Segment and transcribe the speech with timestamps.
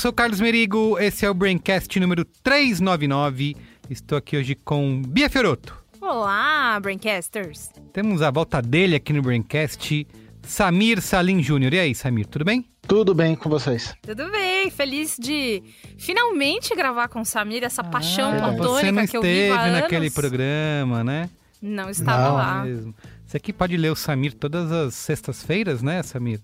[0.00, 3.54] sou o Carlos Merigo, esse é o Braincast número 399.
[3.90, 5.76] Estou aqui hoje com Bia Fioroto.
[6.00, 7.68] Olá, Braincasters!
[7.92, 10.06] Temos a volta dele aqui no Braincast,
[10.42, 11.74] Samir Salim Júnior.
[11.74, 12.64] E aí, Samir, tudo bem?
[12.88, 13.94] Tudo bem com vocês?
[14.00, 14.70] Tudo bem?
[14.70, 15.62] Feliz de
[15.98, 18.56] finalmente gravar com o Samir, essa paixão verdade.
[18.56, 19.80] platônica Você não que eu vivo há esteve anos.
[19.82, 21.28] naquele programa, né?
[21.60, 22.64] Não estava Não, lá.
[22.64, 22.94] Mesmo.
[23.26, 26.40] Você aqui pode ler o Samir todas as sextas-feiras, né, Samir?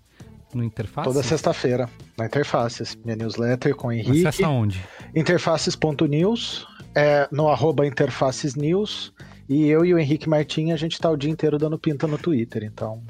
[0.57, 1.07] No Interface?
[1.07, 2.97] Toda sexta-feira, na Interfaces.
[3.05, 4.27] Minha newsletter com o Henrique.
[4.27, 4.83] Acessa onde?
[5.15, 9.13] Interfaces.news, é, no arroba Interfaces News.
[9.49, 12.19] E eu e o Henrique Martins, a gente tá o dia inteiro dando pinta no
[12.19, 13.03] Twitter, então...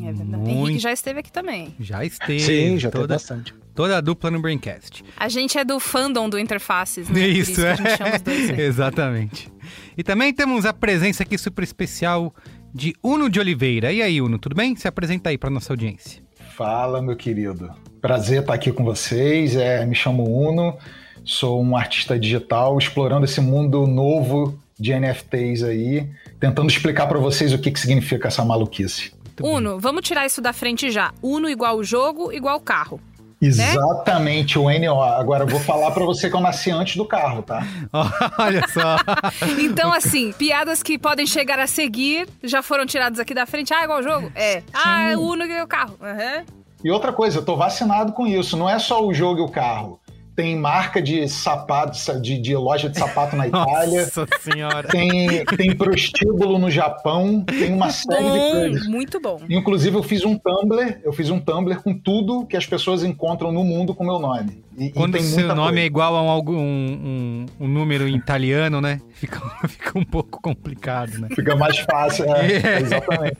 [0.00, 0.28] É verdade.
[0.28, 0.50] Muito.
[0.50, 1.74] Henrique já esteve aqui também.
[1.78, 2.40] Já esteve.
[2.40, 3.54] Sim, já toda, bastante.
[3.74, 5.04] toda a dupla no Braincast.
[5.16, 7.28] A gente é do fandom do Interfaces, né?
[7.28, 7.72] Isso, que é.
[7.72, 8.60] aí.
[8.64, 9.52] Exatamente.
[9.96, 12.34] E também temos a presença aqui super especial
[12.74, 13.92] de Uno de Oliveira.
[13.92, 14.74] E aí, Uno, tudo bem?
[14.76, 16.22] Se apresenta aí para nossa audiência.
[16.56, 17.70] Fala, meu querido.
[18.00, 19.56] Prazer estar aqui com vocês.
[19.56, 20.76] É, me chamo Uno,
[21.24, 27.54] sou um artista digital explorando esse mundo novo de NFTs aí, tentando explicar para vocês
[27.54, 29.12] o que, que significa essa maluquice.
[29.24, 29.56] Muito bem.
[29.56, 31.14] Uno, vamos tirar isso da frente já.
[31.22, 33.00] Uno igual jogo, igual carro.
[33.42, 35.02] Exatamente, o NO.
[35.02, 37.66] Agora eu vou falar para você que eu nasci antes do carro, tá?
[38.38, 38.96] Olha só.
[39.58, 43.72] Então, assim, piadas que podem chegar a seguir já foram tiradas aqui da frente.
[43.72, 44.30] Ah, igual jogo?
[44.34, 44.62] É.
[44.72, 45.96] Ah, é o Uno igual carro.
[46.00, 46.44] Aham.
[46.84, 48.56] E outra coisa, eu tô vacinado com isso.
[48.56, 50.00] Não é só o jogo e o carro.
[50.34, 54.00] Tem marca de sapato, de, de loja de sapato na Itália.
[54.02, 54.88] Nossa senhora.
[54.88, 58.86] Tem, tem prostíbulo no Japão, tem uma série de Bom, coisas.
[58.86, 59.40] muito bom.
[59.50, 63.52] Inclusive, eu fiz um Tumblr, eu fiz um Tumblr com tudo que as pessoas encontram
[63.52, 64.62] no mundo com meu nome.
[64.78, 65.86] E, Quando o tem seu nome é coisa.
[65.86, 69.00] igual a um, um, um- um número em italiano, né?
[69.12, 69.38] Fica,
[69.68, 71.28] fica um pouco complicado, né?
[71.34, 72.80] Fica mais fácil, é, É.
[72.80, 73.36] exatamente.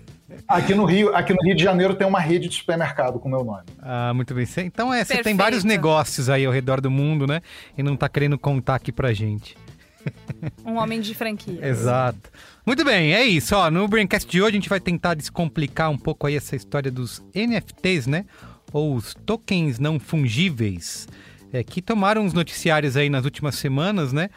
[0.48, 3.44] Aqui no Rio, aqui no Rio de Janeiro tem uma rede de supermercado com meu
[3.44, 3.64] nome.
[3.80, 4.47] Ah, muito bem.
[4.58, 7.41] Então é, você tem vários negócios aí ao redor do mundo, né?
[7.76, 9.56] E não tá querendo contar aqui pra gente.
[10.64, 11.64] Um homem de franquia.
[11.64, 12.30] Exato.
[12.66, 13.54] Muito bem, é isso.
[13.54, 16.91] Ó, no Braincast de hoje a gente vai tentar descomplicar um pouco aí essa história
[16.91, 18.24] dos NFTs, né?
[18.72, 21.06] Ou os tokens não fungíveis,
[21.53, 24.30] é, que tomaram os noticiários aí nas últimas semanas, né?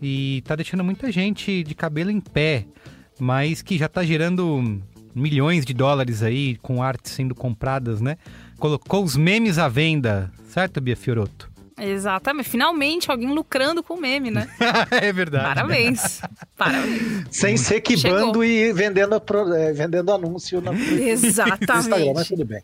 [0.00, 2.66] E tá deixando muita gente de cabelo em pé,
[3.18, 4.80] mas que já tá gerando
[5.14, 8.16] milhões de dólares aí com artes sendo compradas, né?
[8.58, 11.50] Colocou os memes à venda, certo, Bia Fioroto?
[11.82, 12.46] Exatamente.
[12.48, 14.46] Finalmente alguém lucrando com meme, né?
[14.90, 15.44] é verdade.
[15.46, 16.20] Parabéns.
[16.54, 17.24] Parabéns.
[17.30, 18.26] Sem ser que Chegou.
[18.26, 22.28] bando e vendendo, pro- é, vendendo anúncio no, no Instagram, mas Exatamente.
[22.28, 22.62] tudo bem.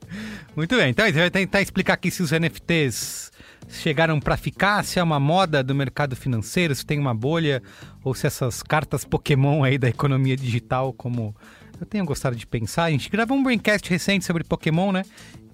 [0.54, 3.30] Muito bem, então a gente vai tentar explicar aqui se os NFTs
[3.70, 7.62] chegaram para ficar, se é uma moda do mercado financeiro, se tem uma bolha,
[8.04, 11.34] ou se essas cartas Pokémon aí da economia digital, como
[11.80, 12.84] eu tenho gostado de pensar.
[12.84, 15.02] A gente gravou um braincast recente sobre Pokémon, né?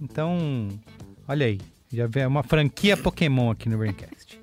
[0.01, 0.69] Então,
[1.27, 1.61] olha aí,
[1.93, 4.41] já vê uma franquia Pokémon aqui no braincast.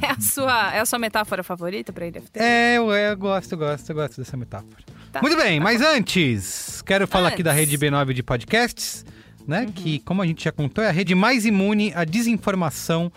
[0.00, 2.38] É a sua, é a sua metáfora favorita pra NFT?
[2.38, 4.76] É, eu, eu gosto, eu gosto, gosto dessa metáfora.
[5.10, 5.20] Tá.
[5.20, 7.68] Muito bem, mas antes, quero falar aqui da Antes.
[7.68, 9.04] rede B9 de podcasts,
[9.46, 9.62] né?
[9.62, 9.72] Uhum.
[9.72, 13.10] Que, como a gente já contou, é a rede mais imune à desinformação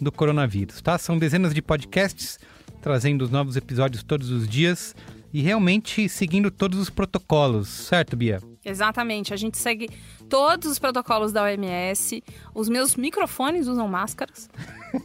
[0.00, 0.96] do coronavírus, tá?
[0.98, 2.38] São dezenas de podcasts
[2.80, 4.94] trazendo os novos episódios todos os dias
[5.32, 8.40] e realmente seguindo todos os protocolos, certo, Bia?
[8.64, 9.32] Exatamente.
[9.32, 9.88] A gente segue
[10.28, 12.22] todos os protocolos da OMS.
[12.54, 14.48] Os meus microfones usam máscaras.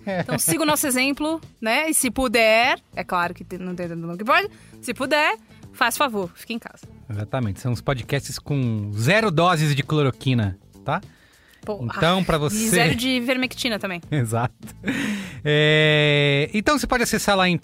[0.07, 1.87] Então siga o nosso exemplo, né?
[1.87, 4.49] E se puder, é claro que não tem mundo que pode.
[4.81, 5.37] Se puder,
[5.73, 6.87] faz favor, fique em casa.
[7.07, 11.01] Exatamente, são os podcasts com zero doses de cloroquina, tá?
[11.67, 12.69] Então, pra E você.
[12.69, 14.01] zero de vermectina também.
[14.09, 14.55] Exato.
[15.43, 17.57] É, Então você pode acessar lá em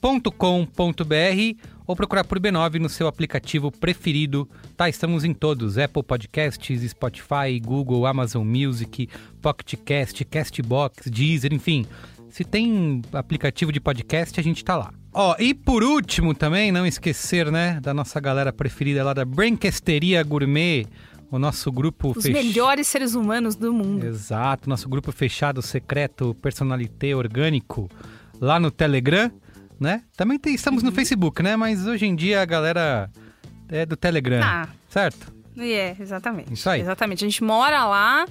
[0.00, 4.48] podcasts.b9.com.br ou procurar por B9 no seu aplicativo preferido.
[4.76, 9.08] Tá, estamos em todos: Apple Podcasts, Spotify, Google, Amazon Music,
[9.40, 11.86] Pocket Cast, Castbox, Deezer, enfim.
[12.30, 14.92] Se tem aplicativo de podcast, a gente tá lá.
[15.12, 20.22] Ó, e por último também, não esquecer, né, da nossa galera preferida lá da Brancasteria
[20.22, 20.84] Gourmet,
[21.30, 24.04] o nosso grupo Os fech- melhores seres humanos do mundo.
[24.04, 27.88] Exato, nosso grupo fechado, secreto, personalité orgânico,
[28.38, 29.30] lá no Telegram,
[29.80, 30.02] né?
[30.16, 30.90] Também tem- estamos Uhum.
[30.90, 31.56] no Facebook, né?
[31.56, 33.10] Mas hoje em dia a galera
[33.68, 34.68] é do Telegram, Ah.
[34.88, 35.34] certo?
[35.58, 36.52] É, exatamente.
[36.52, 36.80] Isso aí.
[36.82, 37.24] Exatamente.
[37.24, 38.26] A gente mora lá.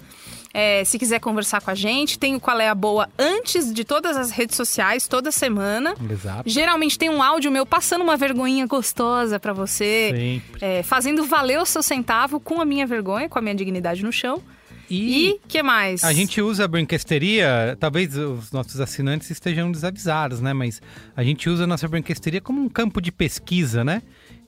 [0.58, 3.84] É, se quiser conversar com a gente, tem o Qual é a Boa antes de
[3.84, 5.94] todas as redes sociais, toda semana.
[6.10, 6.44] Exato.
[6.50, 10.66] Geralmente tem um áudio meu passando uma vergonhinha gostosa pra você, Sempre.
[10.66, 14.14] é, fazendo valer o seu centavo com a minha vergonha, com a minha dignidade no
[14.14, 14.42] chão.
[14.90, 16.04] E, E que mais?
[16.04, 20.54] a gente usa a brinquesteria, talvez os nossos assinantes estejam desavisados, né?
[20.54, 20.82] Mas
[21.16, 24.02] a gente usa a nossa brinquesteria como um campo de pesquisa, né?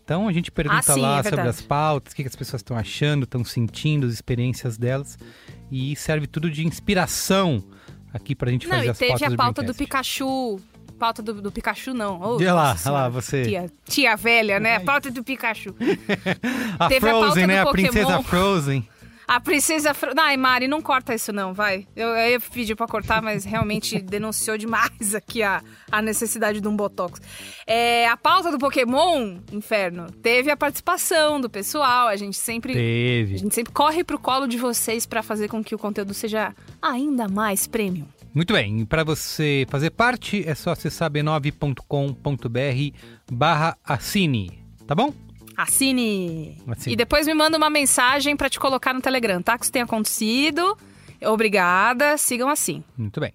[0.03, 2.35] Então a gente pergunta Ah, sim, lá é sobre as pautas, o que que as
[2.35, 5.17] pessoas estão achando, estão sentindo, as experiências delas.
[5.71, 7.61] E serve tudo de inspiração
[8.13, 10.13] aqui pra gente Não, fazer e as teve pautas a pauta do Braincast.
[10.17, 10.59] Pikachu.
[10.97, 12.19] Pauta do, do Pikachu, não.
[12.21, 13.43] Oh, Olha lá, olha lá, você.
[13.43, 14.77] Tia, tia velha, né?
[14.77, 15.75] A pauta do Pikachu.
[16.79, 17.59] A teve a Frozen, do né?
[17.59, 18.87] A princesa Frozen.
[19.27, 19.93] A princesa.
[19.93, 20.13] Fro...
[20.17, 21.85] Ai, Mari, não corta isso, não, vai.
[21.95, 26.67] Eu, eu ia pedir pra cortar, mas realmente denunciou demais aqui a, a necessidade de
[26.67, 27.21] um botox.
[27.65, 32.07] É, a pauta do Pokémon, inferno, teve a participação do pessoal.
[32.07, 32.71] A gente sempre.
[32.71, 33.37] A Teve.
[33.37, 37.27] gente sempre corre pro colo de vocês pra fazer com que o conteúdo seja ainda
[37.27, 38.07] mais premium.
[38.33, 42.97] Muito bem, para você fazer parte é só acessar b9.com.br
[43.31, 45.11] barra assine, tá bom?
[45.57, 46.61] Assine.
[46.67, 46.93] Assine.
[46.93, 49.57] E depois me manda uma mensagem pra te colocar no Telegram, tá?
[49.57, 50.77] Que isso tenha acontecido.
[51.25, 52.83] Obrigada, sigam assim.
[52.95, 53.33] Muito bem.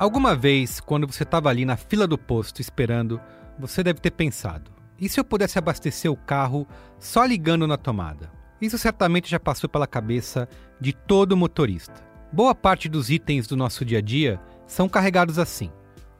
[0.00, 3.20] Alguma vez, quando você estava ali na fila do posto esperando,
[3.58, 6.66] você deve ter pensado: e se eu pudesse abastecer o carro
[6.98, 8.30] só ligando na tomada?
[8.60, 10.48] Isso certamente já passou pela cabeça
[10.80, 12.02] de todo motorista.
[12.32, 15.70] Boa parte dos itens do nosso dia a dia são carregados assim.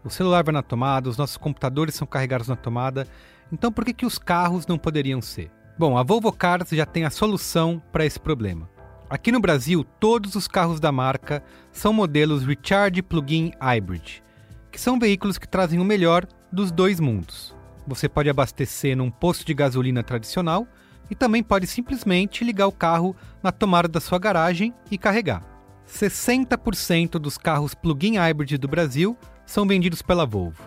[0.04, 3.06] O celular vai na tomada, os nossos computadores são carregados na tomada,
[3.52, 5.50] então por que, que os carros não poderiam ser?
[5.76, 8.70] Bom, a Volvo Cars já tem a solução para esse problema.
[9.10, 11.42] Aqui no Brasil, todos os carros da marca
[11.72, 14.22] são modelos Recharge Plug-in Hybrid,
[14.70, 17.57] que são veículos que trazem o melhor dos dois mundos.
[17.88, 20.69] Você pode abastecer num posto de gasolina tradicional
[21.11, 25.43] e também pode simplesmente ligar o carro na tomada da sua garagem e carregar.
[25.88, 30.62] 60% dos carros plug-in hybrid do Brasil são vendidos pela Volvo.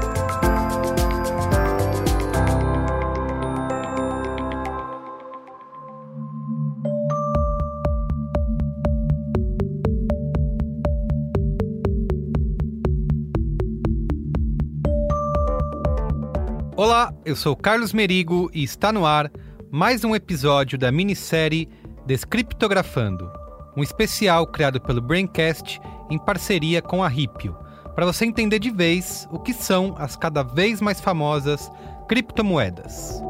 [16.78, 19.32] Olá, eu sou Carlos Merigo e está no ar
[19.70, 21.70] mais um episódio da minissérie
[22.04, 23.32] Descriptografando,
[23.74, 25.80] um especial criado pelo Braincast
[26.10, 27.56] em parceria com a Ripio,
[27.94, 31.70] para você entender de vez o que são as cada vez mais famosas
[32.06, 33.22] criptomoedas.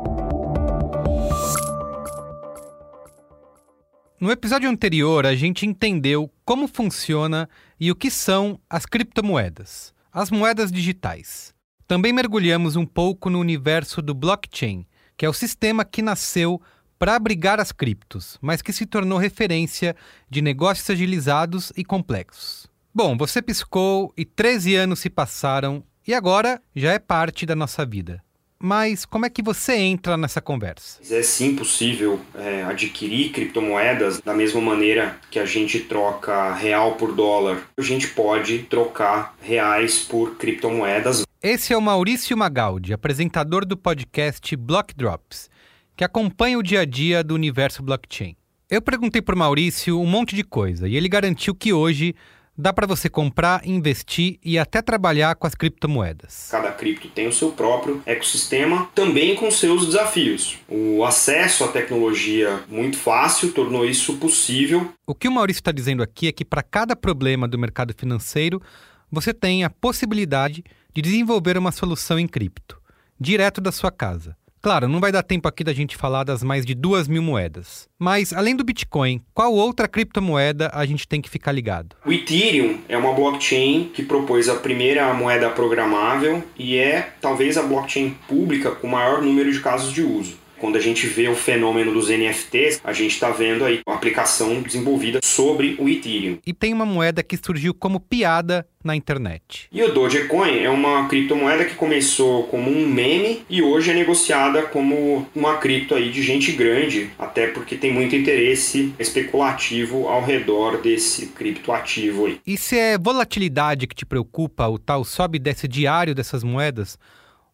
[4.20, 7.48] No episódio anterior, a gente entendeu como funciona
[7.78, 11.55] e o que são as criptomoedas, as moedas digitais.
[11.86, 14.84] Também mergulhamos um pouco no universo do blockchain,
[15.16, 16.60] que é o sistema que nasceu
[16.98, 19.94] para abrigar as criptos, mas que se tornou referência
[20.28, 22.66] de negócios agilizados e complexos.
[22.92, 27.86] Bom, você piscou e 13 anos se passaram e agora já é parte da nossa
[27.86, 28.20] vida.
[28.58, 31.00] Mas como é que você entra nessa conversa?
[31.08, 37.14] É sim possível é, adquirir criptomoedas da mesma maneira que a gente troca real por
[37.14, 37.68] dólar.
[37.78, 41.26] A gente pode trocar reais por criptomoedas.
[41.48, 45.48] Esse é o Maurício Magaldi, apresentador do podcast Block Drops,
[45.96, 48.34] que acompanha o dia a dia do universo blockchain.
[48.68, 52.16] Eu perguntei para o Maurício um monte de coisa e ele garantiu que hoje
[52.58, 56.48] dá para você comprar, investir e até trabalhar com as criptomoedas.
[56.50, 60.58] Cada cripto tem o seu próprio ecossistema, também com seus desafios.
[60.68, 64.92] O acesso à tecnologia muito fácil tornou isso possível.
[65.06, 68.60] O que o Maurício está dizendo aqui é que para cada problema do mercado financeiro,
[69.08, 70.64] você tem a possibilidade
[70.96, 72.80] de desenvolver uma solução em cripto,
[73.20, 74.34] direto da sua casa.
[74.62, 77.86] Claro, não vai dar tempo aqui da gente falar das mais de duas mil moedas.
[77.98, 81.94] Mas, além do Bitcoin, qual outra criptomoeda a gente tem que ficar ligado?
[82.02, 87.62] O Ethereum é uma blockchain que propôs a primeira moeda programável e é talvez a
[87.62, 90.38] blockchain pública com maior número de casos de uso.
[90.58, 94.62] Quando a gente vê o fenômeno dos NFTs, a gente está vendo aí uma aplicação
[94.62, 96.38] desenvolvida sobre o Ethereum.
[96.46, 99.68] E tem uma moeda que surgiu como piada na internet.
[99.70, 104.62] E o Dogecoin é uma criptomoeda que começou como um meme e hoje é negociada
[104.62, 110.80] como uma cripto aí de gente grande, até porque tem muito interesse especulativo ao redor
[110.80, 112.40] desse criptoativo aí.
[112.46, 116.96] E se é volatilidade que te preocupa, o tal sobe e desce diário dessas moedas,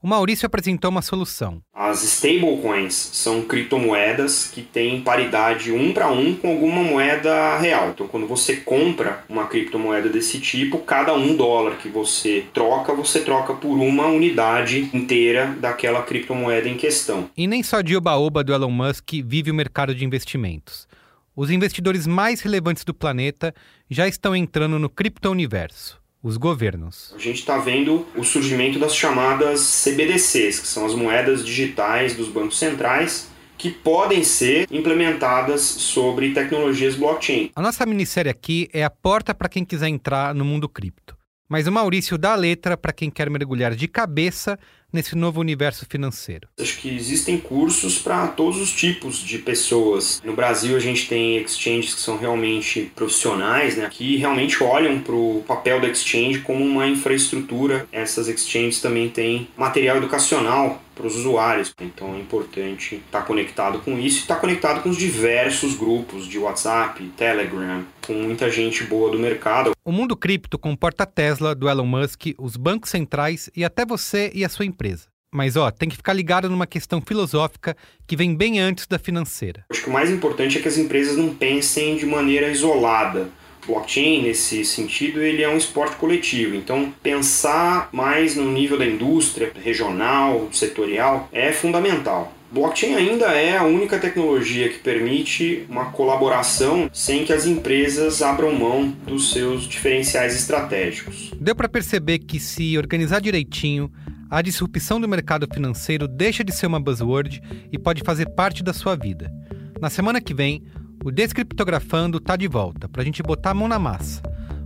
[0.03, 1.63] o Maurício apresentou uma solução.
[1.73, 7.91] As stablecoins são criptomoedas que têm paridade um para um com alguma moeda real.
[7.91, 13.21] Então, quando você compra uma criptomoeda desse tipo, cada um dólar que você troca, você
[13.21, 17.31] troca por uma unidade inteira daquela criptomoeda em questão.
[17.37, 20.89] E nem só de oba-oba do Elon Musk vive o mercado de investimentos.
[21.37, 23.55] Os investidores mais relevantes do planeta
[23.89, 27.13] já estão entrando no cripto-universo os governos.
[27.15, 32.29] A gente está vendo o surgimento das chamadas CBDCs, que são as moedas digitais dos
[32.29, 37.51] bancos centrais, que podem ser implementadas sobre tecnologias blockchain.
[37.55, 41.17] A nossa minissérie aqui é a porta para quem quiser entrar no mundo cripto.
[41.49, 44.59] Mas o Maurício dá a letra para quem quer mergulhar de cabeça
[44.93, 46.49] nesse novo universo financeiro?
[46.61, 50.21] Acho que existem cursos para todos os tipos de pessoas.
[50.25, 55.15] No Brasil a gente tem exchanges que são realmente profissionais, né, que realmente olham para
[55.15, 57.87] o papel da exchange como uma infraestrutura.
[57.93, 61.75] Essas exchanges também têm material educacional para os usuários.
[61.81, 66.39] Então é importante estar conectado com isso e estar conectado com os diversos grupos de
[66.39, 69.73] WhatsApp, Telegram, com muita gente boa do mercado.
[69.85, 74.31] O mundo cripto comporta a Tesla, do Elon Musk, os bancos centrais e até você
[74.35, 75.07] e a sua empresa empresa.
[75.35, 77.75] Mas ó, tem que ficar ligado numa questão filosófica
[78.07, 79.65] que vem bem antes da financeira.
[79.71, 83.29] Acho que o mais importante é que as empresas não pensem de maneira isolada.
[83.67, 86.55] Blockchain, nesse sentido, ele é um esporte coletivo.
[86.55, 92.33] Então, pensar mais no nível da indústria, regional, setorial, é fundamental.
[92.53, 98.55] Blockchain ainda é a única tecnologia que permite uma colaboração sem que as empresas abram
[98.55, 101.33] mão dos seus diferenciais estratégicos.
[101.41, 103.91] Deu para perceber que se organizar direitinho,
[104.31, 107.41] a disrupção do mercado financeiro deixa de ser uma buzzword
[107.73, 109.33] e pode fazer parte da sua vida.
[109.81, 110.63] Na semana que vem,
[111.05, 114.23] o Descriptografando está de volta para a gente botar a mão na massa,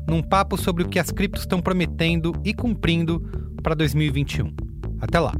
[0.06, 3.20] num papo sobre o que as criptos estão prometendo e cumprindo
[3.62, 4.54] para 2021.
[5.00, 5.32] Até lá!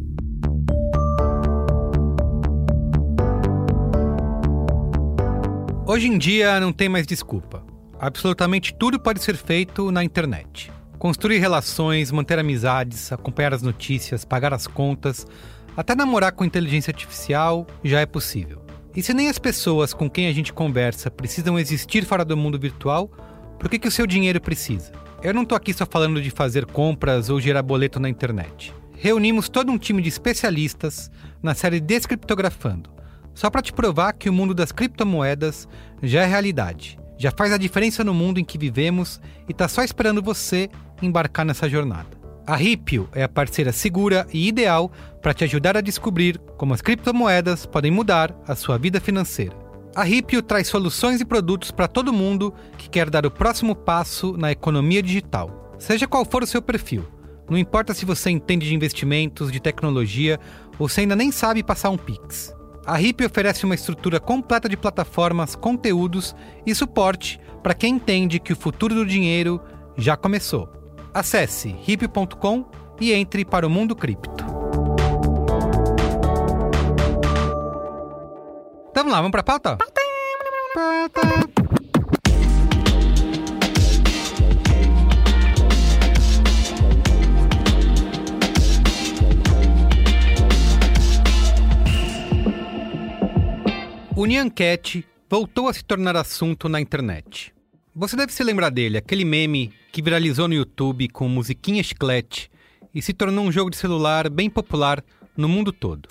[5.87, 7.65] Hoje em dia não tem mais desculpa.
[7.99, 10.73] Absolutamente tudo pode ser feito na internet.
[10.99, 15.27] Construir relações, manter amizades, acompanhar as notícias, pagar as contas,
[15.77, 18.66] até namorar com inteligência artificial já é possível.
[18.97, 22.59] E se nem as pessoas com quem a gente conversa precisam existir fora do mundo
[22.59, 23.11] virtual,
[23.59, 24.91] por que, que o seu dinheiro precisa?
[25.23, 28.73] Eu não estou aqui só falando de fazer compras ou gerar boleto na internet.
[28.95, 31.11] Reunimos todo um time de especialistas
[31.43, 32.89] na série Descriptografando,
[33.35, 35.69] só para te provar que o mundo das criptomoedas
[36.03, 39.83] já é realidade, já faz a diferença no mundo em que vivemos e está só
[39.85, 40.71] esperando você
[41.03, 42.16] embarcar nessa jornada.
[42.47, 46.81] A Ripio é a parceira segura e ideal para te ajudar a descobrir como as
[46.81, 49.53] criptomoedas podem mudar a sua vida financeira.
[49.97, 54.37] A Ripio traz soluções e produtos para todo mundo que quer dar o próximo passo
[54.37, 55.75] na economia digital.
[55.77, 57.05] Seja qual for o seu perfil,
[57.51, 60.39] não importa se você entende de investimentos, de tecnologia
[60.79, 62.55] ou se ainda nem sabe passar um Pix.
[62.87, 66.33] A Ripio oferece uma estrutura completa de plataformas, conteúdos
[66.65, 69.61] e suporte para quem entende que o futuro do dinheiro
[69.97, 70.86] já começou.
[71.17, 72.67] Acesse hip.com
[73.01, 74.45] e entre para o mundo cripto.
[78.95, 79.79] Vamos lá, vamos para a pauta?
[79.79, 80.01] Pauta!
[80.75, 81.21] pauta.
[94.15, 97.56] O Nyan Cat voltou a se tornar assunto na internet.
[97.99, 102.51] Você deve se lembrar dele, aquele meme que viralizou no YouTube com musiquinha chiclete
[102.95, 105.03] e se tornou um jogo de celular bem popular
[105.35, 106.07] no mundo todo.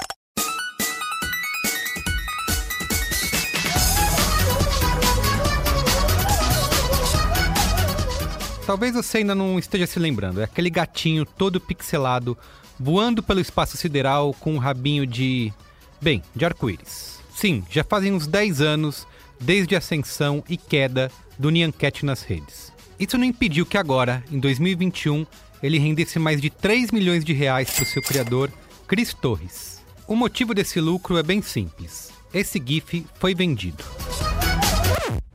[8.65, 12.35] Talvez você ainda não esteja se lembrando, é aquele gatinho todo pixelado
[12.79, 15.53] voando pelo espaço sideral com um rabinho de.
[16.01, 17.21] bem, de arco-íris.
[17.29, 19.05] Sim, já fazem uns 10 anos
[19.39, 22.73] desde a ascensão e queda do Nyan Cat nas redes.
[22.99, 25.25] Isso não impediu que agora, em 2021,
[25.61, 28.51] ele rendesse mais de 3 milhões de reais para o seu criador,
[28.87, 29.83] Chris Torres.
[30.07, 32.11] O motivo desse lucro é bem simples.
[32.33, 33.83] Esse GIF foi vendido.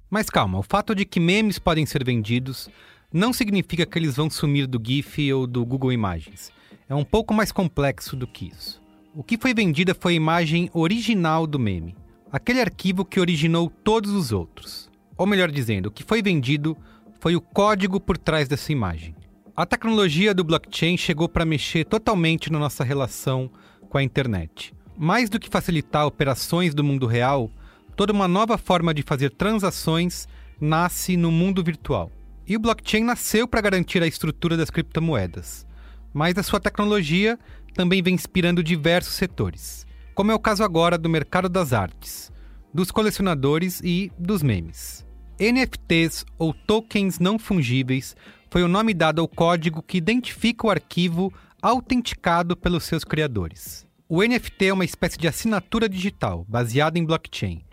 [0.08, 2.68] Mas calma, o fato de que memes podem ser vendidos
[3.12, 6.52] não significa que eles vão sumir do GIF ou do Google Imagens.
[6.88, 8.80] É um pouco mais complexo do que isso.
[9.14, 11.96] O que foi vendida foi a imagem original do meme,
[12.30, 14.89] aquele arquivo que originou todos os outros.
[15.20, 16.74] Ou melhor dizendo, o que foi vendido
[17.20, 19.14] foi o código por trás dessa imagem.
[19.54, 23.50] A tecnologia do blockchain chegou para mexer totalmente na nossa relação
[23.90, 24.72] com a internet.
[24.96, 27.50] Mais do que facilitar operações do mundo real,
[27.94, 30.26] toda uma nova forma de fazer transações
[30.58, 32.10] nasce no mundo virtual.
[32.46, 35.66] E o blockchain nasceu para garantir a estrutura das criptomoedas,
[36.14, 37.38] mas a sua tecnologia
[37.74, 42.32] também vem inspirando diversos setores, como é o caso agora do mercado das artes,
[42.72, 45.09] dos colecionadores e dos memes.
[45.40, 48.14] NFTs ou tokens não fungíveis
[48.50, 51.32] foi o nome dado ao código que identifica o arquivo
[51.62, 53.86] autenticado pelos seus criadores.
[54.06, 57.64] O NFT é uma espécie de assinatura digital baseada em blockchain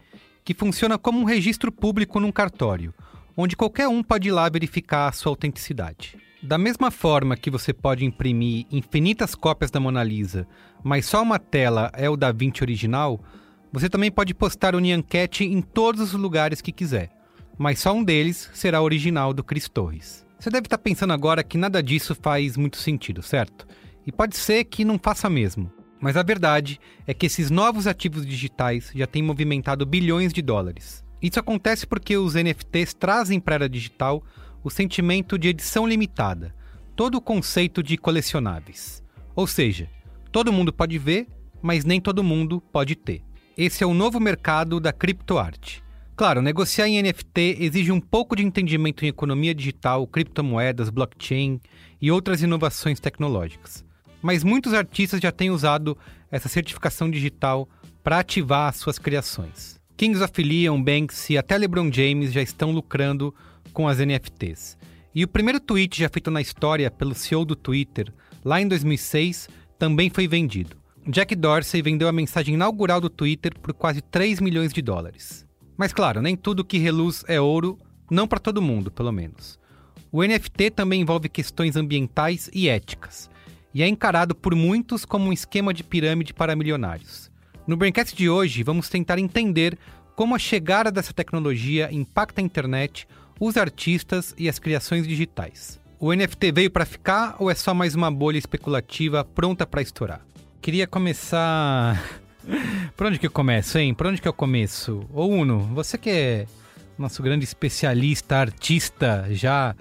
[0.46, 2.94] que funciona como um registro público num cartório,
[3.36, 6.16] onde qualquer um pode ir lá verificar a sua autenticidade.
[6.42, 10.48] Da mesma forma que você pode imprimir infinitas cópias da Mona Lisa,
[10.82, 13.20] mas só uma tela é o Da Vinci original,
[13.74, 17.17] você também pode postar o Nyan Cat em todos os lugares que quiser,
[17.58, 20.26] mas só um deles será original do Cris Torres.
[20.40, 23.68] Você deve estar pensando agora que nada disso faz muito sentido, certo?
[24.06, 25.72] E pode ser que não faça mesmo.
[26.00, 31.04] Mas a verdade é que esses novos ativos digitais já têm movimentado bilhões de dólares.
[31.22, 34.24] Isso acontece porque os NFTs trazem para a era digital
[34.64, 36.54] o sentimento de edição limitada,
[36.96, 39.04] todo o conceito de colecionáveis.
[39.36, 39.90] Ou seja,
[40.32, 41.28] todo mundo pode ver,
[41.62, 43.24] mas nem todo mundo pode ter.
[43.58, 45.84] Esse é o novo mercado da criptoarte.
[46.18, 51.62] Claro, negociar em NFT exige um pouco de entendimento em economia digital, criptomoedas, blockchain
[52.02, 53.88] e outras inovações tecnológicas
[54.22, 55.98] mas muitos artistas já têm usado
[56.32, 57.68] essa certificação digital
[58.04, 59.80] para ativar suas criações.
[59.96, 63.34] Kings of Leon, Banks e até LeBron James já estão lucrando
[63.74, 64.78] com as NFTs.
[65.14, 69.50] E o primeiro tweet já feito na história pelo CEO do Twitter, lá em 2006,
[69.80, 70.78] também foi vendido.
[71.08, 75.47] Jack Dorsey vendeu a mensagem inaugural do Twitter por quase 3 milhões de dólares.
[75.78, 77.78] Mas claro, nem tudo que reluz é ouro,
[78.10, 79.60] não para todo mundo, pelo menos.
[80.12, 83.30] O NFT também envolve questões ambientais e éticas
[83.74, 87.30] e é encarado por muitos como um esquema de pirâmide para milionários.
[87.68, 89.78] No Braincast de hoje, vamos tentar entender
[90.16, 93.08] como a chegada dessa tecnologia impacta a internet,
[93.40, 95.80] os artistas e as criações digitais.
[96.00, 100.26] O NFT veio para ficar ou é só mais uma bolha especulativa pronta para estourar?
[100.62, 102.22] Queria começar.
[102.96, 103.94] Por onde que eu começo, hein?
[103.94, 105.08] Por onde que eu começo?
[105.14, 106.46] Ô Uno, você que é
[106.98, 109.76] nosso grande especialista, artista, já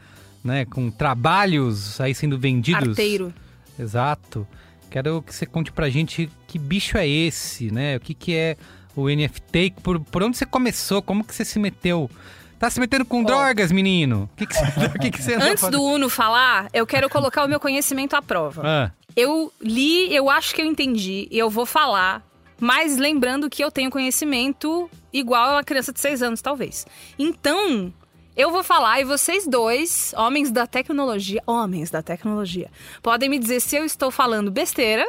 [0.45, 2.91] né, com trabalhos aí sendo vendidos.
[2.91, 3.35] Arteiro.
[3.79, 4.47] Exato.
[4.91, 7.97] Quero que você conte pra gente que bicho é esse, né?
[7.97, 8.57] O que, que é
[8.95, 12.11] o NFT, por, por onde você começou, como que você se meteu?
[12.59, 13.25] Tá se metendo com oh.
[13.25, 14.31] drogas, menino?
[14.33, 17.49] O que, que você, que que você Antes do Uno falar, eu quero colocar o
[17.49, 18.63] meu conhecimento à prova.
[18.65, 18.91] Ah.
[19.15, 22.26] Eu li, eu acho que eu entendi, e eu vou falar,
[22.59, 26.87] mas lembrando que eu tenho conhecimento igual a uma criança de 6 anos, talvez.
[27.19, 27.93] Então,
[28.37, 32.71] eu vou falar e vocês dois, homens da tecnologia, homens da tecnologia,
[33.03, 35.09] podem me dizer se eu estou falando besteira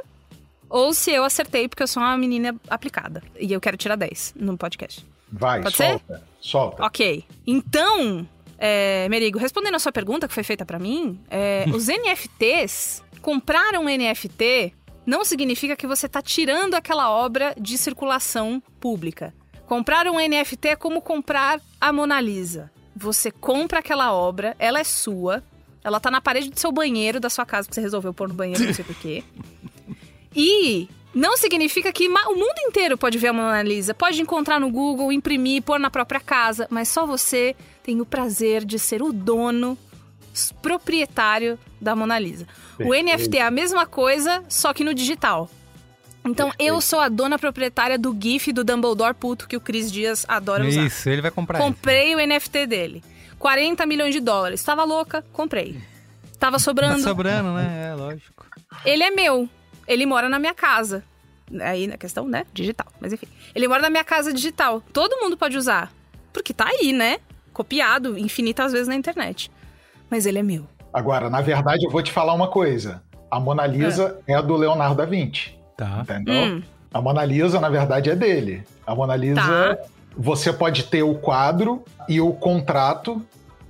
[0.70, 4.36] ou se eu acertei porque eu sou uma menina aplicada e eu quero tirar 10
[4.38, 5.06] no podcast.
[5.30, 6.16] Vai, Pode solta.
[6.16, 6.24] Ser?
[6.40, 6.86] Solta.
[6.86, 7.26] Ok.
[7.46, 13.04] Então, é, Merigo, respondendo a sua pergunta que foi feita para mim, é, os NFTs,
[13.22, 14.74] comprar um NFT
[15.08, 19.34] não significa que você está tirando aquela obra de circulação pública.
[19.66, 22.70] Comprar um NFT é como comprar a Mona Lisa.
[22.94, 25.42] Você compra aquela obra, ela é sua,
[25.82, 28.34] ela tá na parede do seu banheiro da sua casa, que você resolveu pôr no
[28.34, 29.24] banheiro, não sei porquê.
[30.40, 34.70] E não significa que o mundo inteiro pode ver a Mona Lisa, pode encontrar no
[34.70, 39.12] Google, imprimir, pôr na própria casa, mas só você tem o prazer de ser o
[39.12, 39.76] dono,
[40.62, 42.48] proprietário da Mona Lisa.
[42.80, 45.50] O NFT é a mesma coisa, só que no digital.
[46.26, 50.26] Então eu sou a dona proprietária do GIF do Dumbledore puto que o Cris Dias
[50.28, 50.88] adora Isso, usar.
[50.88, 51.60] Isso, ele vai comprar.
[51.60, 52.16] Comprei esse.
[52.16, 53.04] o NFT dele.
[53.40, 54.64] 40 milhões de dólares.
[54.64, 55.80] Tava louca, comprei.
[56.40, 56.98] Tava sobrando.
[56.98, 57.92] Tá sobrando, né?
[57.92, 58.46] É, lógico.
[58.86, 59.50] Ele é meu.
[59.88, 61.04] Ele mora na minha casa.
[61.62, 62.46] Aí na questão, né?
[62.54, 62.88] Digital.
[63.00, 63.28] Mas enfim.
[63.56, 64.82] Ele mora na minha casa digital.
[64.92, 65.92] Todo mundo pode usar.
[66.34, 67.20] Porque tá aí, né?
[67.54, 69.50] Copiado infinitas vezes na internet.
[70.10, 70.64] Mas ele é meu.
[70.94, 73.02] Agora, na verdade, eu vou te falar uma coisa.
[73.30, 75.56] A Mona Lisa é, é a do Leonardo da Vinci.
[75.76, 76.00] Tá.
[76.02, 76.34] Entendeu?
[76.34, 76.64] Hum.
[76.94, 78.64] A Mona Lisa, na verdade, é dele.
[78.86, 79.78] A Mona Lisa, tá.
[80.16, 83.22] você pode ter o quadro e o contrato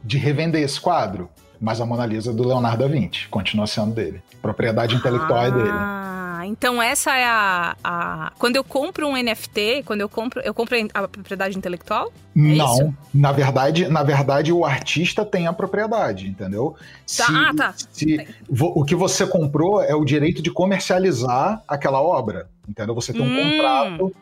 [0.03, 1.29] de revender esse quadro.
[1.59, 4.21] Mas a Mona Lisa é do Leonardo da Vinci, continua sendo dele.
[4.41, 5.69] Propriedade intelectual é dele.
[6.47, 10.41] Então essa é a, a- Quando eu compro um NFT, quando eu compro.
[10.41, 12.11] Eu compro a propriedade intelectual?
[12.33, 12.93] Não, isso?
[13.13, 16.75] na verdade, na verdade o artista tem a propriedade, entendeu?
[17.05, 17.73] Se, ah, tá.
[17.91, 22.95] se o que você comprou é o direito de comercializar aquela obra, entendeu?
[22.95, 24.15] Você tem um Hum, contrato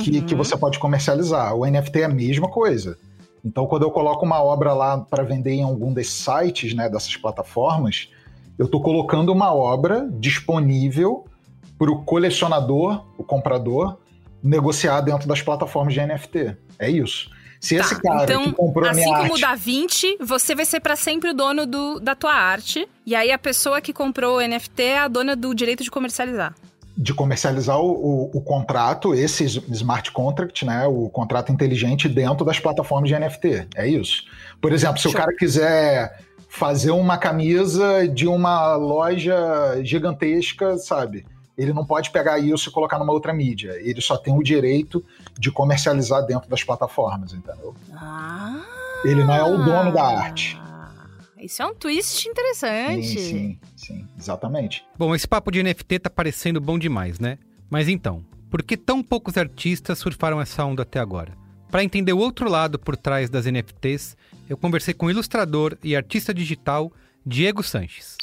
[0.00, 0.26] que, Uhum.
[0.26, 1.54] que você pode comercializar.
[1.54, 2.98] O NFT é a mesma coisa.
[3.44, 7.16] Então, quando eu coloco uma obra lá para vender em algum desses sites, né, dessas
[7.16, 8.08] plataformas,
[8.58, 11.24] eu estou colocando uma obra disponível
[11.78, 13.96] para o colecionador, o comprador,
[14.42, 16.56] negociar dentro das plataformas de NFT.
[16.78, 17.30] É isso.
[17.60, 19.40] Se Tá, esse cara então, que comprou a Assim minha como arte...
[19.40, 22.88] Da Vinci, você vai ser pra sempre o dono do, da tua arte.
[23.04, 26.54] E aí a pessoa que comprou o NFT é a dona do direito de comercializar.
[26.96, 32.58] de comercializar o, o- o contrato, esse smart contract, né, o contrato inteligente dentro das
[32.60, 33.68] plataformas de NFT.
[33.76, 34.24] É isso.
[34.60, 39.36] Por exemplo, se o cara quiser fazer uma camisa de uma loja
[39.82, 41.24] gigantesca, sabe?
[41.58, 43.72] Ele não pode pegar isso e colocar numa outra mídia.
[43.80, 45.04] Ele só tem o direito
[45.36, 47.74] de comercializar dentro das plataformas, entendeu?
[47.92, 48.64] Ah!
[49.04, 50.56] Ele não é o dono da arte.
[51.36, 53.08] Isso é um twist interessante.
[53.08, 54.84] Sim, sim, sim, exatamente.
[54.96, 57.38] Bom, esse papo de NFT tá parecendo bom demais, né?
[57.68, 61.36] Mas então, por que tão poucos artistas surfaram essa onda até agora?
[61.70, 64.16] Para entender o outro lado por trás das NFTs,
[64.48, 66.90] eu conversei com o ilustrador e artista digital
[67.30, 68.16] Diego Sanches.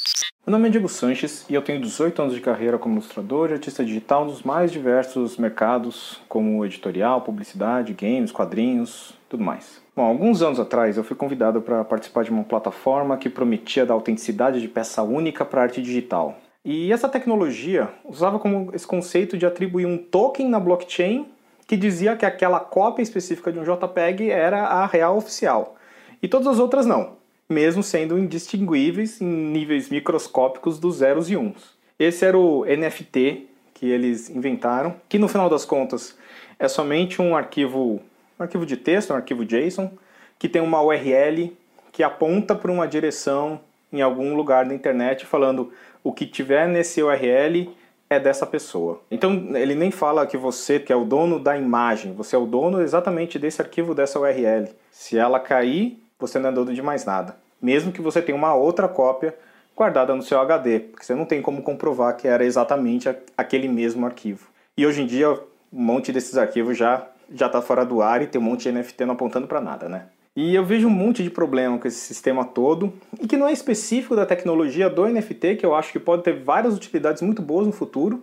[0.44, 3.52] Meu nome é Diego Sanches e eu tenho 18 anos de carreira como ilustrador e
[3.52, 9.80] artista digital nos mais diversos mercados, como editorial, publicidade, games, quadrinhos, tudo mais.
[9.94, 13.94] Bom, alguns anos atrás eu fui convidado para participar de uma plataforma que prometia dar
[13.94, 16.36] autenticidade de peça única para arte digital.
[16.64, 21.28] E essa tecnologia usava como esse conceito de atribuir um token na blockchain
[21.64, 25.76] que dizia que aquela cópia específica de um JPEG era a real oficial.
[26.20, 31.76] E todas as outras não mesmo sendo indistinguíveis em níveis microscópicos dos zeros e uns.
[31.98, 36.16] Esse era o NFT que eles inventaram, que no final das contas
[36.58, 38.00] é somente um arquivo,
[38.38, 39.90] um arquivo de texto, um arquivo JSON,
[40.38, 41.54] que tem uma URL
[41.92, 43.60] que aponta para uma direção
[43.92, 47.70] em algum lugar da internet falando o que tiver nesse URL
[48.08, 49.00] é dessa pessoa.
[49.10, 52.46] Então ele nem fala que você que é o dono da imagem, você é o
[52.46, 54.68] dono exatamente desse arquivo dessa URL.
[54.90, 57.36] Se ela cair, você não é dono de mais nada.
[57.60, 59.34] Mesmo que você tenha uma outra cópia
[59.76, 64.06] guardada no seu HD, porque você não tem como comprovar que era exatamente aquele mesmo
[64.06, 64.48] arquivo.
[64.76, 65.38] E hoje em dia, um
[65.70, 69.04] monte desses arquivos já já está fora do ar e tem um monte de NFT
[69.04, 70.06] não apontando para nada, né?
[70.34, 73.52] E eu vejo um monte de problema com esse sistema todo, e que não é
[73.52, 77.66] específico da tecnologia do NFT, que eu acho que pode ter várias utilidades muito boas
[77.66, 78.22] no futuro,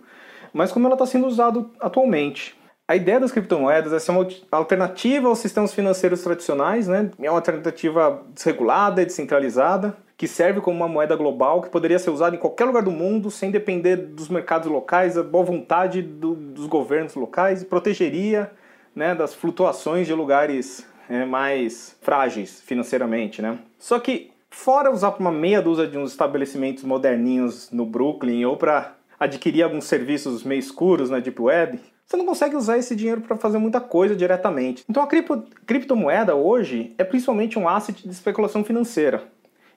[0.52, 2.56] mas como ela está sendo usada atualmente.
[2.86, 7.10] A ideia das criptomoedas é ser uma alternativa aos sistemas financeiros tradicionais, né?
[7.18, 12.10] É uma alternativa desregulada e descentralizada, que serve como uma moeda global que poderia ser
[12.10, 16.34] usada em qualquer lugar do mundo, sem depender dos mercados locais, da boa vontade do,
[16.34, 18.50] dos governos locais, e protegeria
[18.94, 23.40] né, das flutuações de lugares é, mais frágeis financeiramente.
[23.40, 23.58] Né?
[23.78, 28.58] Só que, fora usar para uma meia dúzia de uns estabelecimentos moderninhos no Brooklyn ou
[28.58, 33.20] para adquirir alguns serviços meio escuros na Deep Web, você não consegue usar esse dinheiro
[33.20, 34.84] para fazer muita coisa diretamente.
[34.88, 39.24] Então a cripto, criptomoeda hoje é principalmente um asset de especulação financeira.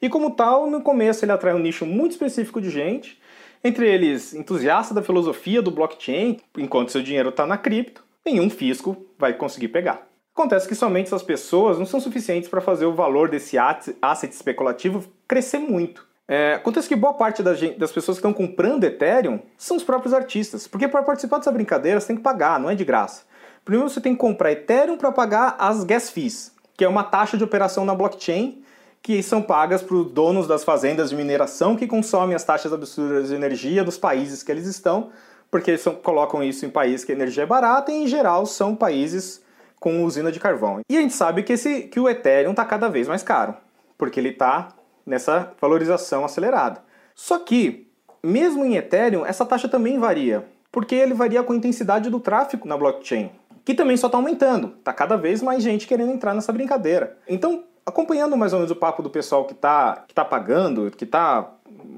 [0.01, 3.19] E como tal, no começo ele atrai um nicho muito específico de gente,
[3.63, 8.95] entre eles entusiastas da filosofia do blockchain, enquanto seu dinheiro está na cripto, nenhum fisco
[9.17, 10.07] vai conseguir pegar.
[10.35, 15.03] Acontece que somente essas pessoas não são suficientes para fazer o valor desse asset especulativo
[15.27, 16.06] crescer muito.
[16.27, 20.13] É, acontece que boa parte das, das pessoas que estão comprando Ethereum são os próprios
[20.13, 23.23] artistas, porque para participar dessa brincadeira você tem que pagar, não é de graça.
[23.63, 27.37] Primeiro você tem que comprar Ethereum para pagar as gas fees, que é uma taxa
[27.37, 28.61] de operação na blockchain
[29.01, 33.29] que são pagas para os donos das fazendas de mineração que consomem as taxas absurdas
[33.29, 35.11] de energia dos países que eles estão,
[35.49, 38.45] porque eles são, colocam isso em países que a energia é barata e em geral
[38.45, 39.41] são países
[39.79, 40.81] com usina de carvão.
[40.89, 43.55] E a gente sabe que, esse, que o Ethereum está cada vez mais caro,
[43.97, 44.69] porque ele está
[45.07, 46.83] nessa valorização acelerada.
[47.15, 47.87] Só que,
[48.21, 52.67] mesmo em Ethereum, essa taxa também varia, porque ele varia com a intensidade do tráfego
[52.67, 53.31] na blockchain,
[53.63, 54.75] que também só está aumentando.
[54.77, 57.17] Está cada vez mais gente querendo entrar nessa brincadeira.
[57.27, 61.05] Então, acompanhando mais ou menos o papo do pessoal que está que tá pagando, que
[61.05, 61.53] está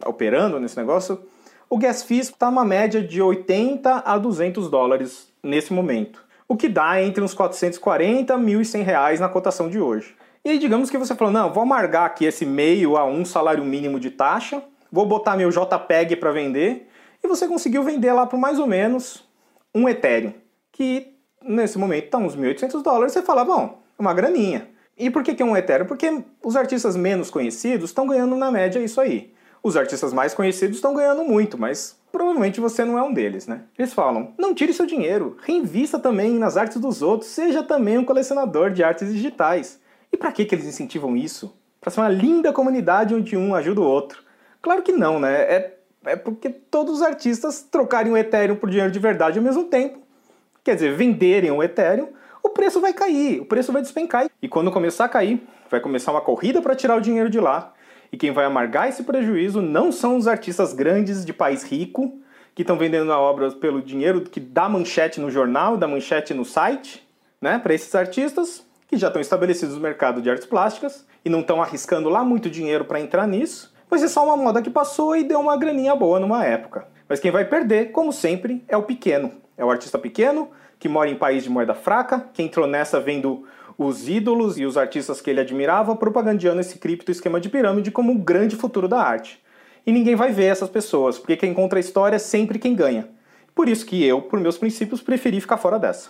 [0.05, 1.19] operando nesse negócio,
[1.69, 6.69] o gas fees está uma média de 80 a 200 dólares nesse momento, o que
[6.69, 10.15] dá entre uns 440 e 1.100 reais na cotação de hoje.
[10.49, 13.63] E aí, digamos que você falou, não, vou amargar aqui esse meio a um salário
[13.63, 16.89] mínimo de taxa, vou botar meu JPEG para vender,
[17.23, 19.29] e você conseguiu vender lá por mais ou menos
[19.75, 20.33] um Ethereum,
[20.71, 24.67] que nesse momento está uns 1.800 dólares, você fala, bom, uma graninha.
[24.97, 25.85] E por que, que é um Ethereum?
[25.85, 29.31] Porque os artistas menos conhecidos estão ganhando na média isso aí.
[29.61, 33.65] Os artistas mais conhecidos estão ganhando muito, mas provavelmente você não é um deles, né?
[33.77, 38.03] Eles falam: não tire seu dinheiro, reinvista também nas artes dos outros, seja também um
[38.03, 39.79] colecionador de artes digitais.
[40.11, 41.55] E para que, que eles incentivam isso?
[41.79, 44.23] Para ser uma linda comunidade onde um ajuda o outro.
[44.61, 45.33] Claro que não, né?
[45.41, 49.65] É, é porque todos os artistas trocarem o Ethereum por dinheiro de verdade ao mesmo
[49.65, 49.99] tempo,
[50.63, 52.09] quer dizer, venderem o Ethereum,
[52.43, 54.29] o preço vai cair, o preço vai despencar.
[54.41, 57.73] E quando começar a cair, vai começar uma corrida para tirar o dinheiro de lá.
[58.11, 62.19] E quem vai amargar esse prejuízo não são os artistas grandes de país rico,
[62.55, 66.43] que estão vendendo a obra pelo dinheiro que dá manchete no jornal, dá manchete no
[66.43, 67.07] site,
[67.41, 67.59] né?
[67.59, 71.61] Para esses artistas que já estão estabelecidos no mercado de artes plásticas e não estão
[71.61, 75.23] arriscando lá muito dinheiro para entrar nisso, pois é só uma moda que passou e
[75.23, 76.87] deu uma graninha boa numa época.
[77.07, 79.31] Mas quem vai perder, como sempre, é o pequeno.
[79.55, 80.49] É o artista pequeno
[80.79, 83.45] que mora em país de moeda fraca, que entrou nessa vendo
[83.77, 88.11] os ídolos e os artistas que ele admirava propagandeando esse cripto esquema de pirâmide como
[88.11, 89.41] um grande futuro da arte.
[89.85, 93.07] E ninguém vai ver essas pessoas, porque quem conta a história é sempre quem ganha.
[93.53, 96.09] Por isso que eu, por meus princípios, preferi ficar fora dessa.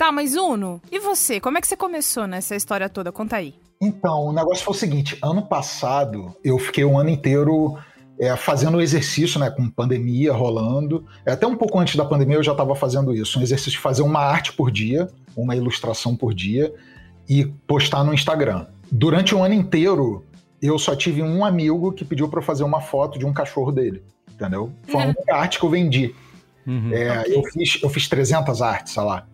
[0.00, 1.38] Tá, mas Uno, e você?
[1.38, 3.12] Como é que você começou nessa história toda?
[3.12, 3.52] Conta aí.
[3.78, 7.76] Então, o negócio foi o seguinte: ano passado eu fiquei um ano inteiro
[8.18, 11.04] é, fazendo um exercício, né, com pandemia rolando.
[11.26, 13.78] É, até um pouco antes da pandemia eu já estava fazendo isso, um exercício de
[13.78, 16.72] fazer uma arte por dia, uma ilustração por dia
[17.28, 18.68] e postar no Instagram.
[18.90, 20.24] Durante um ano inteiro,
[20.62, 24.02] eu só tive um amigo que pediu para fazer uma foto de um cachorro dele,
[24.32, 24.72] entendeu?
[24.88, 25.14] Foi a Uhum.
[25.30, 26.14] arte que eu vendi.
[26.66, 26.90] Uhum.
[26.90, 29.26] É, eu, fiz, eu fiz 300 artes, sei lá.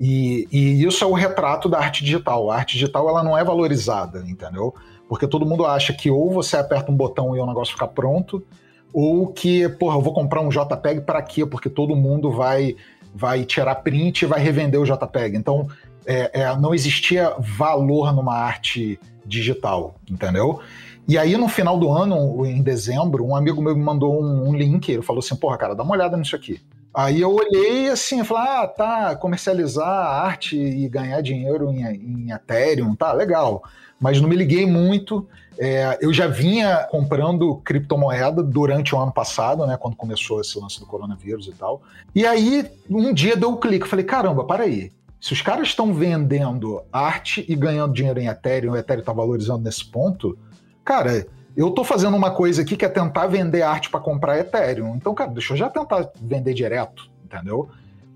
[0.00, 2.50] E, e isso é o retrato da arte digital.
[2.50, 4.74] A arte digital ela não é valorizada, entendeu?
[5.08, 8.44] Porque todo mundo acha que ou você aperta um botão e o negócio fica pronto,
[8.92, 11.44] ou que, porra, eu vou comprar um JPEG para quê?
[11.44, 12.76] Porque todo mundo vai
[13.14, 15.36] vai tirar print e vai revender o JPEG.
[15.36, 15.66] Então,
[16.06, 20.60] é, é, não existia valor numa arte digital, entendeu?
[21.06, 24.54] E aí, no final do ano, em dezembro, um amigo meu me mandou um, um
[24.54, 24.90] link.
[24.90, 26.60] Ele falou assim: Porra, cara, dá uma olhada nisso aqui.
[26.98, 32.32] Aí eu olhei assim, falei: Ah, tá, comercializar a arte e ganhar dinheiro em, em
[32.32, 33.62] Ethereum, tá, legal.
[34.00, 35.24] Mas não me liguei muito.
[35.56, 40.80] É, eu já vinha comprando criptomoeda durante o ano passado, né, quando começou esse lance
[40.80, 41.82] do coronavírus e tal.
[42.12, 43.86] E aí, um dia deu o clique.
[43.86, 44.90] Falei: Caramba, para aí.
[45.20, 49.62] Se os caras estão vendendo arte e ganhando dinheiro em Ethereum, o Ethereum está valorizando
[49.62, 50.36] nesse ponto,
[50.84, 51.24] cara,
[51.58, 54.94] eu tô fazendo uma coisa aqui que é tentar vender arte para comprar Ethereum.
[54.94, 57.68] Então, cara, deixa eu já tentar vender direto, entendeu?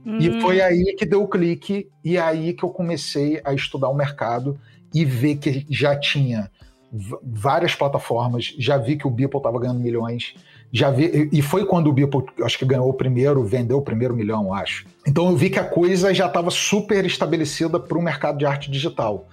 [0.07, 0.40] E Hum.
[0.40, 4.59] foi aí que deu o clique, e aí que eu comecei a estudar o mercado
[4.94, 6.50] e ver que já tinha
[7.22, 10.35] várias plataformas, já vi que o Beeple estava ganhando milhões,
[10.70, 13.83] já vi, e e foi quando o Beeple, acho que ganhou o primeiro, vendeu o
[13.83, 14.87] primeiro milhão, acho.
[15.07, 18.70] Então eu vi que a coisa já estava super estabelecida para o mercado de arte
[18.70, 19.26] digital.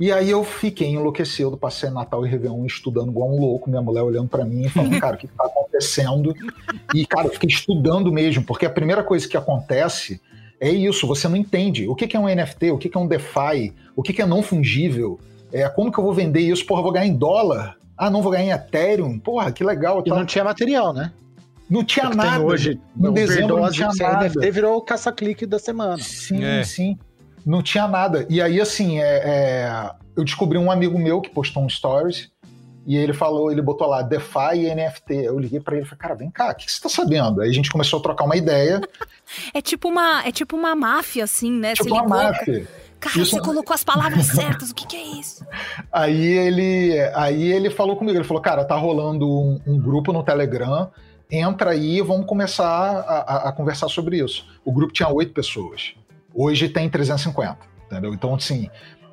[0.00, 4.00] E aí eu fiquei enlouquecido, passei Natal e Réveillon estudando igual um louco, minha mulher
[4.00, 6.34] olhando para mim e falando, cara, o que está acontecendo?
[6.94, 10.18] E, cara, eu fiquei estudando mesmo, porque a primeira coisa que acontece
[10.58, 11.86] é isso, você não entende.
[11.86, 14.22] O que que é um NFT, o que que é um DeFi, o que que
[14.22, 15.20] é não fungível,
[15.52, 16.64] é, como que eu vou vender isso?
[16.64, 17.76] Porra, vou ganhar em dólar?
[17.94, 19.18] Ah, não vou ganhar em Ethereum?
[19.18, 20.00] Porra, que legal.
[20.00, 20.16] E tá?
[20.16, 21.12] não tinha material, né?
[21.68, 22.42] Não tinha que nada.
[22.42, 24.28] hoje, Em dezembro não tinha nada.
[24.28, 25.98] NFT virou o caça-clique da semana.
[25.98, 26.64] Sim, É.
[26.64, 26.98] sim.
[27.50, 28.26] Não tinha nada.
[28.30, 32.30] E aí, assim, é, é, eu descobri um amigo meu que postou um stories
[32.86, 35.14] e ele falou, ele botou lá DeFi e NFT.
[35.14, 37.40] Eu liguei pra ele e falei, cara, vem cá, o que você tá sabendo?
[37.42, 38.80] Aí a gente começou a trocar uma ideia,
[39.54, 41.74] É tipo uma, é tipo uma máfia, assim, né?
[41.74, 42.66] tipo uma máfia.
[42.98, 44.70] Cara, Isso- você colocou as palavras certas.
[44.70, 45.44] O que, que é isso?
[45.92, 50.22] Aí ele, aí ele falou comigo, ele falou, cara, tá rolando um, um grupo no
[50.22, 50.90] Telegram,
[51.30, 54.44] entra aí e vamos começar a, a- a conversar sobre isso.
[54.64, 55.94] O grupo tinha oito pessoas,
[56.34, 58.12] hoje tem 350, entendeu?
[58.14, 58.68] Então, assim,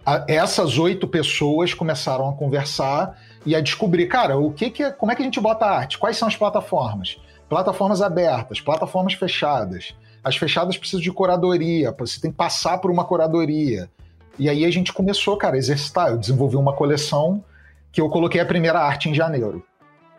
[0.06, 4.91] a- essas oito pessoas começaram a conversar e a descobrir, cara, o que que é,
[4.91, 5.97] como é que a gente bota arte?
[5.97, 7.17] Quais são as plataformas?
[7.49, 9.95] Plataformas abertas, plataformas fechadas.
[10.23, 13.89] As fechadas precisam de curadoria, você tem que passar por uma curadoria.
[14.38, 16.10] E aí a gente começou, cara, a exercitar.
[16.10, 17.43] Eu desenvolvi uma coleção
[17.91, 19.65] que eu coloquei a primeira arte em janeiro.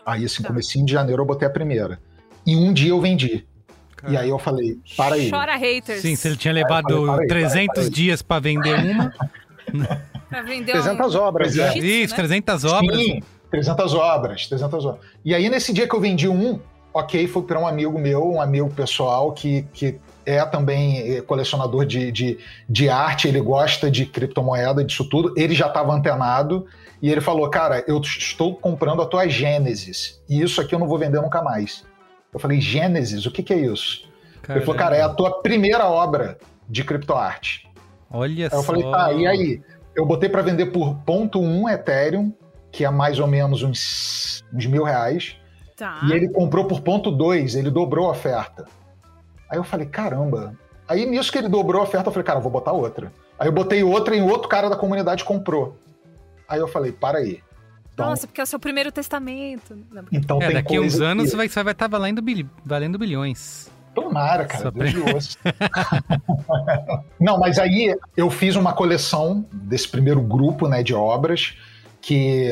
[0.05, 0.49] Aí, assim, Tá.
[0.49, 2.01] comecinho de janeiro eu botei a primeira.
[2.47, 3.47] E um dia eu vendi.
[4.07, 5.31] E aí eu falei, para aí.
[5.31, 6.01] Chora haters.
[6.01, 7.91] Sim, se ele tinha Aí eu falei, levado para aí, 300 para aí.
[7.91, 9.13] dias pra vender uma.
[10.29, 11.49] Pra vender 300 obras.
[11.49, 11.75] Pois é.
[11.75, 11.79] né?
[11.79, 12.17] Isso, né?
[12.17, 12.99] 300 obras.
[12.99, 15.01] Sim, 300 obras, 300 obras.
[15.25, 16.61] E aí, nesse dia que eu vendi um,
[16.93, 21.87] ok, foi para um amigo meu, um amigo pessoal que, que é também eh, colecionador
[21.87, 25.33] de, de, de arte, ele gosta de criptomoeda, disso tudo.
[25.37, 26.67] Ele já estava antenado
[27.01, 30.87] e ele falou: Cara, eu estou comprando a tua Gênesis e isso aqui eu não
[30.87, 31.85] vou vender nunca mais.
[32.33, 34.09] Eu falei: Gênesis, o que, que é isso?
[34.49, 36.39] Ele falou: Cara, é a tua primeira obra
[36.69, 37.69] de criptoarte.
[38.11, 38.63] Olha Aí eu só.
[38.63, 39.63] falei, tá, e aí?
[39.95, 42.33] eu botei para vender por ponto um Ethereum,
[42.71, 45.37] que é mais ou menos uns, uns mil reais.
[45.77, 46.01] Tá.
[46.05, 48.65] E ele comprou por ponto dois, ele dobrou a oferta.
[49.51, 50.55] Aí eu falei, caramba.
[50.87, 53.13] Aí nisso que ele dobrou a oferta, eu falei, cara, eu vou botar outra.
[53.39, 55.77] Aí eu botei outra e outro cara da comunidade comprou.
[56.49, 57.41] Aí eu falei, para aí.
[57.99, 59.77] Então, Nossa, porque é o seu primeiro testamento.
[59.91, 62.49] Não, então É, tem daqui a uns anos que- vai estar vai tá valendo, bil-
[62.65, 63.69] valendo bilhões.
[63.93, 65.37] Tomara, cara, Só Deus de osso.
[67.19, 71.55] Não, mas aí eu fiz uma coleção desse primeiro grupo né, de obras,
[72.01, 72.49] que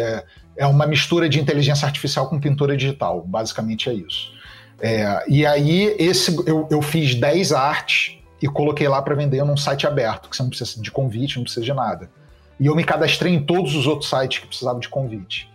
[0.56, 4.32] é uma mistura de inteligência artificial com pintura digital, basicamente é isso.
[4.80, 9.56] É, e aí esse, eu, eu fiz 10 artes e coloquei lá para vender num
[9.56, 12.10] site aberto, que você não precisa de convite, não precisa de nada.
[12.58, 15.50] E eu me cadastrei em todos os outros sites que precisavam de convite.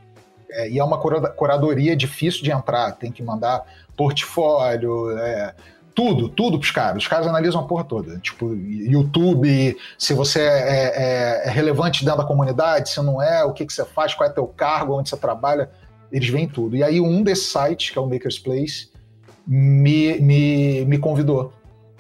[0.52, 3.64] É, e é uma cura- curadoria difícil de entrar, tem que mandar
[3.96, 5.54] portfólio, é,
[5.96, 7.04] tudo, tudo pros caras.
[7.04, 8.18] Os caras analisam a porra toda.
[8.20, 13.54] Tipo, YouTube, se você é, é- é relevante dentro da comunidade, se não é, o
[13.54, 15.70] que, que você faz, qual é teu cargo, onde você trabalha,
[16.12, 16.76] eles veem tudo.
[16.76, 18.90] E aí um desses sites, que é o Maker's Place,
[19.48, 21.54] me, me, me convidou.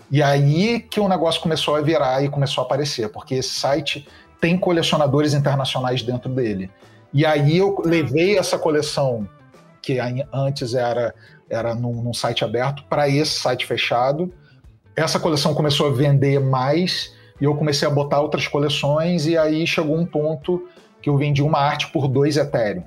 [0.09, 4.07] E aí que o negócio começou a virar e começou a aparecer, porque esse site
[4.41, 6.69] tem colecionadores internacionais dentro dele.
[7.13, 9.27] E aí eu levei essa coleção,
[9.81, 9.97] que
[10.33, 11.13] antes era,
[11.49, 14.33] era num, num site aberto, para esse site fechado.
[14.95, 19.65] Essa coleção começou a vender mais e eu comecei a botar outras coleções, e aí
[19.65, 20.67] chegou um ponto
[21.01, 22.83] que eu vendi uma arte por dois Ethereum,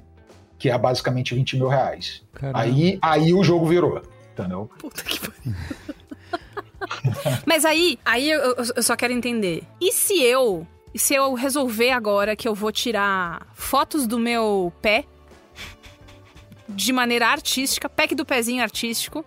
[0.58, 2.22] que é basicamente 20 mil reais.
[2.34, 2.60] Caramba.
[2.60, 4.00] Aí, aí o jogo virou,
[4.32, 4.70] entendeu?
[4.78, 5.54] Puta que pariu.
[7.46, 9.62] Mas aí, aí eu- eu só quero entender.
[9.80, 14.72] E se eu, e se eu resolver agora que eu vou tirar fotos do meu
[14.80, 15.04] pé
[16.68, 19.24] de maneira artística, pack do pezinho artístico,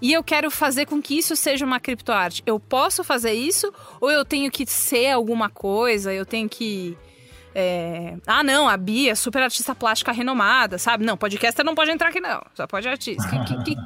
[0.00, 2.42] e eu quero fazer com que isso seja uma criptoarte.
[2.46, 6.12] Eu posso fazer isso ou eu tenho que ser alguma coisa?
[6.12, 6.96] Eu tenho que
[7.54, 11.04] é, Ah, não, a Bia é super artista plástica renomada, sabe?
[11.04, 12.42] Não, podcaster não pode entrar aqui, não.
[12.54, 13.28] Só pode artista.
[13.28, 13.76] Que- que- que-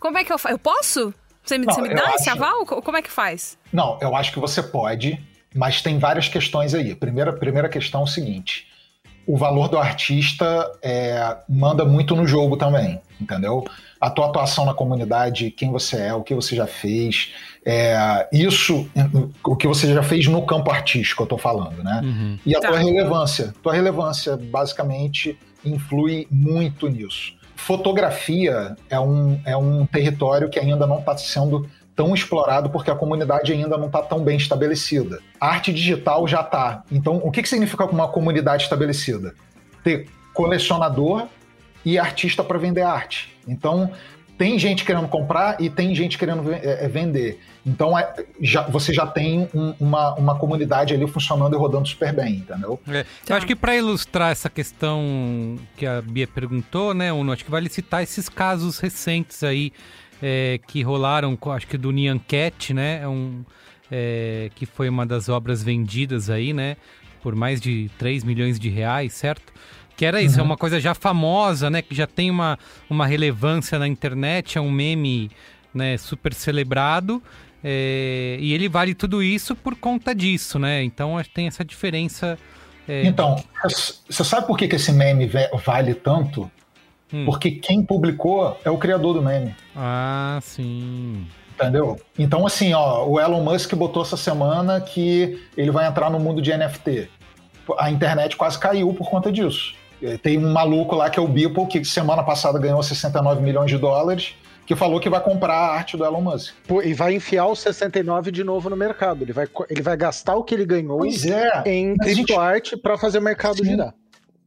[0.00, 0.54] Como é que eu faço?
[0.54, 1.14] Eu posso?
[1.44, 2.64] Você me, Não, você me dá esse acho- aval?
[2.64, 3.58] Co- Como é que faz?
[3.72, 5.22] Não, eu acho que você pode,
[5.54, 6.94] mas tem várias questões aí.
[6.94, 8.66] Primeira, primeira questão é o seguinte:
[9.26, 13.64] o valor do artista é, manda muito no jogo também, entendeu?
[14.00, 17.32] A tua atuação na comunidade, quem você é, o que você já fez,
[17.64, 18.86] é, isso,
[19.42, 22.00] o que você já fez no campo artístico, eu tô falando, né?
[22.04, 22.38] Uhum.
[22.44, 22.68] E a Tá.
[22.68, 23.54] tua relevância.
[23.62, 27.32] Tua relevância, basicamente, influi muito nisso.
[27.56, 32.94] Fotografia é um, é um território que ainda não está sendo tão explorado porque a
[32.94, 35.20] comunidade ainda não está tão bem estabelecida.
[35.40, 36.82] A arte digital já está.
[36.90, 39.34] Então, o que, que significa uma comunidade estabelecida?
[39.82, 41.26] Ter colecionador
[41.84, 43.34] e artista para vender arte.
[43.46, 43.90] Então,
[44.36, 47.38] tem gente querendo comprar e tem gente querendo é, é, vender.
[47.64, 52.12] Então, é- já- você já tem um- uma, uma comunidade ali funcionando e rodando super
[52.12, 52.80] bem, entendeu?
[52.88, 53.08] É, Tá.
[53.28, 57.50] Eu acho que para ilustrar essa questão que a Bia perguntou, né, Uno, acho que
[57.50, 59.72] vale citar esses casos recentes aí
[60.22, 63.44] é, que rolaram, acho que do Nyan Cat, né, é um,
[63.90, 66.76] é, que foi uma das obras vendidas aí, né,
[67.22, 69.52] por mais de 3 milhões de reais, certo?
[69.96, 72.58] Que era isso, é uma coisa já famosa, né, que já tem uma,
[72.90, 75.30] uma relevância na internet, é um meme,
[75.72, 77.22] né, super celebrado,
[77.66, 80.84] é, e ele vale tudo isso por conta disso, né?
[80.84, 82.38] Então acho que tem essa diferença.
[82.86, 83.42] é, Então,
[84.06, 85.30] você sabe por que, que esse meme
[85.64, 86.50] vale tanto?
[87.14, 87.24] Hum.
[87.26, 91.24] Porque quem publicou é o criador do meme, Ah, sim.
[91.54, 91.96] entendeu?
[92.18, 96.42] Então, assim, ó, o Elon Musk botou essa semana que ele vai entrar no mundo
[96.42, 97.08] de NFT.
[97.78, 99.74] A internet quase caiu por conta disso.
[100.22, 103.78] Tem um maluco lá que é o Beeple, que semana passada ganhou 69 milhões de
[103.78, 104.34] dólares,
[104.66, 106.52] que falou que vai comprar a arte do Elon Musk.
[106.66, 109.22] Pô, E vai enfiar os 69 de novo no mercado.
[109.22, 111.08] Ele vai, ele vai gastar o que ele ganhou é.
[111.08, 113.70] em a gente- criptoarte para fazer o mercado Sim.
[113.70, 113.94] girar.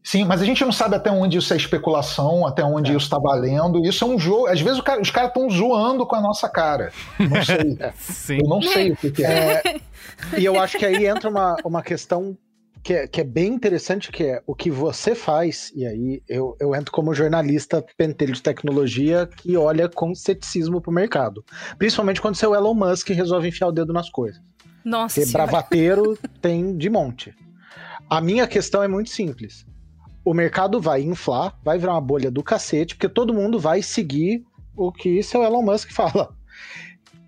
[0.03, 3.19] Sim, mas a gente não sabe até onde isso é especulação, até onde isso está
[3.19, 3.86] valendo.
[3.86, 4.47] Isso é um jogo.
[4.47, 6.93] Às vezes o cara- os caras estão zoando com a nossa cara.
[7.19, 7.77] Não sei.
[7.99, 8.38] Sim.
[8.41, 9.62] Eu não sei o que, que é.
[9.65, 9.79] É,
[10.39, 12.38] e eu acho que aí entra uma, uma questão
[12.81, 16.55] que é, que é bem interessante, que é o que você faz, e aí eu,
[16.57, 21.43] eu entro como jornalista pentelho de tecnologia que olha com ceticismo pro mercado.
[21.78, 24.41] Principalmente quando você é o Elon Musk resolve enfiar o dedo nas coisas.
[24.86, 25.51] Nossa Porque senhora.
[25.51, 27.36] bravateiro tem de monte.
[28.09, 29.65] A minha questão é muito simples.
[30.28, 34.45] O mercado vai inflar, vai virar uma bolha do cacete, porque todo mundo vai seguir
[34.75, 36.36] o que seu Elon Musk fala.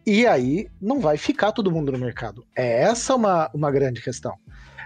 [0.06, 2.46] E aí não vai ficar todo mundo no mercado.
[2.54, 4.36] É essa uma, uma grande questão.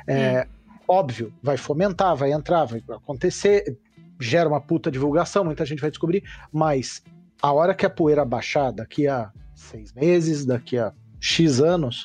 [0.05, 0.47] É,
[0.87, 3.79] Óbvio, vai fomentar, vai entrar, vai acontecer,
[4.19, 7.01] gera uma puta divulgação, muita gente vai descobrir, mas
[7.41, 10.93] a hora que a poeira baixar, daqui a seis meses, daqui a
[11.23, 12.03] X anos,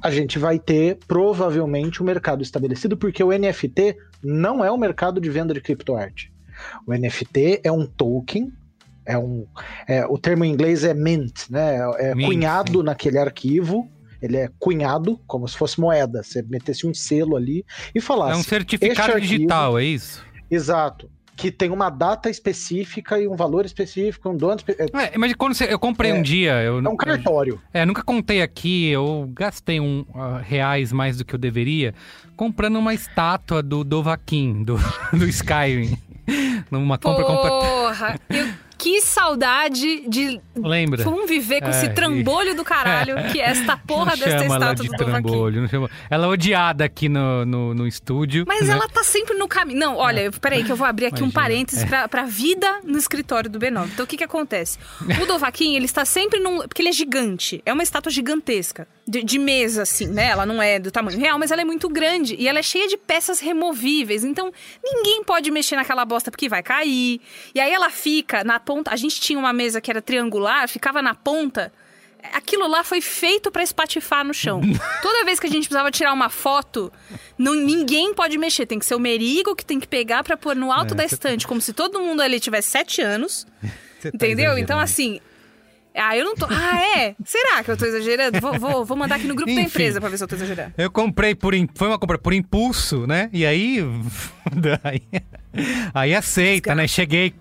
[0.00, 4.74] a gente vai ter provavelmente o um mercado estabelecido, porque o NFT não é o
[4.74, 6.32] um mercado de venda de criptoarte.
[6.86, 8.52] O NFT é um token,
[9.04, 9.48] é um.
[9.88, 11.76] É, o termo em inglês é mint, né?
[11.98, 12.84] É mint, cunhado sim.
[12.84, 13.90] naquele arquivo.
[14.22, 16.22] Ele é cunhado, como se fosse moeda.
[16.22, 18.34] Você metesse um selo ali e falasse.
[18.34, 20.24] É um certificado arquivo, digital, é isso?
[20.48, 24.96] Exato que tem uma data específica e um valor específico, um dono específico.
[24.96, 26.62] É, mas quando você, eu comprei é, um dia.
[26.62, 27.54] Eu, é um cartório.
[27.72, 31.94] Eu, é, nunca contei aqui, eu gastei um uh, reais mais do que eu deveria
[32.36, 34.76] comprando uma estátua do Dovahkiin, do,
[35.16, 35.96] do Skyrim.
[36.70, 38.20] Numa compra Porra!
[38.78, 41.04] Que saudade de Lembra?
[41.04, 42.54] conviver com é, esse trambolho e...
[42.54, 45.90] do caralho que é esta porra não dessa estátua de do trambolho, não chama...
[46.10, 48.44] Ela é odiada aqui no, no, no estúdio.
[48.46, 48.74] Mas né?
[48.74, 49.78] ela tá sempre no caminho.
[49.78, 50.30] Não, olha, é.
[50.30, 51.28] peraí que eu vou abrir aqui Imagina.
[51.28, 51.86] um parênteses é.
[51.86, 53.88] pra, pra vida no escritório do B9.
[53.92, 54.78] Então o que que acontece?
[55.22, 56.58] O Dovaquim, ele está sempre num...
[56.58, 57.62] Porque ele é gigante.
[57.64, 58.86] É uma estátua gigantesca.
[59.06, 60.28] De, de, mesa, assim, né?
[60.28, 62.36] Ela não é do tamanho real, mas ela é muito grande.
[62.38, 64.22] E ela é cheia de peças removíveis.
[64.22, 64.52] Então,
[64.82, 67.20] ninguém pode mexer naquela bosta porque vai cair.
[67.54, 68.90] E aí ela fica na ponta.
[68.90, 71.72] A gente tinha uma mesa que era triangular, ficava na ponta.
[72.32, 74.60] Aquilo lá foi feito para espatifar no chão.
[75.02, 76.90] Toda vez que a gente precisava tirar uma foto,
[77.36, 78.64] não, ninguém pode mexer.
[78.64, 81.04] Tem que ser o merigo que tem que pegar para pôr no alto é, da
[81.04, 81.48] estante, tá...
[81.48, 83.46] como se todo mundo ali tivesse sete anos.
[84.02, 84.58] Tá entendeu?
[84.58, 85.20] Então, assim,
[85.94, 86.46] ah, eu não tô.
[86.50, 87.14] Ah, é?
[87.24, 88.40] Será que eu tô exagerando?
[88.40, 90.34] Vou, vou, vou mandar aqui no grupo Enfim, da empresa pra ver se eu tô
[90.34, 90.72] exagerando.
[90.76, 91.54] Eu comprei por.
[91.74, 93.28] Foi uma compra por impulso, né?
[93.32, 93.78] E aí.
[94.82, 95.02] aí,
[95.94, 96.88] aí aceita, né?
[96.88, 97.32] Cheguei,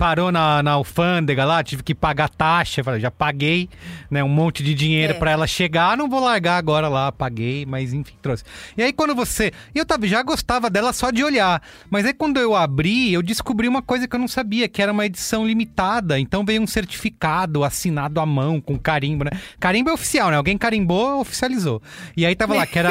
[0.00, 3.68] parou na, na alfândega lá, tive que pagar taxa, falei, já paguei,
[4.10, 5.16] né, um monte de dinheiro é.
[5.18, 8.42] para ela chegar, não vou largar agora lá, paguei, mas enfim, trouxe.
[8.78, 12.38] E aí quando você, eu tava, já gostava dela só de olhar, mas aí quando
[12.38, 16.18] eu abri, eu descobri uma coisa que eu não sabia, que era uma edição limitada,
[16.18, 19.32] então veio um certificado assinado à mão, com carimbo, né?
[19.58, 20.36] Carimbo é oficial, né?
[20.38, 21.82] Alguém carimbou, oficializou.
[22.16, 22.90] E aí tava lá, que era,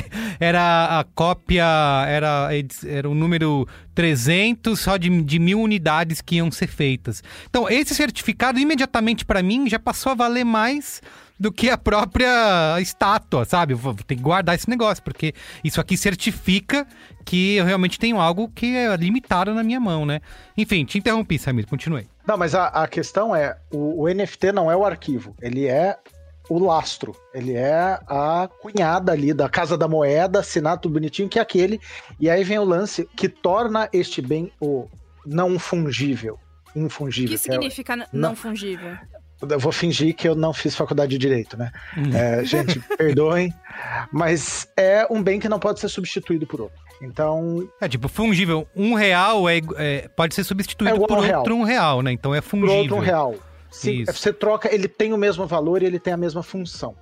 [0.40, 1.66] era a cópia,
[2.08, 2.48] era,
[2.86, 7.24] era o número 300 só de, de mil unidades que iam ser feitas.
[7.48, 11.00] Então, esse certificado, imediatamente para mim, já passou a valer mais
[11.40, 13.72] do que a própria estátua, sabe?
[13.74, 15.34] Vou ter que guardar esse negócio, porque
[15.64, 16.86] isso aqui certifica
[17.24, 20.20] que eu realmente tenho algo que é limitado na minha mão, né?
[20.56, 22.06] Enfim, te interrompi, Samir, continue.
[22.26, 25.96] Não, mas a, a questão é, o, o NFT não é o arquivo, ele é
[26.48, 27.14] o lastro.
[27.34, 31.80] Ele é a cunhada ali da Casa da Moeda, assinado tudo bonitinho, que é aquele.
[32.18, 34.88] E aí vem o lance que torna este bem o
[35.24, 36.38] não fungível.
[36.74, 37.34] Infungível.
[37.34, 38.96] O que significa é, não, não fungível?
[39.42, 41.70] Eu vou fingir que eu não fiz faculdade de direito, né?
[41.96, 42.14] Hum.
[42.14, 43.52] É, gente, perdoem,
[44.10, 46.78] mas é um bem que não pode ser substituído por outro.
[47.02, 47.68] Então.
[47.80, 48.66] É tipo, fungível.
[48.74, 52.12] Um real é, é pode ser substituído é por um outro um real, né?
[52.12, 52.74] Então é fungível.
[52.74, 53.34] Por outro um real.
[53.70, 56.94] Se você troca, ele tem o mesmo valor e ele tem a mesma função.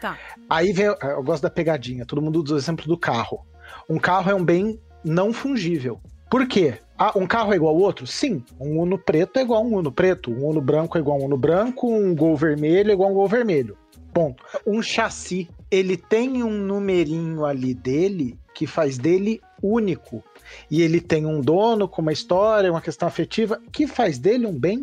[0.00, 0.18] Tá.
[0.48, 3.44] Aí vem, eu gosto da pegadinha, todo mundo usa o exemplo do carro.
[3.88, 6.00] Um carro é um bem não fungível.
[6.30, 6.78] Por quê?
[6.98, 8.06] Ah, um carro é igual ao outro?
[8.06, 8.42] Sim.
[8.58, 10.30] Um Uno preto é igual a um Uno preto.
[10.30, 11.88] Um Uno branco é igual a um Uno branco.
[11.88, 13.76] Um Gol vermelho é igual a um Gol vermelho.
[14.12, 14.42] Ponto.
[14.66, 20.22] Um chassi, ele tem um numerinho ali dele que faz dele único.
[20.70, 24.58] E ele tem um dono com uma história, uma questão afetiva, que faz dele um
[24.58, 24.82] bem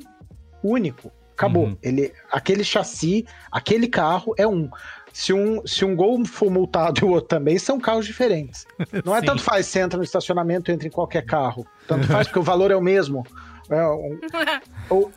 [0.64, 1.12] único.
[1.42, 1.66] Acabou.
[1.66, 1.78] Uhum.
[1.82, 4.70] Ele, aquele chassi, aquele carro é um.
[5.12, 8.66] Se um, se um Gol for multado e o outro também, são carros diferentes.
[9.04, 11.66] Não é tanto faz, você entra no estacionamento, entra em qualquer carro.
[11.88, 13.26] Tanto faz, porque o valor é o mesmo.
[13.70, 14.20] É, um,
[14.90, 15.12] ou,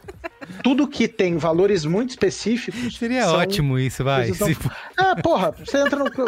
[0.62, 2.96] tudo que tem valores muito específicos.
[2.96, 4.32] Seria ótimo isso, vai.
[4.32, 4.48] São...
[4.96, 6.06] Ah, porra, você entra no.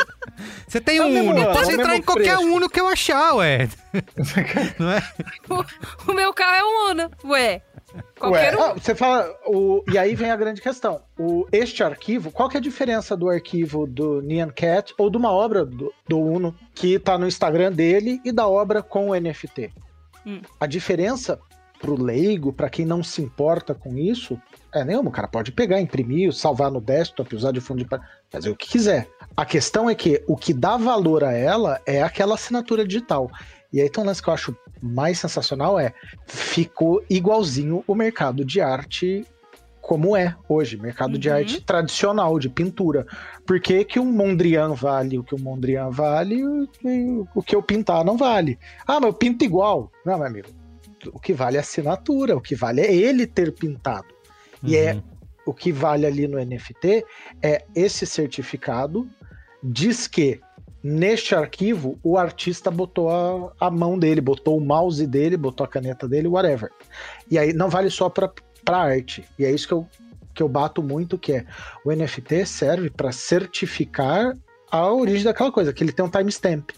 [0.68, 2.52] Você tem é um Uno, pode entrar em qualquer preço.
[2.52, 3.68] Uno que eu achar, ué.
[4.78, 5.02] Não é?
[5.48, 7.62] O, o meu carro é um Uno, ué.
[8.18, 8.62] Qualquer Ué, um.
[8.62, 9.34] Ah, você fala.
[9.46, 11.02] O, e aí vem a grande questão.
[11.18, 15.16] O, este arquivo, qual que é a diferença do arquivo do Nyan Cat ou de
[15.16, 19.14] uma obra do, do Uno que está no Instagram dele e da obra com o
[19.14, 19.72] NFT?
[20.26, 20.40] Hum.
[20.58, 21.38] A diferença
[21.78, 24.40] pro leigo, para quem não se importa com isso,
[24.72, 25.08] é nenhuma.
[25.08, 27.88] O cara pode pegar, imprimir, salvar no desktop, usar de fundo de
[28.30, 29.08] fazer o que quiser.
[29.36, 33.30] A questão é que o que dá valor a ela é aquela assinatura digital.
[33.72, 35.92] E aí tem um lance que eu acho mais sensacional é
[36.26, 39.24] ficou igualzinho o mercado de arte
[39.86, 41.20] como é hoje, mercado uhum.
[41.20, 43.06] de arte tradicional, de pintura.
[43.46, 46.40] Por que, que um Mondrian vale o que o Mondrian vale
[46.84, 48.58] e o que eu pintar não vale?
[48.84, 49.92] Ah, mas eu pinto igual.
[50.04, 50.48] Não, meu amigo.
[51.12, 54.08] O que vale é a assinatura, o que vale é ele ter pintado.
[54.60, 54.70] Uhum.
[54.70, 55.02] E é uhum.
[55.46, 57.04] o que vale ali no NFT
[57.40, 59.08] é esse certificado
[59.62, 60.40] diz que
[60.88, 65.68] Neste arquivo, o artista botou a, a, mão dele, botou o mouse dele, botou a
[65.68, 66.70] caneta dele, whatever.
[67.28, 68.30] E aí não vale só para
[68.68, 69.24] arte.
[69.36, 69.88] E é isso que eu
[70.32, 71.46] que eu bato muito, que é
[71.84, 74.36] o NFT serve para certificar
[74.70, 76.70] a origem daquela coisa, que ele tem um timestamp.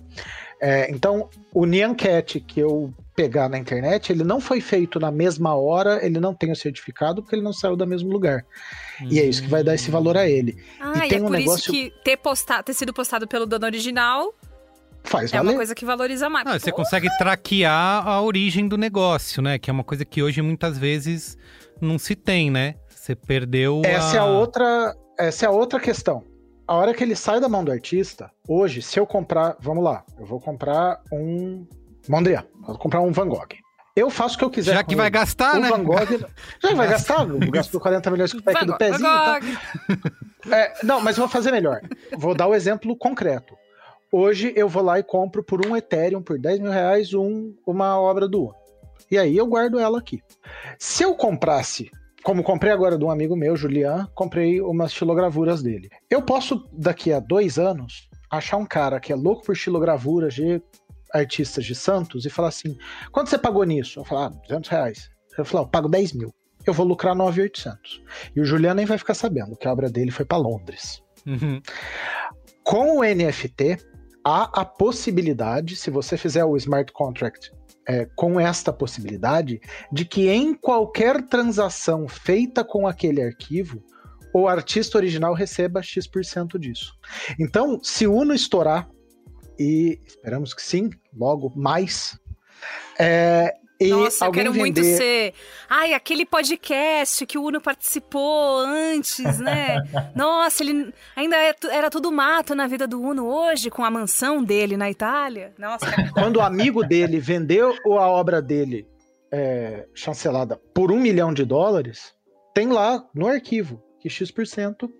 [0.61, 5.10] É, então, o Nyan Cat que eu pegar na internet, ele não foi feito na
[5.10, 8.46] mesma hora, ele não tem o certificado porque ele não saiu do mesmo lugar.
[9.10, 10.56] E é isso que vai dar esse valor a ele.
[10.78, 11.58] Ah, e, tem é um por negócio...
[11.58, 14.32] isso que ter, postado, ter sido postado pelo dono original
[15.02, 15.50] Faz é valer.
[15.50, 16.46] uma coisa que valoriza mais.
[16.46, 19.58] Não, você consegue traquear a origem do negócio, né?
[19.58, 21.36] Que é uma coisa que hoje muitas vezes
[21.80, 22.76] não se tem, né?
[22.88, 23.82] Você perdeu.
[23.84, 24.16] Essa a...
[24.16, 24.94] é a outra.
[25.18, 26.22] Essa é a outra questão.
[26.68, 30.04] A hora que ele sai da mão do artista, hoje, se eu comprar, vamos lá,
[30.20, 31.66] eu vou comprar um
[32.09, 33.48] Mondrian, vou comprar um Van Gogh.
[33.94, 34.74] Eu faço o que eu quiser.
[34.74, 35.14] Já que vai ele.
[35.14, 35.68] gastar, o né?
[35.68, 36.28] Van Gogh.
[36.62, 39.02] Já vai gastar, gastou 40 milhões com o pack do pezinho.
[39.02, 39.40] Tá?
[40.50, 41.80] É, não, mas eu vou fazer melhor.
[42.16, 43.56] Vou dar o um exemplo concreto.
[44.11, 48.00] Hoje eu vou lá e compro por um Ethereum, por 10 mil reais, um, uma
[48.00, 48.54] obra do Uno.
[49.11, 50.22] E aí eu guardo ela aqui.
[50.78, 51.90] Se eu comprasse,
[52.22, 55.90] como comprei agora de um amigo meu, Julian, comprei umas estilogravuras dele.
[56.09, 60.62] Eu posso, daqui a dois anos, achar um cara que é louco por estilogravuras de
[61.12, 62.76] artistas de Santos e falar assim:
[63.12, 64.00] quanto você pagou nisso?
[64.00, 65.11] Eu falo, ah, 200 reais.
[65.36, 66.34] Eu falo, eu pago 10 mil.
[66.66, 68.02] Eu vou lucrar 9,800.
[68.34, 71.02] E o Julian nem vai ficar sabendo que a obra dele foi para Londres.
[71.26, 71.61] Uhum.
[72.64, 73.78] Com o NFT,
[74.24, 77.50] há a possibilidade, se você fizer o smart contract
[77.88, 83.82] é, com esta possibilidade, de que em qualquer transação feita com aquele arquivo,
[84.34, 86.92] o artista original receba X% disso.
[87.40, 88.88] Então, se o Uno estourar,
[89.59, 92.18] e esperamos que sim, logo mais,
[92.98, 94.59] é, e Nossa, eu quero vender...
[94.59, 95.34] muito ser.
[95.68, 99.76] Ai, aquele podcast que o Uno participou antes, né?
[100.16, 104.42] Nossa, ele ainda é era tudo mato na vida do Uno hoje, com a mansão
[104.42, 105.54] dele na Itália.
[105.56, 105.86] Nossa.
[106.12, 108.84] Quando o amigo dele vendeu a obra dele
[109.30, 112.12] é, chancelada por um milhão de dólares,
[112.52, 114.90] tem lá no arquivo que X%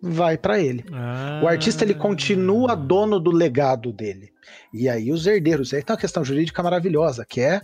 [0.00, 0.84] vai para ele.
[0.92, 1.40] Ah.
[1.42, 4.32] O artista ele continua dono do legado dele.
[4.72, 7.60] E aí os herdeiros, aí tem uma questão jurídica maravilhosa, que é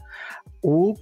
[0.62, 0.94] o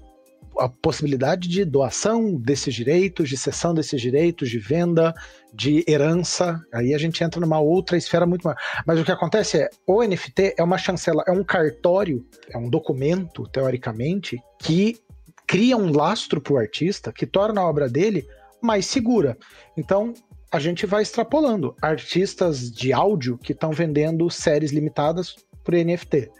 [0.59, 5.15] a possibilidade de doação desses direitos, de cessão desses direitos, de venda,
[5.53, 6.61] de herança.
[6.73, 8.59] Aí a gente entra numa outra esfera muito maior.
[8.87, 12.69] Mas o que acontece é, o NFT é uma chancela, é um cartório, é um
[12.69, 14.99] documento, teoricamente, que
[15.47, 18.27] cria um lastro para o artista, que torna a obra dele
[18.61, 19.37] mais segura.
[19.77, 20.15] Então,
[20.53, 21.75] a gente vai extrapolando.
[21.81, 25.35] Artistas de áudio que estão vendendo séries limitadas
[25.65, 26.31] por NFT.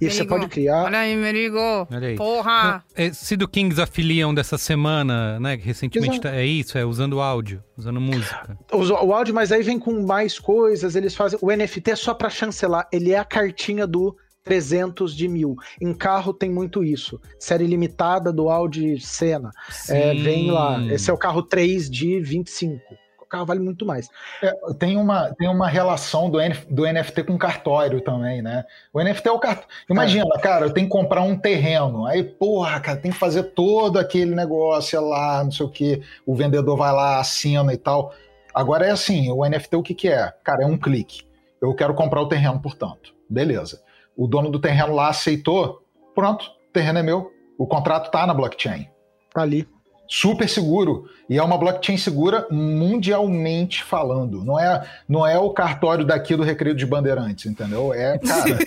[0.00, 0.14] E Merigo.
[0.14, 0.84] você pode criar.
[0.84, 1.58] Olha aí, Merigo.
[1.58, 2.14] Olha aí.
[2.14, 2.84] Porra!
[3.12, 5.56] Se do Kings afiliam dessa semana, né?
[5.56, 8.56] Que recentemente tá, é isso, é usando áudio, usando música.
[8.70, 10.94] O, o, áudio, mas aí vem com mais coisas.
[10.94, 11.38] Eles fazem.
[11.42, 12.86] O NFT é só para chancelar.
[12.92, 15.56] Ele é a cartinha do 300 de mil.
[15.80, 17.20] Em carro tem muito isso.
[17.40, 19.50] Série limitada do Audi Senna.
[19.88, 20.80] É, vem lá.
[20.92, 24.08] Esse é o carro 3 de 25 carro vale muito mais.
[24.42, 28.64] É, tem, uma, tem uma relação do, NF, do NFT com cartório também, né?
[28.92, 29.68] O NFT é o cartório.
[29.88, 30.38] Imagina, é.
[30.38, 32.06] cara, eu tenho que comprar um terreno.
[32.06, 36.02] Aí, porra, cara, tem que fazer todo aquele negócio lá, não sei o que.
[36.26, 38.12] O vendedor vai lá, assina e tal.
[38.54, 40.32] Agora é assim, o NFT o que, que é?
[40.42, 41.22] Cara, é um clique.
[41.60, 43.14] Eu quero comprar o terreno, portanto.
[43.28, 43.82] Beleza.
[44.16, 45.82] O dono do terreno lá aceitou.
[46.14, 47.30] Pronto, o terreno é meu.
[47.58, 48.88] O contrato tá na blockchain.
[49.32, 49.68] Tá ali
[50.08, 54.42] super seguro e é uma blockchain segura mundialmente falando.
[54.42, 57.92] Não é, não é o cartório daqui do Recreio de Bandeirantes, entendeu?
[57.92, 58.58] É, cara,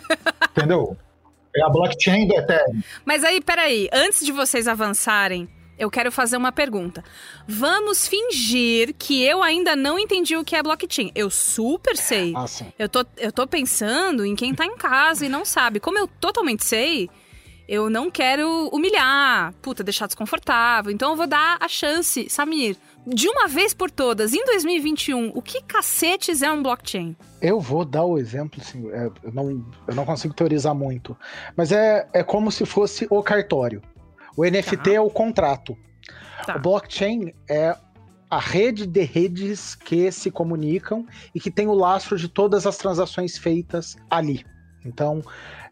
[0.56, 0.96] entendeu?
[1.54, 2.80] É a blockchain do Ethereum.
[3.04, 7.04] Mas aí, peraí, antes de vocês avançarem, eu quero fazer uma pergunta.
[7.46, 11.10] Vamos fingir que eu ainda não entendi o que é blockchain.
[11.14, 12.32] Eu super sei.
[12.34, 12.46] Ah.
[12.78, 15.78] Eu tô, eu tô pensando em quem tá em casa e não sabe.
[15.78, 17.10] Como eu totalmente sei,
[17.68, 20.92] eu não quero humilhar, puta, deixar desconfortável.
[20.92, 25.42] Então eu vou dar a chance, Samir, de uma vez por todas, em 2021, o
[25.42, 27.16] que cacetes é um blockchain?
[27.40, 31.16] Eu vou dar o exemplo, assim, é, eu, não, eu não consigo teorizar muito,
[31.56, 33.82] mas é, é como se fosse o cartório.
[34.36, 34.90] O NFT tá.
[34.92, 35.76] é o contrato.
[36.44, 36.56] Tá.
[36.56, 37.76] O blockchain é
[38.28, 42.76] a rede de redes que se comunicam e que tem o lastro de todas as
[42.76, 44.44] transações feitas ali.
[44.84, 45.22] Então,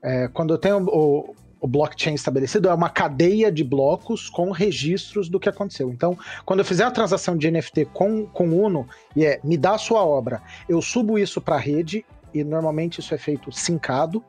[0.02, 1.34] é, quando eu tenho o,
[1.64, 5.90] o blockchain estabelecido é uma cadeia de blocos com registros do que aconteceu.
[5.90, 8.86] Então, quando eu fizer a transação de NFT com, com Uno,
[9.16, 12.04] e é me dá a sua obra, eu subo isso para a rede,
[12.34, 14.22] e normalmente isso é feito sincado.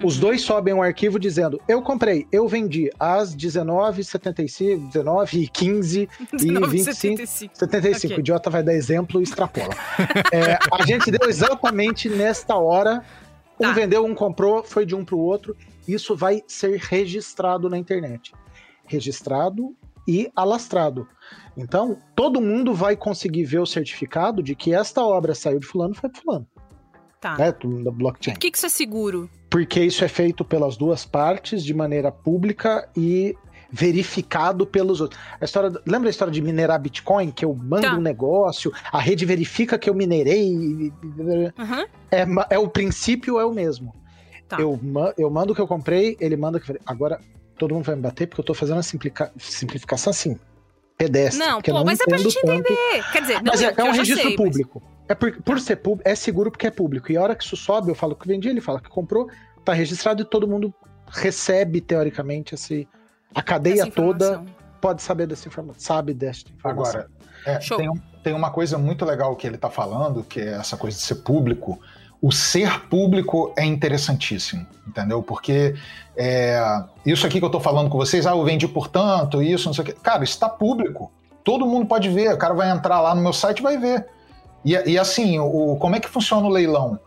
[0.00, 0.20] Os uhum.
[0.20, 6.66] dois sobem um arquivo dizendo: Eu comprei, eu vendi às 19h75, 19 e 15 e
[6.68, 7.26] 25.
[7.26, 7.56] 75.
[8.06, 8.16] Okay.
[8.16, 9.74] O idiota vai dar exemplo e extrapola.
[10.32, 13.02] é, a gente deu exatamente nesta hora.
[13.58, 13.72] Um tá.
[13.72, 15.56] vendeu, um comprou, foi de um para o outro
[15.88, 18.32] isso vai ser registrado na internet.
[18.86, 19.74] Registrado
[20.06, 21.08] e alastrado.
[21.56, 25.94] Então, todo mundo vai conseguir ver o certificado de que esta obra saiu de fulano
[25.94, 26.46] foi de fulano,
[27.20, 27.36] Tá.
[27.36, 27.52] né?
[27.82, 28.34] Da blockchain.
[28.34, 29.28] Por que, que isso é seguro?
[29.50, 33.34] Porque isso é feito pelas duas partes de maneira pública e
[33.68, 35.20] verificado pelos outros.
[35.40, 37.96] A história, lembra a história de minerar Bitcoin, que eu mando Tá.
[37.96, 40.92] um negócio, a rede verifica que eu minerei,
[41.58, 41.84] Aham.
[42.10, 43.92] é, é o princípio é o mesmo.
[44.48, 44.60] Tá.
[44.60, 44.78] Eu,
[45.18, 47.20] eu mando o que eu comprei, ele manda o que eu Agora
[47.58, 50.38] todo mundo vai me bater porque eu tô fazendo a simplica- simplificação assim,
[50.96, 51.38] pedestre.
[51.44, 52.52] Não, pô, mas é pra gente tanto.
[52.52, 53.04] entender.
[53.12, 54.82] Quer dizer, não, Mas é, é um registro sei, mas- público.
[55.08, 57.10] É por, por ser público, é seguro porque é público.
[57.12, 59.28] E a hora que isso sobe, eu falo que vendi, ele fala que comprou,
[59.64, 60.74] tá registrado e todo mundo
[61.08, 62.88] recebe, teoricamente, esse,
[63.34, 64.44] a cadeia toda
[64.80, 67.00] pode saber dessa informação, sabe desta informação.
[67.00, 67.10] Agora,
[67.44, 70.76] é, tem, um- tem uma coisa muito legal que ele está falando, que é essa
[70.76, 71.80] coisa de ser público.
[72.20, 75.22] O ser público é interessantíssimo, entendeu?
[75.22, 75.74] Porque
[76.16, 79.66] é, isso aqui que eu estou falando com vocês, ah, eu vendi por tanto, isso,
[79.66, 79.96] não sei o quê.
[80.02, 81.12] Cara, isso está público.
[81.44, 82.32] Todo mundo pode ver.
[82.32, 84.06] O cara vai entrar lá no meu site e vai ver.
[84.64, 86.98] E, e assim, o, como é que funciona o leilão?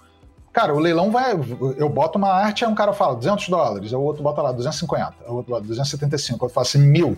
[0.54, 1.34] Cara, o leilão vai.
[1.78, 4.52] Eu boto uma arte, aí um cara fala 200 dólares, aí o outro bota lá
[4.52, 7.18] 250, aí o outro bota 275, o outro fala assim, mil.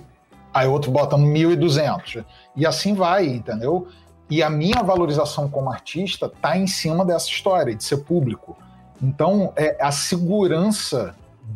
[0.54, 2.26] Aí o outro bota 1.200.
[2.56, 3.88] E assim vai, entendeu?
[4.32, 8.58] E a minha valorização como artista tá em cima dessa história, de ser público.
[9.04, 11.14] Então, é a segurança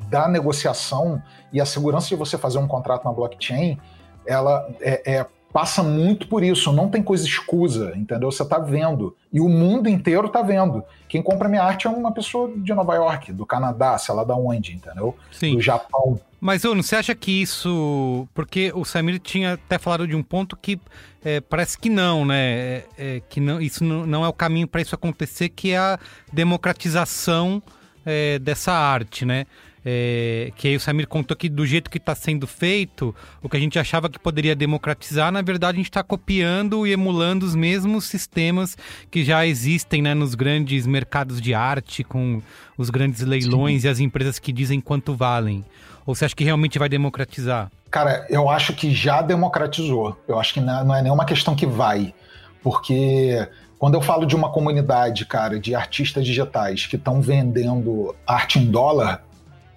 [0.10, 1.24] da negociação
[1.54, 3.80] e a segurança de você fazer um contrato na blockchain,
[4.28, 6.74] ela é, é- passa muito por isso.
[6.74, 8.30] Não tem coisa escusa, entendeu?
[8.30, 9.16] Você tá vendo.
[9.32, 10.84] E o mundo inteiro tá vendo.
[11.08, 14.36] Quem compra minha arte é uma pessoa de Nova York, do Canadá, sei lá da
[14.36, 15.16] onde, entendeu?
[15.32, 15.56] Sim.
[15.56, 16.20] Do Japão.
[16.42, 18.28] Mas, Uno, você acha que isso.
[18.34, 20.78] Porque o Samir tinha até falado de um ponto que
[21.26, 22.36] é, parece que não, né?
[22.38, 25.78] É, é, que não, isso não, não é o caminho para isso acontecer, que é
[25.78, 26.00] a
[26.32, 27.64] democratização
[28.06, 29.48] é, dessa arte, né?
[29.88, 33.58] É, que aí o Samir contou que do jeito que está sendo feito, o que
[33.58, 37.54] a gente achava que poderia democratizar, na verdade a gente está copiando e emulando os
[37.54, 38.76] mesmos sistemas
[39.12, 42.42] que já existem né, nos grandes mercados de arte, com
[42.78, 45.64] os grandes leilões e as empresas que dizem quanto valem.
[46.06, 47.72] Ou você acha que realmente vai democratizar?
[47.96, 50.18] Cara, eu acho que já democratizou.
[50.28, 52.14] Eu acho que não não é nenhuma questão que vai.
[52.62, 53.48] Porque
[53.80, 58.66] quando eu falo de uma comunidade, cara, de artistas digitais que estão vendendo arte em
[58.66, 59.24] dólar,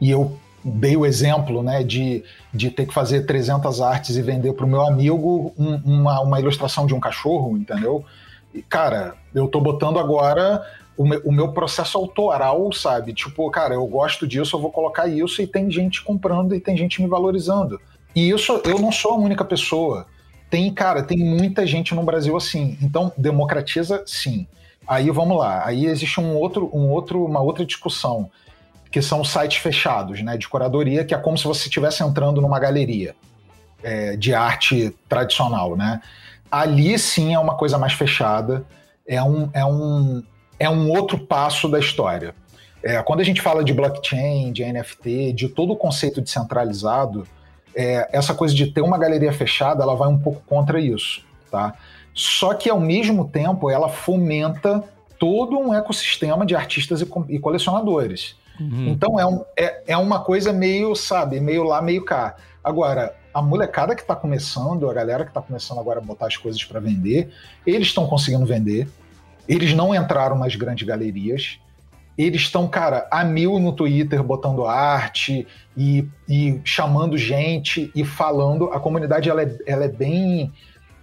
[0.01, 4.53] e eu dei o exemplo, né, de, de ter que fazer 300 artes e vender
[4.53, 8.05] para o meu amigo um- uma, uma ilustração de um cachorro, entendeu?
[8.53, 10.66] E, cara, eu tô botando agora
[10.97, 13.14] o meu processo autoral, sabe?
[13.14, 16.77] Tipo, cara, eu gosto disso, eu vou colocar isso e tem gente comprando e tem
[16.77, 17.81] gente me valorizando.
[18.15, 20.07] E isso, eu não sou a única pessoa.
[20.51, 22.79] Tem, cara, tem muita gente no Brasil assim.
[22.81, 24.47] Então, democratiza, sim.
[24.87, 25.67] Aí vamos lá.
[25.67, 28.31] Aí existe um outro, um outro, uma outra discussão,
[28.91, 32.59] que são sites fechados, né, de curadoria, que é como se você estivesse entrando numa
[32.59, 33.15] galeria
[33.83, 36.01] é, de arte tradicional, né?
[36.51, 38.65] Ali sim é uma coisa mais fechada,
[39.07, 40.23] é um, é um,
[40.59, 42.35] é um outro passo da história.
[42.83, 47.27] É, quando a gente fala de blockchain, de NFT, de todo o conceito descentralizado,
[47.79, 51.74] é, essa coisa de ter uma galeria fechada, ela vai um pouco contra isso, tá?
[52.12, 54.83] Só que ao mesmo tempo ela fomenta
[55.16, 58.35] todo um ecossistema de artistas e, e colecionadores.
[58.61, 58.89] Uhum.
[58.89, 62.35] Então é, um- é, é uma coisa meio, sabe, meio lá, meio cá.
[62.64, 66.37] Agora, a molecada que está começando, a galera que está começando agora a botar as
[66.37, 67.31] coisas para vender,
[67.64, 68.89] eles estão conseguindo vender.
[69.49, 71.61] Eles não entraram nas grandes galerias.
[72.19, 75.47] Eles estão, cara, a mil no Twitter botando arte
[75.77, 78.64] e, e chamando gente e falando.
[78.73, 80.53] A comunidade ela é, ela é bem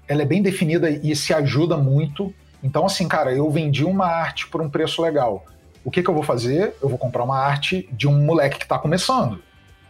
[0.07, 2.31] ela é bem definida e se ajuda muito.
[2.61, 5.43] Então, assim, cara, eu vendi uma arte por um preço legal.
[5.83, 6.75] O que, que eu vou fazer?
[6.81, 9.41] Eu vou comprar uma arte de um moleque que está começando,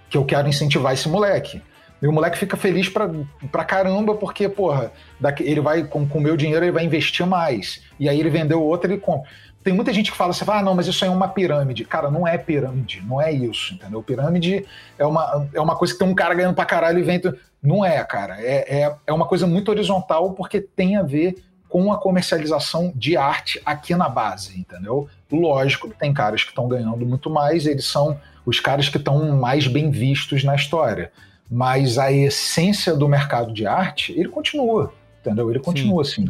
[0.09, 1.61] que eu quero incentivar esse moleque.
[2.01, 3.09] E o moleque fica feliz pra,
[3.51, 7.81] pra caramba, porque, porra, daqui- ele vai, com o meu dinheiro, ele vai investir mais.
[7.99, 9.29] E aí ele vendeu outra, ele compra.
[9.65, 11.85] Tem muita gente que fala assim, ah, não, mas isso aí é uma pirâmide.
[11.85, 14.03] Cara, não é pirâmide, não é isso, entendeu?
[14.03, 14.63] Pirâmide
[14.95, 17.19] é uma, é uma coisa que tem um cara ganhando pra caralho e vem.
[17.63, 18.39] Não é, cara.
[18.39, 23.17] É, é, é uma coisa muito horizontal porque tem a ver com a comercialização de
[23.17, 25.09] arte aqui na base, entendeu?
[25.31, 29.35] Lógico que tem caras que estão ganhando muito mais, eles são os caras que estão
[29.35, 31.11] mais bem vistos na história.
[31.49, 35.49] Mas a essência do mercado de arte, ele continua, entendeu?
[35.49, 36.23] Ele continua assim.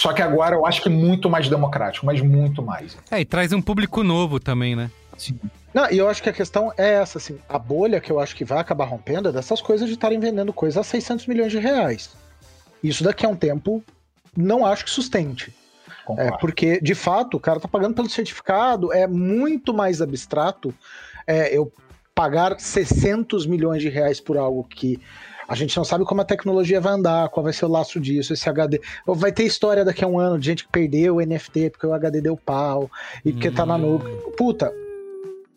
[0.00, 2.96] Só que agora eu acho que muito mais democrático, mas muito mais.
[3.10, 4.90] É, e traz um público novo também, né?
[5.74, 8.34] Não, e eu acho que a questão é essa, assim, a bolha que eu acho
[8.34, 11.58] que vai acabar rompendo é dessas coisas de estarem vendendo coisas a 600 milhões de
[11.58, 12.16] reais.
[12.82, 13.84] Isso daqui a um tempo
[14.34, 15.54] não acho que sustente.
[16.16, 20.74] É, porque, de fato, o cara tá pagando pelo certificado, é muito mais abstrato
[21.26, 21.70] é, eu
[22.14, 24.98] pagar 600 milhões de reais por algo que
[25.50, 28.32] A gente não sabe como a tecnologia vai andar, qual vai ser o laço disso,
[28.32, 28.80] esse HD.
[29.04, 31.92] Vai ter história daqui a um ano de gente que perdeu o NFT porque o
[31.92, 32.88] HD deu pau
[33.24, 33.54] e porque hum.
[33.54, 34.16] tá na nuvem.
[34.36, 34.72] Puta,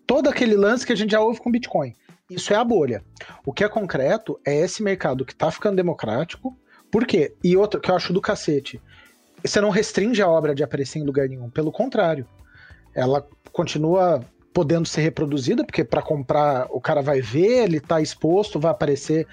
[0.08, 1.94] todo aquele lance que a gente já ouve com Bitcoin.
[2.28, 3.04] Isso é a bolha.
[3.46, 6.58] O que é concreto é esse mercado que tá ficando democrático.
[6.92, 7.36] Por quê?
[7.44, 8.82] E outro que eu acho do cacete.
[9.44, 11.52] Você não restringe a obra de aparecer em lugar nenhum.
[11.52, 12.28] Pelo contrário.
[12.96, 18.60] Ela continua podendo ser reproduzida, porque para comprar o cara vai ver, ele está exposto,
[18.60, 19.28] vai aparecer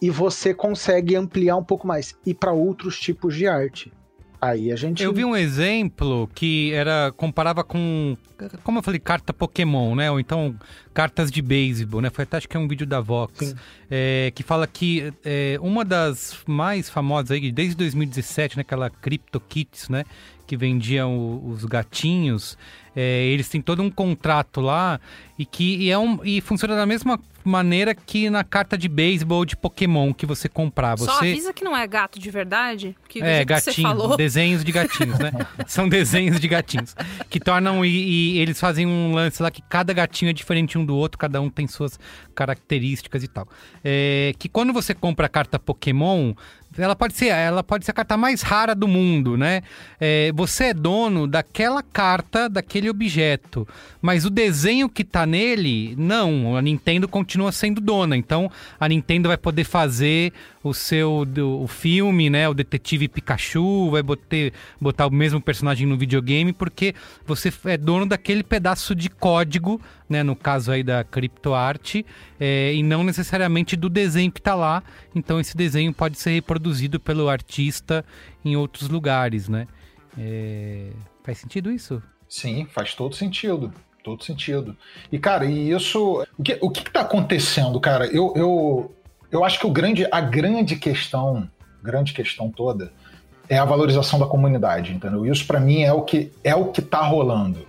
[0.00, 3.92] e você consegue ampliar um pouco mais e para outros tipos de arte.
[4.40, 5.02] Aí a gente.
[5.02, 8.16] Eu vi um exemplo que era comparava com,
[8.62, 10.10] como eu falei, carta Pokémon, né?
[10.10, 10.54] Ou então
[10.96, 12.08] cartas de beisebol, né?
[12.08, 13.54] Foi até acho que é um vídeo da Vox
[13.90, 18.62] é, que fala que é, uma das mais famosas aí desde 2017, né?
[18.62, 20.04] Aquela CryptoKitties, né?
[20.46, 22.56] Que vendiam os gatinhos.
[22.94, 24.98] É, eles têm todo um contrato lá
[25.38, 29.44] e que e é um, e funciona da mesma maneira que na carta de beisebol
[29.44, 30.96] de Pokémon que você comprar.
[30.96, 31.10] Você...
[31.10, 32.96] Só avisa que não é gato de verdade.
[33.06, 34.16] Que é, gatinho, falou...
[34.16, 35.30] desenhos de gatinhos, né?
[35.68, 36.96] São desenhos de gatinhos.
[37.28, 37.84] Que tornam.
[37.84, 41.18] E, e, eles fazem um lance lá que cada gatinho é diferente um do outro,
[41.18, 41.98] cada um tem suas
[42.34, 43.48] características e tal.
[43.84, 46.32] É, que quando você compra a carta Pokémon,
[46.78, 49.62] ela pode ser, ela pode ser a carta mais rara do mundo, né?
[50.00, 53.66] É, você é dono daquela carta, daquele objeto,
[54.00, 56.56] mas o desenho que tá nele, não.
[56.56, 58.16] A Nintendo continua sendo dona.
[58.16, 60.32] Então, a Nintendo vai poder fazer
[60.68, 62.48] o seu do, o filme, né?
[62.48, 66.94] O Detetive Pikachu, vai botar, botar o mesmo personagem no videogame, porque
[67.24, 70.22] você é dono daquele pedaço de código, né?
[70.22, 72.04] No caso aí da criptoarte,
[72.38, 74.82] é, e não necessariamente do desenho que está lá.
[75.14, 78.04] Então esse desenho pode ser reproduzido pelo artista
[78.44, 79.66] em outros lugares, né?
[80.18, 80.90] É...
[81.24, 82.02] Faz sentido isso?
[82.28, 83.72] Sim, faz todo sentido
[84.06, 84.76] todo sentido.
[85.10, 86.24] E, cara, e isso.
[86.38, 88.06] O que, o que, que tá acontecendo, cara?
[88.06, 88.95] Eu, eu,
[89.30, 91.48] eu acho que o grande, a grande questão,
[91.82, 92.92] grande questão toda,
[93.48, 95.24] é a valorização da comunidade, entendeu?
[95.26, 97.66] Isso para mim é o que é o que tá rolando.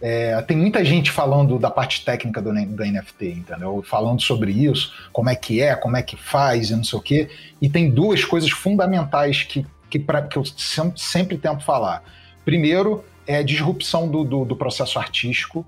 [0.00, 3.84] É, tem muita gente falando da parte técnica do, do, NFT, entendeu?
[3.86, 7.02] Falando sobre isso, como é que é, como é que faz e não sei o
[7.02, 7.28] quê.
[7.60, 12.02] E tem duas coisas fundamentais que, que, pra, que eu sempre, sempre tento falar.
[12.44, 15.64] Primeiro, é a disrupção do, do, do processo artístico,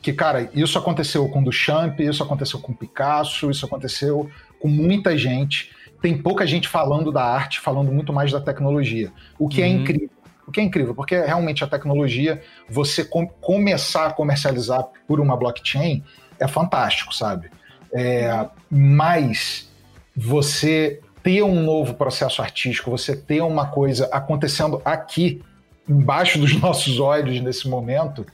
[0.00, 4.30] que, cara, isso aconteceu com Duchamp, isso aconteceu com Picasso, isso aconteceu
[4.66, 5.70] com muita gente.
[6.02, 9.12] Tem pouca gente falando da arte, falando muito mais da tecnologia.
[9.38, 9.70] O que é uhum.
[9.70, 10.10] é incrível.
[10.46, 15.36] O que é incrível, porque realmente a tecnologia, você com, começar a comercializar por uma
[15.36, 16.04] blockchain
[16.38, 17.50] é fantástico, sabe?
[17.92, 19.68] É, mas
[20.16, 25.42] você ter um novo processo artístico, você ter uma coisa acontecendo aqui,
[25.88, 28.24] embaixo dos nossos olhos nesse momento,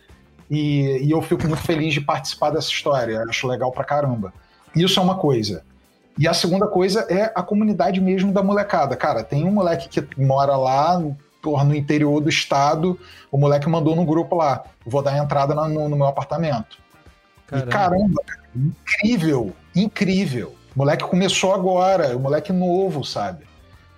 [0.50, 3.14] e, e, eu fico muito feliz de participar dessa história.
[3.14, 4.34] Eu acho legal pra caramba.
[4.76, 5.64] Isso é uma coisa.
[6.18, 8.94] E a segunda coisa é a comunidade mesmo da molecada.
[8.96, 11.02] Cara, tem um moleque que mora lá
[11.42, 12.98] porra, no interior do estado,
[13.30, 16.78] o moleque mandou no grupo lá, vou dar entrada no, no meu apartamento.
[17.48, 17.66] Caramba.
[17.66, 18.22] E caramba,
[18.54, 20.54] incrível, incrível.
[20.74, 23.44] O moleque começou agora, o moleque novo, sabe?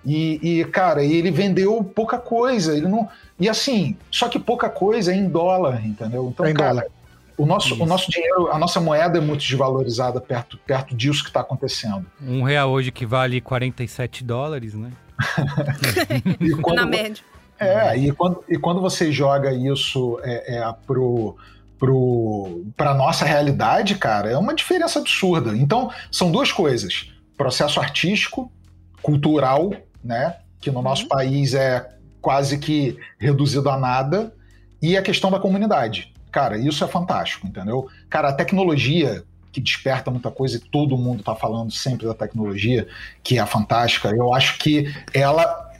[0.03, 3.07] E, e, cara, ele vendeu pouca coisa, ele não.
[3.39, 6.29] E assim, só que pouca coisa é em dólar, entendeu?
[6.33, 6.85] Então, é cara, dólar.
[7.37, 11.29] O nosso, o nosso dinheiro, a nossa moeda é muito desvalorizada perto, perto disso que
[11.29, 12.05] está acontecendo.
[12.21, 14.91] Um real hoje que vale 47 dólares, né?
[16.61, 17.23] quando, Na média.
[17.59, 21.35] É, e quando, e quando você joga isso é, é, pro,
[21.77, 25.55] pro, pra nossa realidade, cara, é uma diferença absurda.
[25.55, 28.51] Então, são duas coisas: processo artístico,
[29.01, 29.71] cultural,
[30.03, 30.37] né?
[30.59, 31.09] Que no nosso uhum.
[31.09, 31.89] país é
[32.21, 34.33] quase que reduzido a nada,
[34.81, 36.13] e a questão da comunidade.
[36.35, 37.87] Cara, isso é fantástico, entendeu?
[38.09, 39.23] Cara, a tecnologia
[39.53, 42.85] que desperta muita coisa e todo mundo está falando sempre da tecnologia,
[43.23, 45.71] que é fantástica, eu acho que ela,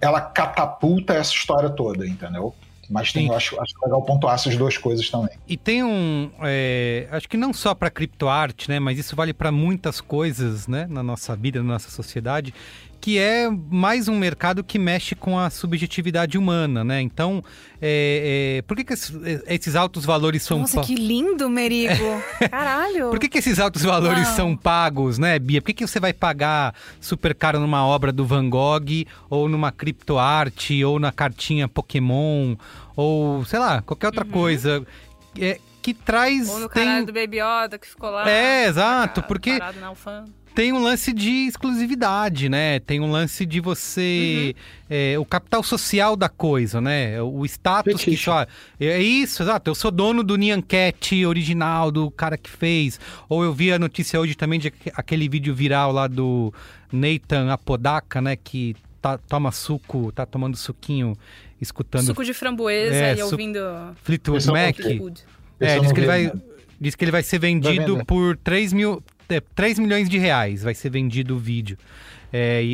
[0.00, 2.54] ela catapulta essa história toda, entendeu?
[2.88, 5.36] Mas tem, acho, acho legal pontuar essas duas coisas também.
[5.46, 6.30] E tem um.
[6.40, 8.80] É, acho que não só para criptoarte, né?
[8.80, 10.86] Mas isso vale para muitas coisas, né?
[10.88, 12.54] Na nossa vida, na nossa sociedade
[13.02, 17.00] que é mais um mercado que mexe com a subjetividade humana, né?
[17.00, 17.42] Então,
[17.80, 20.60] é, é, por que, que esses, altos valores são...
[20.60, 22.22] Nossa, que lindo, Merigo!
[22.48, 23.10] Caralho!
[23.10, 24.36] por que, que esses altos valores Uau.
[24.36, 25.60] são pagos, né, Bia?
[25.60, 29.72] Por que, que você vai pagar super caro numa obra do Van Gogh, ou numa
[29.72, 32.54] criptoarte, ou na cartinha Pokémon,
[32.94, 34.30] ou, sei lá, qualquer outra uhum.
[34.30, 34.86] coisa...
[35.40, 36.48] É, que traz.
[36.48, 37.04] Ou no tem...
[37.04, 38.30] do Baby Yoda que ficou lá.
[38.30, 39.58] É, exato, porque.
[40.54, 42.78] Tem um lance de exclusividade, né?
[42.80, 44.54] Tem um lance de você.
[44.90, 47.20] é, o capital social da coisa, né?
[47.22, 48.46] O status que só.
[48.78, 49.70] É isso, exato.
[49.70, 53.00] Eu sou dono do Nyan Cat original, do cara que fez.
[53.28, 56.52] Ou eu vi a notícia hoje também de aque- aquele vídeo viral lá do
[56.92, 58.36] Nathan Apodaca, né?
[58.36, 61.16] Que tá- toma suco, tá tomando suquinho,
[61.60, 63.58] escutando Suco de framboesa É, e su- ouvindo
[64.02, 64.78] Fleetwood não Mac.
[65.60, 66.32] É, eu diz que, ele vai,
[66.80, 69.02] diz que ele vai ser vendido por 3 mil.
[69.28, 71.78] É, 3 milhões de reais vai ser vendido o vídeo.
[72.32, 72.66] É, é,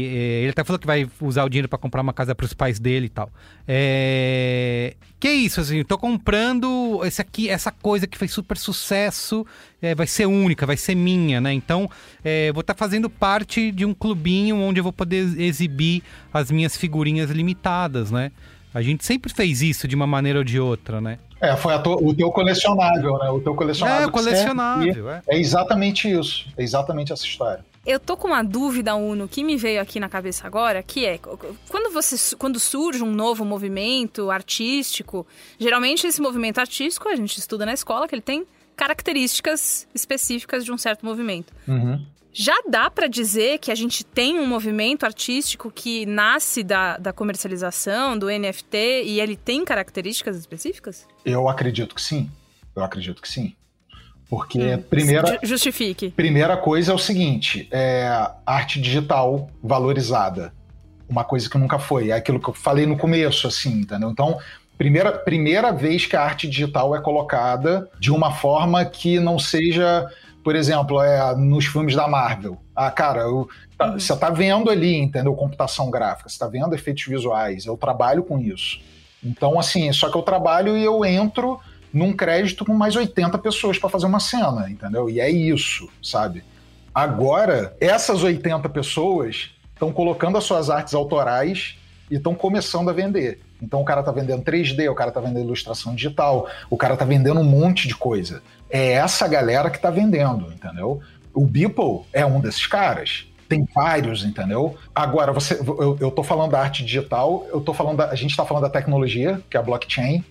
[0.42, 2.78] ele até falou que vai usar o dinheiro para comprar uma casa para os pais
[2.78, 3.28] dele e tal.
[3.66, 9.44] É, que isso, assim, tô comprando esse aqui, essa coisa que fez super sucesso,
[9.82, 11.52] é, vai ser única, vai ser minha, né?
[11.52, 11.90] Então,
[12.24, 16.76] é, vou estar fazendo parte de um clubinho onde eu vou poder exibir as minhas
[16.76, 18.30] figurinhas limitadas, né?
[18.78, 21.18] A gente sempre fez isso de uma maneira ou de outra, né?
[21.40, 23.28] É, foi o teu colecionável, né?
[23.28, 24.04] O teu colecionável.
[24.04, 25.22] É, o colecionável, é.
[25.26, 26.46] É exatamente isso.
[26.56, 27.64] É exatamente essa história.
[27.84, 31.18] Eu tô com uma dúvida, Uno, que me veio aqui na cabeça agora, que é,
[31.68, 35.26] quando você quando surge um novo movimento artístico,
[35.58, 40.70] geralmente esse movimento artístico, a gente estuda na escola que ele tem características específicas de
[40.70, 41.52] um certo movimento.
[41.66, 42.00] Uhum.
[42.40, 47.12] Já dá pra dizer que a gente tem um movimento artístico que nasce da, da
[47.12, 48.76] comercialização, do NFT,
[49.06, 51.04] e ele tem características específicas?
[51.24, 52.30] Eu acredito que sim.
[52.76, 53.54] Eu acredito que sim.
[54.30, 56.10] Porque, Hum, primeira, Ju- Justifique.
[56.10, 58.08] primeira coisa é o seguinte: é
[58.46, 60.52] arte digital valorizada.
[61.08, 62.10] Uma coisa que nunca foi.
[62.10, 64.10] É aquilo que eu falei no começo, assim, entendeu?
[64.10, 64.38] Então,
[64.76, 70.06] primeira, primeira vez que a arte digital é colocada de uma forma que não seja,
[70.48, 72.56] por exemplo, é, nos filmes da Marvel.
[72.74, 73.46] Ah, cara, eu-
[73.76, 74.00] tá- Uhum.
[74.00, 75.34] você tá vendo ali, entendeu?
[75.34, 78.80] Computação gráfica, você tá vendo efeitos visuais, eu trabalho com isso.
[79.22, 81.60] Então, assim, só que eu trabalho e eu entro
[81.92, 85.10] num crédito com mais 80 pessoas para fazer uma cena, entendeu?
[85.10, 86.42] E é isso, sabe?
[86.94, 91.76] Agora, essas 80 pessoas estão colocando as suas artes autorais
[92.10, 93.38] e estão começando a vender.
[93.60, 97.04] Então o cara tá vendendo 3D, o cara tá vendendo ilustração digital, o cara tá
[97.04, 98.40] vendendo um monte de coisa.
[98.70, 101.00] É essa galera que tá vendendo, entendeu?
[101.32, 103.26] O Beeple é um desses caras.
[103.48, 104.76] Tem vários, entendeu?
[104.94, 108.36] Agora, você, eu, eu tô falando da arte digital, eu tô falando da, a gente
[108.36, 110.22] tá falando da tecnologia, que é a blockchain.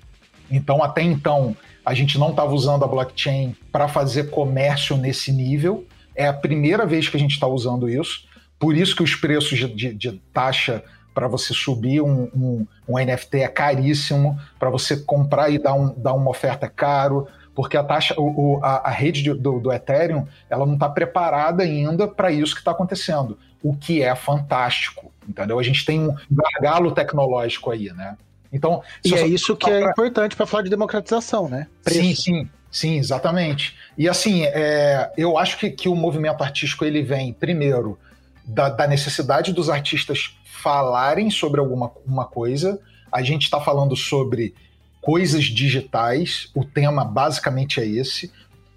[0.51, 5.85] Então, até então, a gente não estava usando a blockchain para fazer comércio nesse nível.
[6.15, 8.25] É a primeira vez que a gente está usando isso.
[8.59, 10.83] Por isso que os preços de, de- de taxa
[11.13, 15.93] para você subir um, um- um NFT é caríssimo, para você comprar e dar, um-
[15.97, 17.27] dar uma oferta é caro,
[17.57, 20.87] porque a taxa, o- o- a, a rede de- do, do Ethereum, ela não está
[20.87, 25.57] preparada ainda para isso que está acontecendo, o que é fantástico, entendeu?
[25.57, 28.15] A gente tem um gargalo tecnológico aí, né?
[28.53, 31.65] Então, E é isso que só é pra- importante para falar de democratização, né?
[31.87, 32.21] Sim, Preço.
[32.21, 33.75] sim, sim, exatamente.
[33.97, 37.97] E assim, é, eu acho que, que o movimento artístico ele vem, primeiro,
[38.45, 42.79] da, da necessidade dos artistas falarem sobre alguma uma coisa.
[43.11, 44.53] A gente está falando sobre
[45.07, 48.29] coisas digitais, o tema basicamente é esse.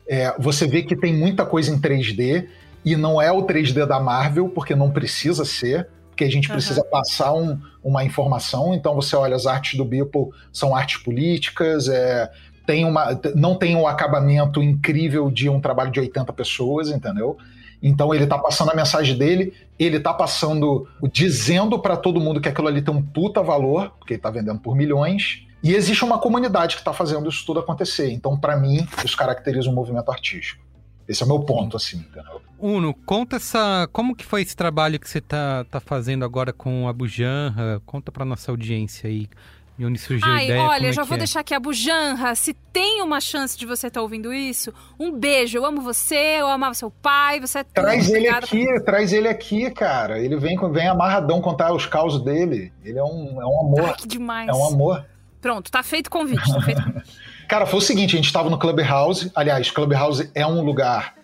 [0.09, 2.47] É, você vê que tem muita coisa em 3D,
[2.85, 6.55] e não é o 3D da Marvel, porque não precisa ser, porque a gente Aham.
[6.55, 8.73] precisa passar um- uma informação.
[8.73, 12.31] Então você olha, as artes do Beeple são artes políticas, é,
[12.65, 17.37] tem uma, não tem um acabamento incrível de um trabalho de 80 pessoas, entendeu?
[17.83, 22.49] Então ele tá passando a mensagem dele, ele tá passando, dizendo para todo mundo que
[22.49, 26.19] aquilo ali tem um puta valor, porque ele tá vendendo por milhões, e existe uma
[26.19, 28.11] comunidade que tá fazendo isso tudo acontecer.
[28.13, 30.63] Então, para mim, isso caracteriza um movimento artístico.
[31.09, 32.41] Esse é o meu ponto, assim, entendeu?
[32.59, 33.89] Uno, conta essa.
[33.93, 37.83] Como que foi esse trabalho que você tá, tá fazendo agora com a Bujanra?
[37.85, 39.29] Conta pra nossa audiência aí.
[39.77, 40.63] De onde surgiu a Ai, ideia?
[40.63, 41.19] olha, é já vou é?
[41.19, 42.35] deixar aqui a Bujanra.
[42.35, 45.57] Se tem uma chance de você estar ouvindo isso, um beijo.
[45.57, 47.75] Eu amo você, eu amava seu pai, você é tudo.
[47.75, 50.21] Traz ele aqui, traz ele aqui, cara.
[50.21, 52.71] Ele vem, com- vem amarradão contar os causos dele.
[52.85, 53.85] Ele é um, é um amor.
[53.87, 54.49] Ai, que demais.
[54.49, 55.07] É um amor.
[55.41, 57.11] Pronto, tá feito o convite, tá feito convite.
[57.49, 59.31] Cara, foi o seguinte, a gente estava no Clubhouse.
[59.35, 61.15] Aliás, Clubhouse é um lugar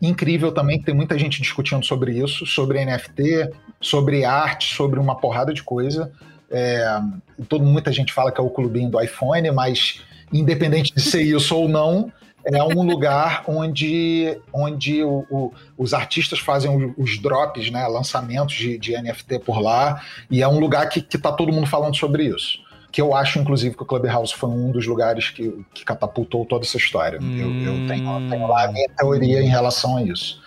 [0.00, 3.50] incrível também, que tem muita gente discutindo sobre isso, sobre NFT,
[3.80, 6.12] sobre arte, sobre uma porrada de coisa.
[6.50, 7.00] É,
[7.48, 10.00] todo, muita gente fala que é o clubinho do iPhone, mas
[10.32, 12.12] independente de ser isso ou não,
[12.44, 18.76] é um lugar onde, onde o- o- os artistas fazem os drops, né, lançamentos de,
[18.78, 22.24] de NFT por lá, e é um lugar que, que tá todo mundo falando sobre
[22.24, 22.58] isso
[22.92, 26.64] que eu acho, inclusive, que o Clubhouse foi um dos lugares que, que catapultou toda
[26.64, 27.16] essa história.
[27.22, 30.40] Eu, eu tenho, tenho lá a minha teoria em relação a isso.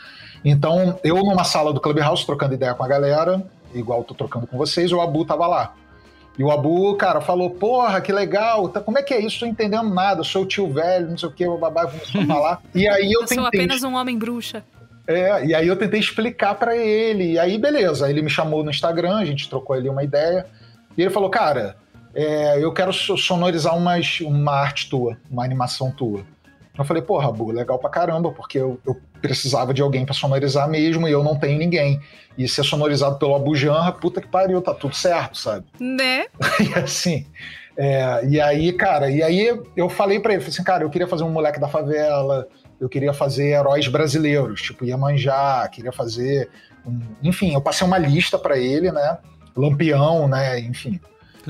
[0.44, 3.44] Então, eu numa sala do Clubhouse, trocando ideia com a galera,
[3.74, 5.74] igual eu tô trocando com vocês, o Abu tava lá.
[6.38, 9.40] E o Abu, cara, falou, porra, que legal, tá- como é que é isso?
[9.40, 12.62] Tô entendendo nada, sou o tio velho, não sei o que, babá começou a falar.
[12.76, 13.62] E aí eu Eu sou tentei...
[13.62, 14.64] apenas um homem bruxa.
[15.08, 18.70] É, e aí eu tentei explicar para ele, e aí beleza, ele me chamou no
[18.70, 20.46] Instagram, a gente trocou ali uma ideia,
[20.98, 21.76] e ele falou, cara,
[22.16, 26.26] é, eu quero sonorizar umas, uma arte tua, uma animação tua.
[26.78, 30.68] Eu falei, porra, Bu, legal pra caramba, porque eu, eu precisava de alguém para sonorizar
[30.70, 32.02] mesmo e eu não tenho ninguém.
[32.38, 35.66] E ser sonorizado pelo Abu Janra, puta que pariu, tá tudo certo, sabe?
[35.80, 36.26] Né?
[36.60, 37.26] e assim,
[37.78, 41.08] é, e aí, cara, e aí eu falei para ele, falei assim, cara, eu queria
[41.08, 42.48] fazer um moleque da favela,
[42.80, 46.50] eu queria fazer heróis brasileiros, tipo Iemanjá, queria fazer,
[46.86, 49.18] um, enfim, eu passei uma lista para ele, né?
[49.56, 50.60] Lampião, né?
[50.60, 51.00] Enfim.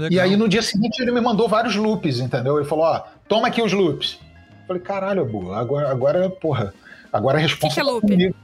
[0.09, 2.57] E aí no dia seguinte ele me mandou vários loops, entendeu?
[2.57, 4.19] Ele falou, ó, toma aqui os loops.
[4.61, 6.73] Eu falei, caralho, Abu, agora, agora, porra,
[7.11, 8.01] agora a resposta que que é loop?
[8.01, 8.35] Comigo.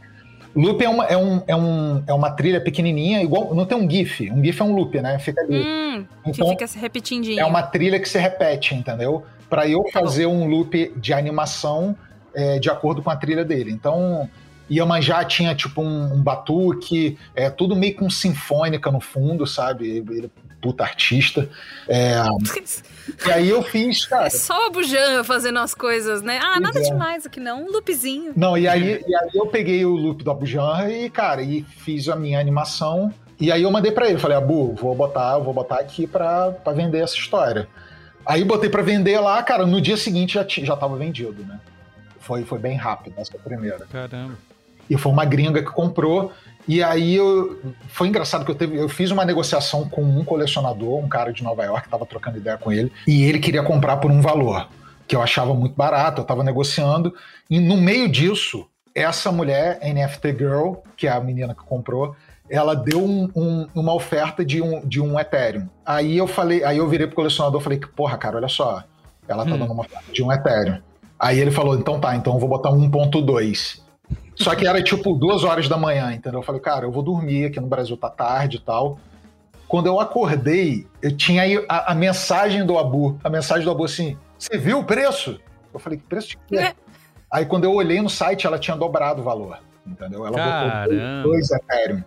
[0.55, 3.55] Loop é uma, é, um, é, um, é uma trilha pequenininha, igual.
[3.55, 4.29] Não tem um GIF.
[4.29, 5.17] Um GIF é um loop, né?
[5.17, 5.61] Fica ali.
[5.61, 7.39] Hum, então, que fica se repetindo.
[7.39, 9.23] É uma trilha que se repete, entendeu?
[9.49, 10.33] Para eu tá fazer bom.
[10.33, 11.95] um loop de animação
[12.33, 13.71] é, de acordo com a trilha dele.
[13.71, 14.29] Então,
[14.71, 19.89] Iemanjá tinha tipo um, um batuque, é tudo meio com sinfônica no fundo, sabe?
[19.89, 21.49] Ele, puta artista.
[21.89, 22.23] É,
[23.27, 24.27] e aí eu fiz, cara.
[24.27, 26.39] É só o Bujan fazendo as coisas, né?
[26.41, 26.83] Ah, nada é.
[26.83, 28.31] demais aqui não, um loopzinho.
[28.35, 32.07] Não, e aí, e aí eu peguei o loop do Abujan e, cara, e fiz
[32.07, 33.11] a minha animação.
[33.39, 36.73] E aí eu mandei para ele, falei, Abu, vou botar, vou botar aqui pra, pra
[36.73, 37.67] vender essa história.
[38.23, 41.59] Aí botei para vender lá, cara, no dia seguinte já, já tava vendido, né?
[42.19, 43.87] Foi, foi bem rápido essa primeira.
[43.91, 44.50] Caramba.
[44.91, 46.33] E foi uma gringa que comprou.
[46.67, 50.99] E aí eu, foi engraçado que eu, teve, eu fiz uma negociação com um colecionador,
[50.99, 54.11] um cara de Nova York, estava trocando ideia com ele, e ele queria comprar por
[54.11, 54.67] um valor
[55.07, 57.13] que eu achava muito barato, eu estava negociando,
[57.49, 62.15] e no meio disso, essa mulher, NFT Girl, que é a menina que comprou,
[62.49, 65.67] ela deu um, um, uma oferta de um, de um Ethereum.
[65.85, 68.83] Aí eu falei, aí eu virei pro colecionador e falei que, porra, cara, olha só,
[69.27, 69.57] ela tá hum.
[69.57, 70.77] dando uma oferta de um Ethereum.
[71.19, 73.81] Aí ele falou, então tá, então eu vou botar 1.2.
[74.43, 76.39] Só que era tipo duas horas da manhã, entendeu?
[76.39, 78.99] Eu falei, cara, eu vou dormir, aqui no Brasil tá tarde e tal.
[79.67, 83.85] Quando eu acordei, eu tinha aí a, a mensagem do Abu, a mensagem do Abu
[83.85, 85.39] assim, você viu o preço?
[85.73, 86.57] Eu falei, que preço de quê?
[86.57, 86.73] É.
[87.31, 90.25] Aí quando eu olhei no site, ela tinha dobrado o valor, entendeu?
[90.25, 90.83] Ela Caramba.
[90.83, 92.03] botou dois Ethereum.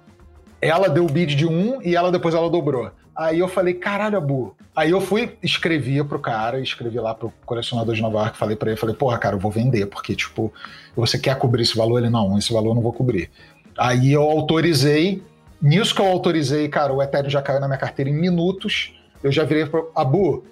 [0.64, 2.90] Ela deu o bid de um e ela depois ela dobrou.
[3.14, 4.56] Aí eu falei, caralho, Abu.
[4.74, 8.70] Aí eu fui, escrevia pro cara, escrevi lá pro colecionador de Nova York, falei para
[8.70, 10.50] ele, falei, porra, cara, eu vou vender, porque, tipo,
[10.96, 11.98] você quer cobrir esse valor?
[11.98, 13.30] Ele, não, esse valor eu não vou cobrir.
[13.76, 15.22] Aí eu autorizei,
[15.60, 19.30] nisso que eu autorizei, cara, o Ethereum já caiu na minha carteira em minutos, eu
[19.30, 20.44] já virei pro Abu,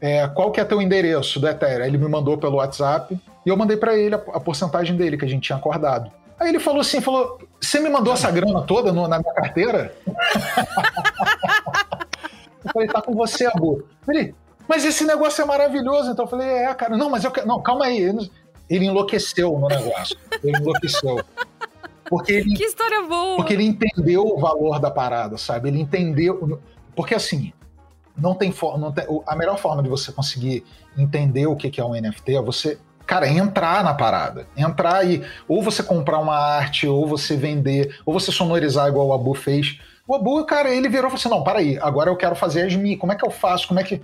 [0.00, 1.82] é, qual que é teu endereço do Ethereum?
[1.82, 5.18] Aí ele me mandou pelo WhatsApp, e eu mandei para ele a, a porcentagem dele,
[5.18, 6.08] que a gente tinha acordado.
[6.38, 9.94] Aí ele falou assim, falou, você me mandou essa grana toda no, na minha carteira?
[12.64, 13.86] Eu falei, tá com você, Abu.
[14.08, 14.34] Ele,
[14.68, 16.10] mas esse negócio é maravilhoso.
[16.10, 17.46] Então eu falei, é, cara, não, mas eu quero.
[17.46, 17.98] Não, calma aí.
[18.68, 20.16] Ele enlouqueceu no negócio.
[20.42, 21.20] Ele enlouqueceu.
[22.08, 23.36] Porque ele, que história boa!
[23.36, 25.68] Porque ele entendeu o valor da parada, sabe?
[25.68, 26.60] Ele entendeu.
[26.94, 27.52] Porque assim,
[28.16, 30.64] não tem, tem a melhor forma de você conseguir
[30.96, 34.46] entender o que é um NFT é você, cara, entrar na parada.
[34.56, 39.12] Entrar e ou você comprar uma arte, ou você vender, ou você sonorizar igual o
[39.12, 39.78] Abu fez.
[40.06, 42.66] O Abu, cara, ele virou e falou assim: não, para aí, agora eu quero fazer
[42.66, 42.98] as minhas.
[42.98, 43.68] Como é que eu faço?
[43.68, 44.00] Como é que.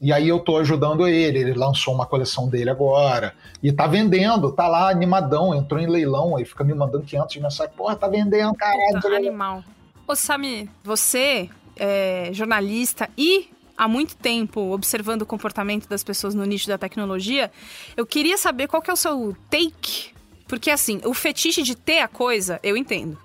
[0.00, 4.50] E aí eu tô ajudando ele, ele lançou uma coleção dele agora, e tá vendendo,
[4.50, 8.52] tá lá animadão, entrou em leilão, aí fica me mandando 500 mensagens, porra, tá vendendo,
[8.54, 9.14] caralho.
[9.14, 9.62] Animal.
[10.04, 13.51] Ô, Sami, você é jornalista e
[13.82, 17.50] há muito tempo observando o comportamento das pessoas no nicho da tecnologia,
[17.96, 20.10] eu queria saber qual que é o seu take,
[20.46, 23.18] porque assim, o fetiche de ter a coisa, eu entendo.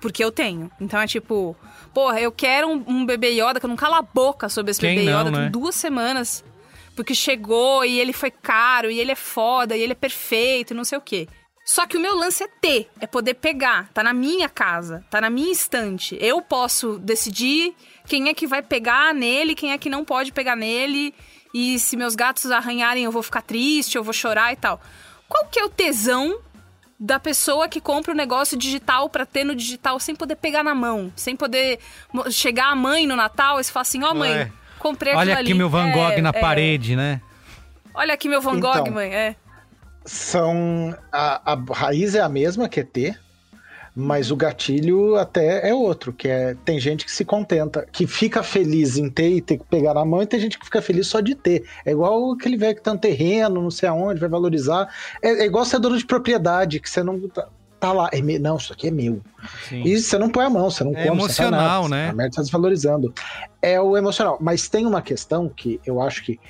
[0.00, 0.70] Porque eu tenho.
[0.80, 1.56] Então é tipo,
[1.94, 4.80] porra, eu quero um, um bebê Yoda que eu não cala a boca sobre esse
[4.80, 5.30] Quem bebê não, Yoda.
[5.30, 5.48] Né?
[5.48, 6.44] Duas semanas.
[6.96, 10.84] Porque chegou e ele foi caro, e ele é foda, e ele é perfeito, não
[10.84, 11.28] sei o quê.
[11.64, 13.88] Só que o meu lance é ter, é poder pegar.
[13.94, 16.16] Tá na minha casa, tá na minha estante.
[16.20, 17.74] Eu posso decidir
[18.06, 21.14] quem é que vai pegar nele, quem é que não pode pegar nele.
[21.52, 24.80] E se meus gatos arranharem, eu vou ficar triste, eu vou chorar e tal.
[25.28, 26.38] Qual que é o tesão
[26.98, 30.74] da pessoa que compra o negócio digital para ter no digital sem poder pegar na
[30.74, 31.78] mão, sem poder
[32.30, 34.52] chegar a mãe no Natal e falar assim, ó oh, mãe, é.
[34.78, 35.54] comprei aquilo Olha aqui ali.
[35.54, 36.40] meu Van Gogh é, na é.
[36.40, 37.20] parede, né?
[37.94, 39.36] Olha aqui meu Van Gogh, então, mãe, é.
[40.04, 43.20] São a, a raiz é a mesma que é ter,
[43.94, 48.42] mas o gatilho até é outro, que é tem gente que se contenta, que fica
[48.42, 51.06] feliz em ter e ter que pegar na mão, e tem gente que fica feliz
[51.06, 51.64] só de ter.
[51.84, 54.88] É igual aquele velho que tem um terreno, não sei aonde, vai valorizar.
[55.22, 58.10] É, é igual ser dono de propriedade, que você não tá, tá lá.
[58.12, 58.36] É me...
[58.36, 59.20] Não, isso aqui é meu.
[59.68, 59.82] Sim.
[59.84, 62.10] E você não põe a mão, você não é come, emocional, nada, né?
[62.10, 63.14] A merda tá desvalorizando.
[63.62, 64.38] É o emocional.
[64.40, 66.40] Mas tem uma questão que eu acho que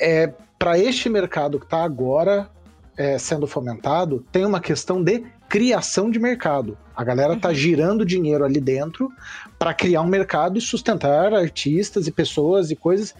[0.00, 2.48] é para este mercado que tá agora
[2.96, 6.78] é, sendo fomentado, tem uma questão de criação de mercado.
[6.96, 9.10] A galera tá girando dinheiro ali dentro
[9.58, 13.14] para criar um mercado e sustentar artistas e pessoas e coisas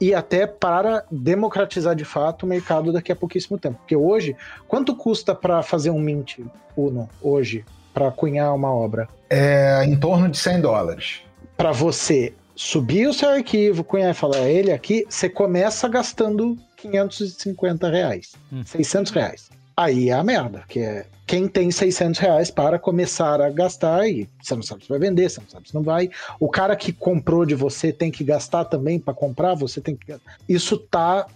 [0.00, 3.78] e até para democratizar de fato o mercado daqui a pouquíssimo tempo.
[3.78, 4.36] Porque hoje,
[4.68, 6.38] quanto custa para fazer um mint
[6.76, 7.64] Uno hoje
[7.94, 9.08] para cunhar uma obra?
[9.30, 11.22] É em torno de 100 dólares.
[11.56, 16.56] Para você subir o seu arquivo, cunhar e falar "É ele aqui, você começa gastando
[16.76, 18.62] 550 reais, Hum.
[18.64, 19.50] 600 reais.
[19.76, 24.28] Aí é a merda, que é quem tem 600 reais para começar a gastar e
[24.40, 26.08] você não sabe se vai vender, você não sabe se não vai.
[26.38, 30.14] O cara que comprou de você tem que gastar também para comprar, você tem que.
[30.48, 31.26] Isso tá.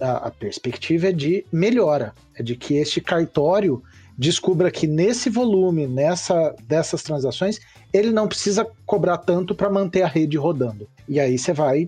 [0.00, 3.82] A, a perspectiva é de melhora, é de que este cartório
[4.16, 7.60] descubra que nesse volume, nessa dessas transações,
[7.92, 10.88] ele não precisa cobrar tanto para manter a rede rodando.
[11.06, 11.86] E aí você vai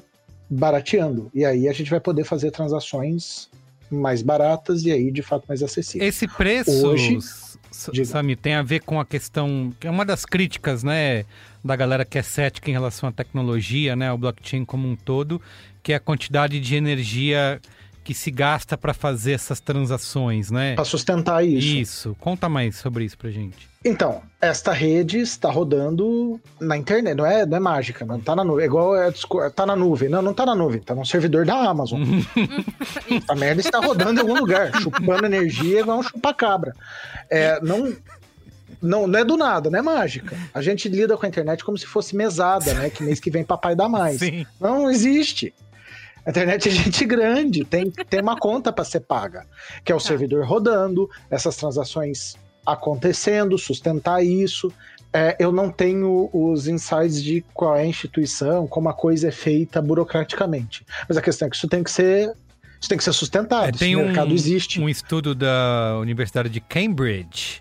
[0.50, 1.30] barateando.
[1.32, 3.48] E aí a gente vai poder fazer transações
[3.94, 6.14] mais baratas e aí de fato mais acessíveis.
[6.14, 7.18] Esse preço, Hoje-.
[8.04, 9.72] Sami, tem a ver com a questão.
[9.80, 11.24] que é uma das críticas, né?
[11.64, 14.12] Da galera que é cética em relação à tecnologia, né?
[14.12, 15.40] O blockchain como um todo,
[15.82, 17.60] que é a quantidade de energia
[18.04, 20.74] que se gasta para fazer essas transações, né?
[20.74, 21.66] Para sustentar isso.
[21.66, 22.16] Isso.
[22.20, 23.71] Conta mais sobre isso pra gente.
[23.84, 28.44] Então, esta rede está rodando na internet, não é, não é mágica, não tá na
[28.44, 28.62] nuvem.
[28.62, 29.10] É igual é,
[29.54, 30.08] tá na nuvem.
[30.08, 32.00] Não, não tá na nuvem, tá no servidor da Amazon.
[33.28, 36.72] a merda está rodando em algum lugar, chupando energia igual um chupacabra.
[37.28, 37.92] É, não,
[38.80, 40.36] não, não é do nada, não é mágica.
[40.54, 42.88] A gente lida com a internet como se fosse mesada, né?
[42.88, 44.20] Que mês que vem papai dá mais.
[44.20, 44.46] Sim.
[44.60, 45.52] Não existe.
[46.24, 49.44] A internet é gente grande, tem, tem uma conta para ser paga,
[49.84, 54.72] que é o servidor rodando, essas transações acontecendo, sustentar isso.
[55.12, 59.32] É, eu não tenho os insights de qual é a instituição, como a coisa é
[59.32, 60.86] feita burocraticamente.
[61.06, 62.32] Mas a questão é que isso tem que ser,
[62.80, 63.68] isso tem que ser sustentado.
[63.68, 64.80] É, tem esse um, mercado existe.
[64.80, 67.60] um estudo da Universidade de Cambridge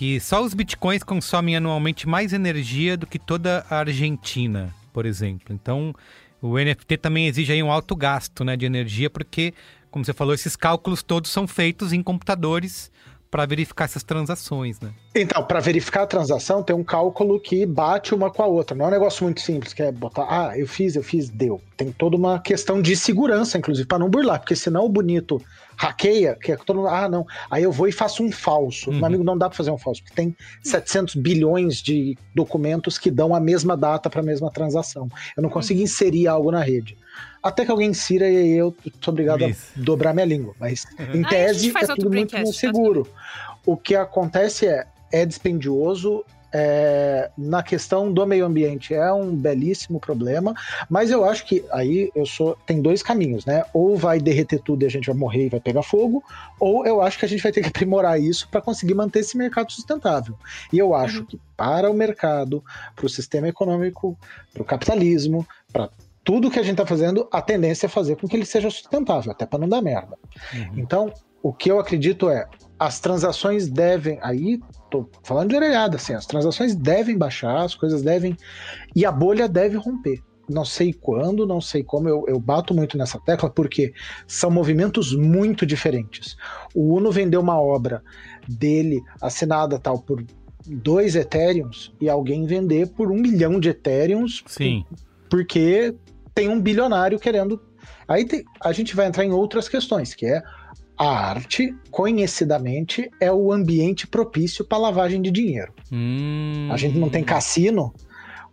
[0.00, 5.54] que só os bitcoins consomem anualmente mais energia do que toda a Argentina, por exemplo.
[5.54, 5.94] Então,
[6.40, 9.52] o NFT também exige aí um alto gasto né, de energia, porque,
[9.90, 12.90] como você falou, esses cálculos todos são feitos em computadores
[13.30, 14.90] para verificar essas transações, né?
[15.14, 18.76] Então, para verificar a transação, tem um cálculo que bate uma com a outra.
[18.76, 21.60] Não é um negócio muito simples, que é botar, ah, eu fiz, eu fiz, deu.
[21.76, 25.40] Tem toda uma questão de segurança, inclusive, para não burlar, porque senão o bonito
[25.80, 28.90] hackeia, que é todo mundo, ah, não, aí eu vou e faço um falso.
[28.90, 28.96] Uhum.
[28.96, 33.10] Meu amigo, não dá para fazer um falso, porque tem 700 bilhões de documentos que
[33.10, 35.08] dão a mesma data para a mesma transação.
[35.34, 36.98] Eu não consigo inserir algo na rede.
[37.42, 39.72] Até que alguém insira e aí eu sou obrigado Isso.
[39.74, 40.54] a dobrar minha língua.
[40.60, 43.08] Mas, em Aí a gente tese, faz é tudo muito tá seguro.
[43.64, 46.22] O que acontece é, é dispendioso,
[46.52, 50.54] é, na questão do meio ambiente é um belíssimo problema,
[50.88, 53.64] mas eu acho que aí eu sou tem dois caminhos, né?
[53.72, 56.22] Ou vai derreter tudo e a gente vai morrer e vai pegar fogo,
[56.58, 59.36] ou eu acho que a gente vai ter que aprimorar isso para conseguir manter esse
[59.36, 60.34] mercado sustentável.
[60.72, 62.64] E eu acho que para o mercado,
[62.96, 64.18] para o sistema econômico,
[64.52, 65.90] para o capitalismo, para
[66.24, 69.32] tudo que a gente está fazendo, a tendência é fazer com que ele seja sustentável,
[69.32, 70.16] até para não dar merda.
[70.76, 72.46] Então, o que eu acredito é
[72.80, 74.18] as transações devem.
[74.22, 74.58] Aí,
[74.90, 78.34] tô falando de orelhada, assim, as transações devem baixar, as coisas devem.
[78.96, 80.22] E a bolha deve romper.
[80.48, 83.92] Não sei quando, não sei como, eu, eu bato muito nessa tecla, porque
[84.26, 86.38] são movimentos muito diferentes.
[86.74, 88.02] O Uno vendeu uma obra
[88.48, 90.24] dele assinada tal por
[90.66, 94.84] dois Ethereums e alguém vender por um milhão de Ethereums Sim.
[95.28, 95.94] porque
[96.34, 97.60] tem um bilionário querendo.
[98.08, 100.42] Aí tem- a gente vai entrar em outras questões, que é
[101.00, 105.72] a arte, conhecidamente, é o ambiente propício para lavagem de dinheiro.
[105.90, 106.68] Hum.
[106.70, 107.94] A gente não tem cassino.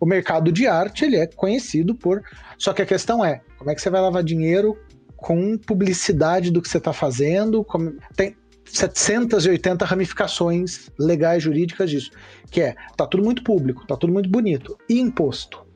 [0.00, 2.22] O mercado de arte ele é conhecido por.
[2.56, 4.78] Só que a questão é como é que você vai lavar dinheiro
[5.14, 7.62] com publicidade do que você está fazendo?
[7.62, 8.34] Como- Tem
[8.64, 12.10] 780 ramificações legais jurídicas disso,
[12.50, 14.78] que é tá tudo muito público, tá tudo muito bonito.
[14.88, 15.67] E imposto?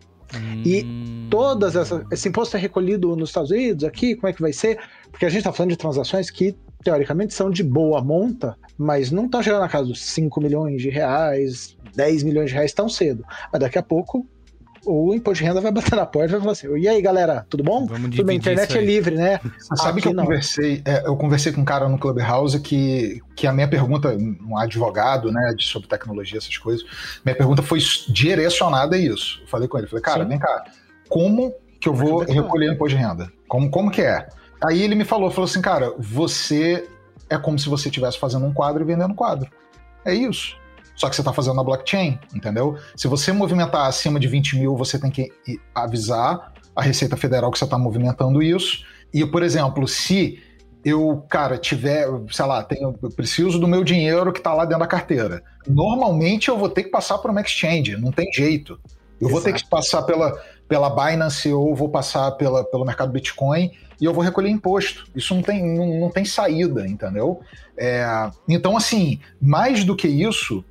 [0.65, 1.29] E Hum.
[1.31, 2.05] todas essas.
[2.11, 4.79] Esse imposto é recolhido nos Estados Unidos, aqui, como é que vai ser?
[5.11, 9.27] Porque a gente está falando de transações que, teoricamente, são de boa monta, mas não
[9.27, 13.25] estão chegando na casa dos 5 milhões de reais, 10 milhões de reais tão cedo.
[13.53, 14.27] Mas daqui a pouco
[14.85, 17.47] o imposto de renda vai bater na porta e vai falar assim: e aí, galera,
[17.49, 17.87] tudo bom?
[17.87, 19.41] Vamos Tudo bem, a internet é livre, né?
[19.59, 20.25] Você sabe Aqui que eu não.
[20.25, 24.57] conversei, é, eu conversei com um cara no Clubhouse que, que a minha pergunta, um
[24.57, 26.85] advogado, né, de, sobre tecnologia, essas coisas,
[27.25, 27.79] minha pergunta foi
[28.09, 29.41] direcionada a isso.
[29.43, 30.29] Eu falei com ele, falei, cara, Sim.
[30.29, 30.65] vem cá,
[31.09, 33.33] como que eu vou recolher imposto de renda?
[33.49, 34.29] Como, como que é?
[34.65, 36.89] Aí ele me falou, falou assim, cara, você
[37.29, 39.51] é como se você estivesse fazendo um quadro e vendendo quadro.
[40.05, 40.57] É isso.
[40.94, 42.77] Só que você está fazendo na blockchain, entendeu?
[42.94, 45.31] Se você movimentar acima de 20 mil, você tem que
[45.74, 48.85] avisar a Receita Federal que você está movimentando isso.
[49.12, 50.39] E, por exemplo, se
[50.85, 54.81] eu, cara, tiver, sei lá, tenho, eu preciso do meu dinheiro que está lá dentro
[54.81, 55.43] da carteira.
[55.66, 58.81] Normalmente eu vou ter que passar por uma exchange, não tem jeito.
[59.20, 59.32] Eu Exato.
[59.32, 60.32] vou ter que passar pela,
[60.69, 63.70] pela Binance ou vou passar pela, pelo mercado Bitcoin
[64.01, 65.05] e eu vou recolher imposto.
[65.14, 67.40] Isso não tem, não, não tem saída, entendeu?
[67.78, 68.05] É,
[68.48, 70.64] então, assim, mais do que isso,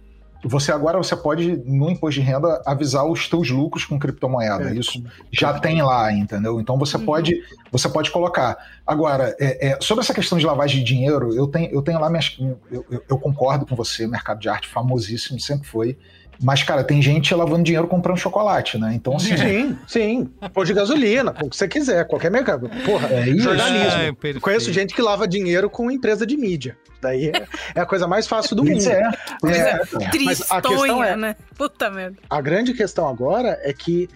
[0.44, 4.72] você agora você pode, no imposto de renda, avisar os teus lucros com criptomoeda.
[4.72, 6.60] É, Isso já tem lá, entendeu?
[6.60, 7.06] Então você uhum.
[7.06, 7.42] pode
[7.72, 8.58] você pode colocar.
[8.86, 12.10] Agora, é, é, sobre essa questão de lavagem de dinheiro, eu tenho, eu tenho lá
[12.10, 12.38] minhas.
[12.40, 15.98] Eu, eu, eu concordo com você, mercado de arte famosíssimo, sempre foi.
[16.44, 18.94] Mas, cara, tem gente lavando dinheiro comprando chocolate, né?
[18.96, 19.38] Então, assim.
[19.38, 20.30] Sim, sim.
[20.52, 22.68] Pôr de gasolina, o que você quiser, qualquer mercado.
[22.84, 23.44] Porra, é isso.
[23.44, 24.18] jornalismo.
[24.24, 26.76] É, Conheço gente que lava dinheiro com empresa de mídia.
[27.02, 28.88] Daí é, é a coisa mais fácil do mundo.
[28.88, 29.02] É.
[29.46, 30.24] é, é.
[30.24, 31.36] Mas a questão é, né?
[31.58, 32.18] Puta merda.
[32.30, 34.08] A grande questão agora é que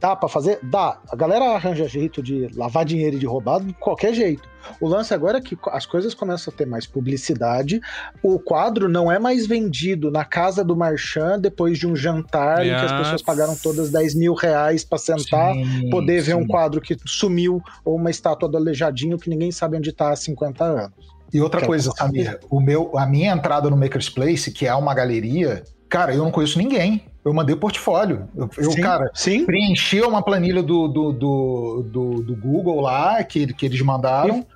[0.00, 0.58] Dá para fazer?
[0.62, 0.98] Dá.
[1.10, 4.48] A galera arranja jeito de lavar dinheiro e de roubar de qualquer jeito.
[4.80, 7.80] O lance agora é que as coisas começam a ter mais publicidade.
[8.22, 12.72] O quadro não é mais vendido na casa do Marchand depois de um jantar yes.
[12.72, 16.28] em que as pessoas pagaram todas 10 mil reais para sentar, sim, poder sim.
[16.28, 20.12] ver um quadro que sumiu ou uma estátua do Aleijadinho que ninguém sabe onde está
[20.12, 21.19] há 50 anos.
[21.32, 24.74] E outra que coisa, Samir, o meu, a minha entrada no Maker's Place, que é
[24.74, 27.04] uma galeria, cara, eu não conheço ninguém.
[27.24, 28.28] Eu mandei portfólio.
[28.34, 29.44] Eu, eu sim, cara, sim.
[29.44, 34.46] preenchi uma planilha do, do, do, do, do Google lá, que, que eles mandaram.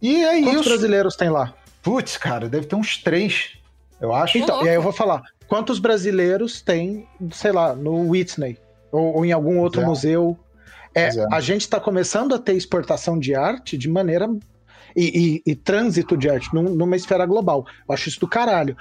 [0.00, 0.68] E, e é Quantos isso.
[0.68, 1.54] brasileiros tem lá?
[1.82, 3.52] Putz, cara, deve ter uns três,
[4.00, 4.36] eu acho.
[4.36, 5.22] Então, e aí eu vou falar.
[5.48, 8.58] Quantos brasileiros tem, sei lá, no Whitney?
[8.92, 9.84] Ou, ou em algum outro é.
[9.84, 10.38] museu?
[10.94, 14.28] É, é, A gente está começando a ter exportação de arte de maneira.
[14.96, 17.66] E, e, e trânsito de arte num, numa esfera global.
[17.88, 18.76] Eu acho isso do caralho.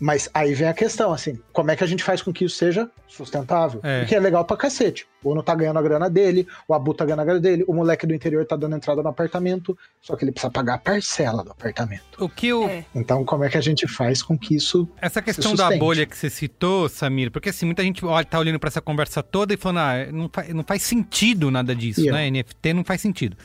[0.00, 2.56] Mas aí vem a questão, assim, como é que a gente faz com que isso
[2.56, 3.80] seja sustentável?
[3.82, 4.00] É.
[4.00, 5.06] Porque é legal pra cacete.
[5.22, 7.74] O Uno tá ganhando a grana dele, o Abu tá ganhando a grana dele, o
[7.74, 11.42] moleque do interior tá dando entrada no apartamento, só que ele precisa pagar a parcela
[11.42, 12.04] do apartamento.
[12.18, 12.68] O que o...
[12.68, 12.84] É.
[12.94, 14.88] Então, como é que a gente faz com que isso.
[15.00, 18.60] Essa questão da bolha que você citou, Samir, porque assim, muita gente olha, tá olhando
[18.60, 22.30] para essa conversa toda e falando, ah, não, faz, não faz sentido nada disso, yeah.
[22.30, 22.30] né?
[22.30, 23.36] NFT não faz sentido.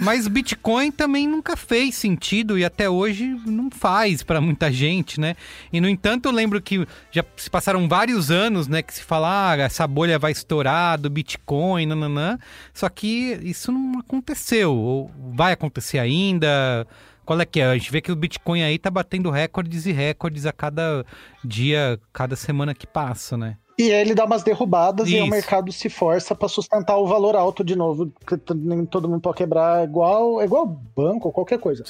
[0.00, 5.36] Mas Bitcoin também nunca fez sentido e até hoje não faz para muita gente, né?
[5.70, 9.50] E no entanto, eu lembro que já se passaram vários anos, né, que se fala,
[9.50, 12.38] ah, essa bolha vai estourar do Bitcoin, nananã.
[12.72, 16.86] Só que isso não aconteceu, ou vai acontecer ainda.
[17.26, 17.66] Qual é que é?
[17.66, 21.04] A gente vê que o Bitcoin aí tá batendo recordes e recordes a cada
[21.44, 23.58] dia, cada semana que passa, né?
[23.80, 25.16] E aí ele dá umas derrubadas Isso.
[25.16, 28.12] e o mercado se força para sustentar o valor alto de novo.
[28.54, 31.82] Nem todo mundo pode quebrar igual, é igual banco ou qualquer coisa.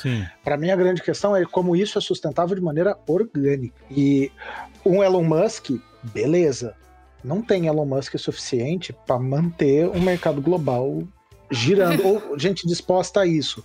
[0.44, 3.74] Para mim, a grande questão é como isso é sustentável de maneira orgânica.
[3.90, 4.30] E
[4.86, 5.70] um Elon Musk,
[6.14, 6.76] beleza.
[7.24, 11.02] Não tem Elon Musk suficiente para manter o um mercado global
[11.50, 13.64] girando, ou gente disposta a isso.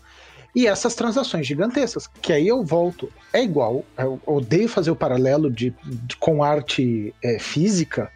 [0.55, 5.51] E essas transações gigantescas, que aí eu volto, é igual, eu odeio fazer o paralelo
[5.51, 8.09] de, de com arte é, física,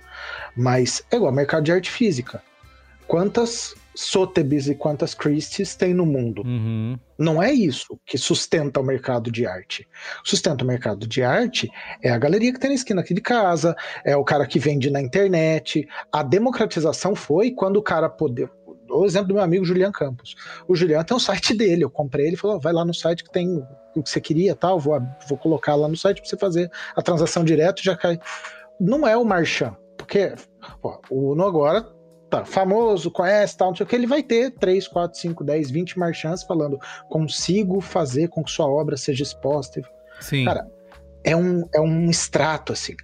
[0.56, 2.42] mas é igual mercado de arte física.
[3.08, 6.44] Quantas Sotheby's e quantas Christie's tem no mundo?
[6.46, 6.98] Uhum.
[7.18, 9.86] Não é isso que sustenta o mercado de arte.
[10.24, 11.70] Sustenta o mercado de arte
[12.02, 13.76] é a galeria que tem na esquina aqui de casa,
[14.06, 15.86] é o cara que vende na internet.
[16.14, 18.50] A democratização foi quando o cara poder,
[18.90, 20.36] o exemplo do meu amigo Julian Campos.
[20.68, 23.32] O Julian tem um site dele, eu comprei, ele falou, vai lá no site que
[23.32, 23.64] tem
[23.96, 27.02] o que você queria, tal, vou, vou colocar lá no site para você fazer a
[27.02, 28.20] transação direto já cai.
[28.80, 30.34] Não é o Marchand, porque
[30.82, 31.86] ó, o Uno agora
[32.30, 35.72] tá famoso, conhece, tal, não sei o que, ele vai ter 3, 4, 5, 10,
[35.72, 36.78] 20 marchands falando,
[37.10, 39.82] consigo fazer com que sua obra seja exposta.
[40.22, 40.46] Sim.
[40.46, 40.68] Cara,
[41.24, 42.96] é um, é um extrato, assim.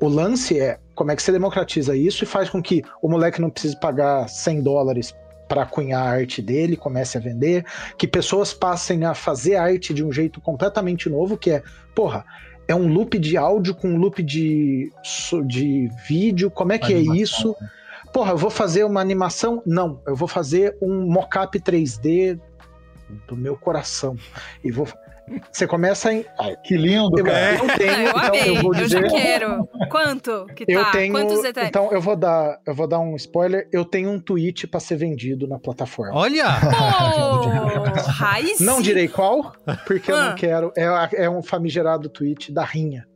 [0.00, 3.40] O lance é como é que você democratiza isso e faz com que o moleque
[3.40, 5.14] não precise pagar 100 dólares
[5.48, 7.64] para cunhar a arte dele, comece a vender,
[7.96, 11.62] que pessoas passem a fazer arte de um jeito completamente novo, que é,
[11.94, 12.24] porra,
[12.66, 14.90] é um loop de áudio com um loop de,
[15.46, 17.14] de vídeo, como é que é animação.
[17.14, 17.56] é isso?
[18.12, 19.62] Porra, eu vou fazer uma animação?
[19.64, 22.40] Não, eu vou fazer um mockup 3D
[23.28, 24.16] do meu coração.
[24.64, 24.88] E vou
[25.50, 26.24] você começa em.
[26.38, 27.54] Ai, que lindo, cara.
[27.56, 28.48] Eu, eu tenho, eu então amei.
[28.48, 29.04] eu vou dizer.
[29.04, 29.68] Eu já quero.
[29.90, 30.72] Quanto que tá?
[30.72, 31.68] Eu tenho, Quantos detalhes?
[31.68, 33.68] Então eu vou dar, eu vou dar um spoiler.
[33.72, 36.14] Eu tenho um tweet para ser vendido na plataforma.
[36.14, 36.46] Olha!
[37.18, 38.60] Oh, raiz.
[38.60, 39.52] Não direi qual,
[39.86, 40.14] porque ah.
[40.14, 40.34] eu não ah.
[40.34, 40.72] quero.
[40.76, 43.06] É, é um famigerado tweet da Rinha.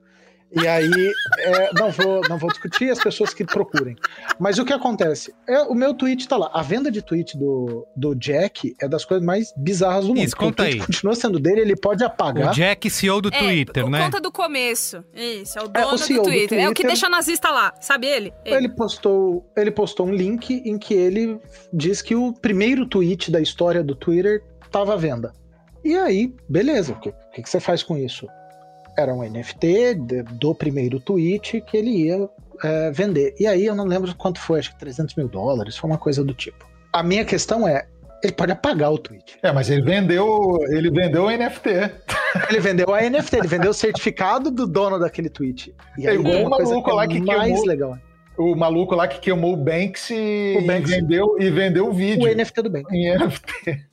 [0.53, 3.97] E aí, é, não, vou, não vou discutir as pessoas que procurem.
[4.39, 5.33] Mas o que acontece?
[5.49, 6.51] É, o meu tweet tá lá.
[6.53, 10.25] A venda de tweet do, do Jack é das coisas mais bizarras do mundo.
[10.25, 10.79] Isso, conta aí.
[10.81, 12.51] continua sendo dele, ele pode apagar.
[12.51, 14.05] O Jack, CEO do é, Twitter, né?
[14.05, 15.05] Conta do começo.
[15.15, 16.17] Isso, é o dono é, o do, Twitter.
[16.17, 16.59] do, Twitter.
[16.59, 18.33] É o que deixa nazista lá, sabe ele?
[18.45, 18.57] ele?
[18.57, 21.39] Ele, postou, ele postou um link em que ele
[21.73, 25.33] diz que o primeiro tweet da história do Twitter tava à venda.
[25.85, 28.27] E aí, beleza, o que, o que que você faz com isso?
[29.01, 29.95] Era um NFT
[30.33, 32.29] do primeiro tweet que ele ia
[32.63, 33.35] é, vender.
[33.39, 36.23] E aí eu não lembro quanto foi, acho que 300 mil dólares, foi uma coisa
[36.25, 36.69] do tipo.
[36.93, 37.87] A minha questão é,
[38.23, 39.39] ele pode apagar o tweet.
[39.43, 41.71] É, mas ele vendeu, ele vendeu o NFT.
[42.49, 45.75] Ele vendeu a NFT, ele vendeu o certificado do dono daquele tweet.
[45.99, 47.99] E É aí igual tem o maluco que é lá que mais queimou- legal.
[48.41, 50.91] O maluco lá que queimou o Banks e, O Banks.
[50.91, 52.25] e vendeu e vendeu o vídeo.
[52.25, 52.85] O NFT do bem.
[52.91, 53.85] em NFT.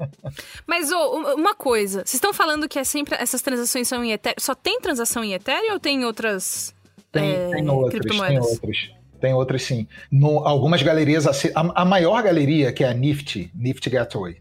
[0.65, 4.35] Mas um- uma coisa, vocês estão falando que é sempre essas transações são em Ethereum.
[4.39, 6.73] Só tem transação em Ethereum ou tem outras
[7.11, 8.77] Tem, é, tem outras, tem outras.
[9.19, 9.87] Tem outras sim.
[10.11, 11.31] No, algumas galerias, a,
[11.75, 14.37] a maior galeria, que é a Nifty, Nifty Gateway,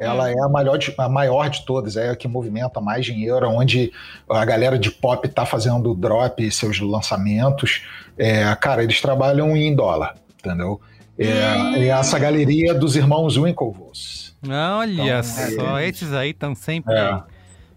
[0.00, 0.28] ela Hum.
[0.28, 3.92] é a maior, de, a maior de todas, é a que movimenta mais dinheiro, onde
[4.28, 7.82] a galera de pop tá fazendo drop, seus lançamentos.
[8.18, 10.80] É, cara, eles trabalham em dólar, entendeu?
[11.18, 11.24] É,
[11.56, 11.74] Hum.
[11.76, 14.34] é essa galeria dos irmãos Winklevoss.
[14.48, 17.20] Olha Então, só, é- esses aí estão sempre, É.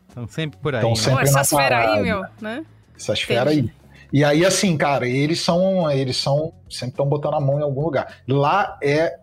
[0.08, 0.82] estão sempre por aí.
[0.82, 0.95] Tão né?
[0.95, 2.66] sempre Pô, essas feras aí, meu, né?
[2.98, 3.70] essas feras aí.
[4.14, 5.90] E aí, assim, cara, eles são.
[5.90, 6.54] Eles são.
[6.70, 8.08] Sempre estão botando a mão em algum lugar.
[8.28, 9.18] Lá é,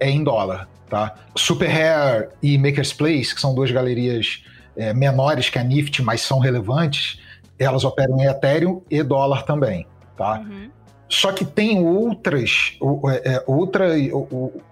[0.00, 1.14] é em dólar, tá?
[1.36, 4.44] Super Rare e Maker's Place, que são duas galerias
[4.76, 7.20] é, menores que a Nifty, mas são relevantes,
[7.58, 9.86] elas operam em Ethereum e dólar também,
[10.16, 10.40] tá?
[10.40, 10.70] Uhum.
[11.08, 12.76] Só que tem outras,
[13.10, 13.90] é, é, outra,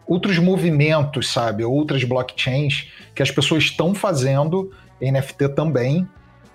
[0.06, 1.64] outros movimentos, sabe?
[1.64, 6.08] Outras blockchains que as pessoas estão fazendo NFT também.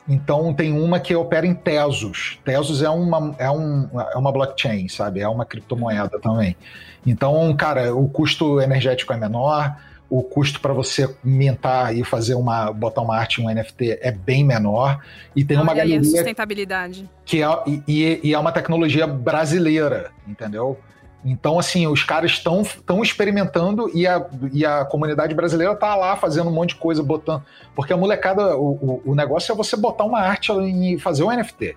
[0.08, 2.40] Então tem uma que opera em Tesos.
[2.46, 5.20] Tesos é uma, é, um, é uma blockchain, sabe?
[5.20, 6.56] É uma criptomoeda também.
[7.06, 9.76] Então, cara, o custo energético é menor,
[10.10, 14.12] o custo para você mintar e fazer uma, botar uma arte em um NFT é
[14.12, 15.02] bem menor.
[15.36, 17.10] E tem uma Olha aí a galeria sustentabilidade.
[17.26, 17.48] que é,
[17.88, 20.80] e, e é uma tecnologia brasileira, entendeu?
[21.26, 26.16] Então, assim, os caras estão estão experimentando e a, e a comunidade brasileira tá lá
[26.16, 27.44] fazendo um monte de coisa, botando.
[27.76, 31.32] Porque a molecada, o, o, o negócio é você botar uma arte e fazer um
[31.32, 31.76] NFT.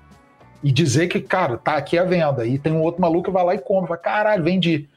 [0.63, 2.47] E dizer que, cara, tá aqui a venda.
[2.47, 3.89] E tem um outro maluco que vai lá e compra.
[3.89, 4.89] Fala, Caralho, vendi.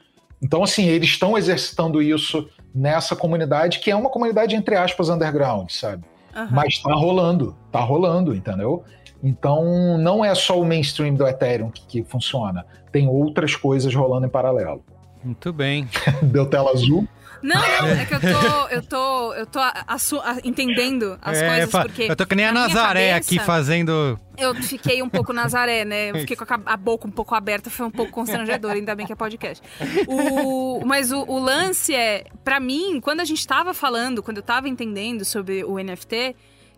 [0.42, 5.70] Então, assim, eles estão exercitando isso nessa comunidade, que é uma comunidade, entre aspas, underground,
[5.70, 6.04] sabe?
[6.34, 6.48] Aham.
[6.50, 8.84] Mas tá rolando, tá rolando, entendeu?
[9.24, 12.64] Então não é só o mainstream do Ethereum que, que funciona.
[12.92, 14.84] Tem outras coisas rolando em paralelo.
[15.24, 15.88] Muito bem.
[16.22, 17.08] Deu tela azul?
[17.42, 21.46] Não, não, é que eu tô, eu tô, eu tô assu- a- entendendo as É,
[21.46, 24.18] coisas, porque eu tô que nem a na Nazaré cabeça- aqui fazendo.
[24.38, 26.10] eu fiquei um pouco Nazaré, né?
[26.10, 28.94] Eu fiquei com a, ca- a boca um pouco aberta, foi um pouco constrangedor, ainda
[28.94, 29.62] bem que é podcast.
[30.08, 34.42] O- mas o, o lance é, pra mim, quando a gente tava falando, quando eu
[34.42, 36.34] tava entendendo sobre o NFT,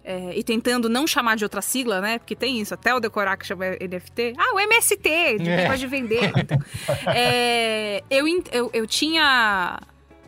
[0.06, 2.18] é, e tentando não chamar de outra sigla, né?
[2.20, 4.34] Porque tem isso, até o decorar que chama NFT.
[4.38, 5.74] Ah, o MST, de É.
[5.74, 6.32] de vender.
[6.36, 6.58] Então,
[7.12, 9.80] é, eu, eu, eu tinha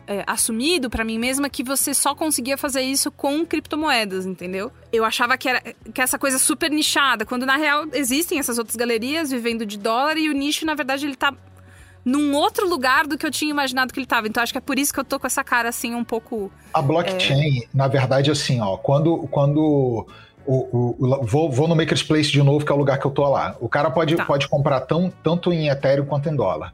[0.05, 4.69] é, assumido pra mim mesma que você só conseguia fazer isso com criptomoedas, entendeu?
[4.91, 5.61] Eu achava que era
[5.93, 10.17] que essa coisa super nichada, quando na real existem essas outras galerias vivendo de dólar
[10.17, 11.33] e o nicho, na verdade, ele tá
[12.05, 14.27] num outro lugar do que eu tinha imaginado que ele tava.
[14.27, 16.51] Então acho que é por isso que eu tô com essa cara assim um pouco.
[16.73, 19.27] A blockchain, na verdade, assim, ó, quando.
[19.31, 20.05] quando
[20.47, 23.05] o, o- o- vou, vou no Maker's Place de novo, que é o lugar que
[23.05, 23.55] eu tô lá.
[23.59, 24.25] O cara pode, Tá.
[24.25, 26.73] pode comprar tão, tanto em Ethereum quanto em dólar.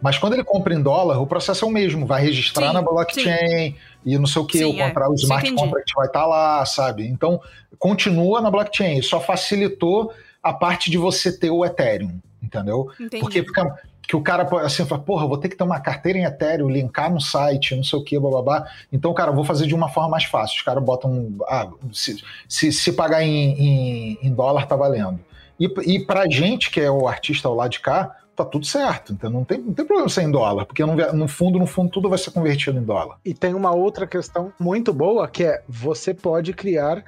[0.00, 2.06] Mas quando ele compra em dólar, o processo é o mesmo.
[2.06, 3.74] Vai registrar Sim, na blockchain
[4.04, 4.92] e não sei o que, Sim, o é.
[5.08, 5.60] o smart entendi.
[5.62, 7.08] contract vai estar lá, sabe?
[7.08, 7.40] Então,
[7.78, 9.00] continua na blockchain.
[9.02, 10.12] Só facilitou
[10.42, 12.90] a parte de você ter o Ethereum, entendeu?
[13.00, 13.20] Entendi.
[13.22, 13.74] Porque fica.
[14.06, 17.12] Que o cara assim, fala, porra, vou ter que ter uma carteira em Ethereum, linkar
[17.12, 18.66] no site, não sei o que, bababá.
[18.92, 20.56] Então, cara, vou fazer de uma forma mais fácil.
[20.56, 21.34] Os caras botam.
[21.48, 25.18] Ah, se, se, se pagar em, em, em dólar, tá valendo.
[25.58, 29.12] E, e pra gente, que é o artista ao lado de cá, tá tudo certo.
[29.12, 31.90] Então não tem, não tem problema ser em dólar, porque no, no fundo, no fundo,
[31.90, 33.16] tudo vai ser convertido em dólar.
[33.24, 37.02] E tem uma outra questão muito boa que é você pode criar,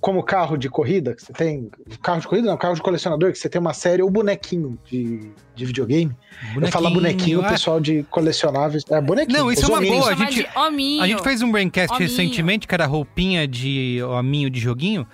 [0.00, 1.70] como carro de corrida, que você tem.
[2.02, 5.30] Carro de corrida, não, carro de colecionador, que você tem uma série ou bonequinho de,
[5.54, 6.14] de videogame.
[6.60, 8.84] Eu falo bonequinho, o ah, pessoal de colecionáveis.
[8.90, 9.38] É bonequinho.
[9.38, 9.98] Não, isso é uma hominhos.
[10.00, 10.12] boa.
[10.12, 10.46] A gente-.
[11.00, 12.08] A gente fez um braincast Hominho.
[12.10, 15.06] recentemente, que era roupinha de hominho de joguinho,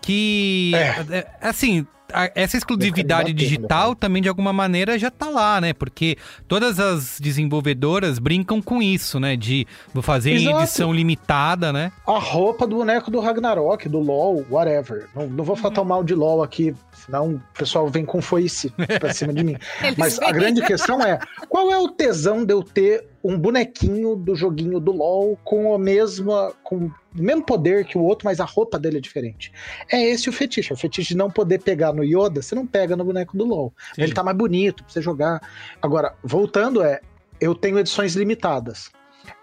[0.00, 1.04] que, É.
[1.18, 1.95] é, assim, a-
[2.34, 5.72] essa exclusividade bater, digital também, de alguma maneira, já tá lá, né?
[5.72, 6.16] Porque
[6.46, 9.36] todas as desenvolvedoras brincam com isso, né?
[9.36, 10.62] De vou fazer em Exato.
[10.62, 11.92] edição limitada, né?
[12.06, 15.08] A roupa do boneco do Ragnarok, do LoL, whatever.
[15.14, 18.72] Não, não vou falar tão mal de LoL aqui, senão o pessoal vem com foice
[18.98, 19.56] pra cima de mim.
[19.96, 21.18] Mas a grande questão é:
[21.48, 25.78] qual é o tesão de eu ter um bonequinho do joguinho do LoL com a
[25.78, 26.52] mesma.
[26.62, 29.52] com o mesmo poder que o outro, mas a roupa dele é diferente?
[29.90, 30.72] É esse o fetiche.
[30.72, 33.74] O fetiche de não poder pegar no Yoda, você não pega no boneco do LoL.
[33.94, 34.02] Sim.
[34.02, 35.40] Ele tá mais bonito pra você jogar.
[35.82, 37.00] Agora, voltando, é.
[37.40, 38.90] Eu tenho edições limitadas.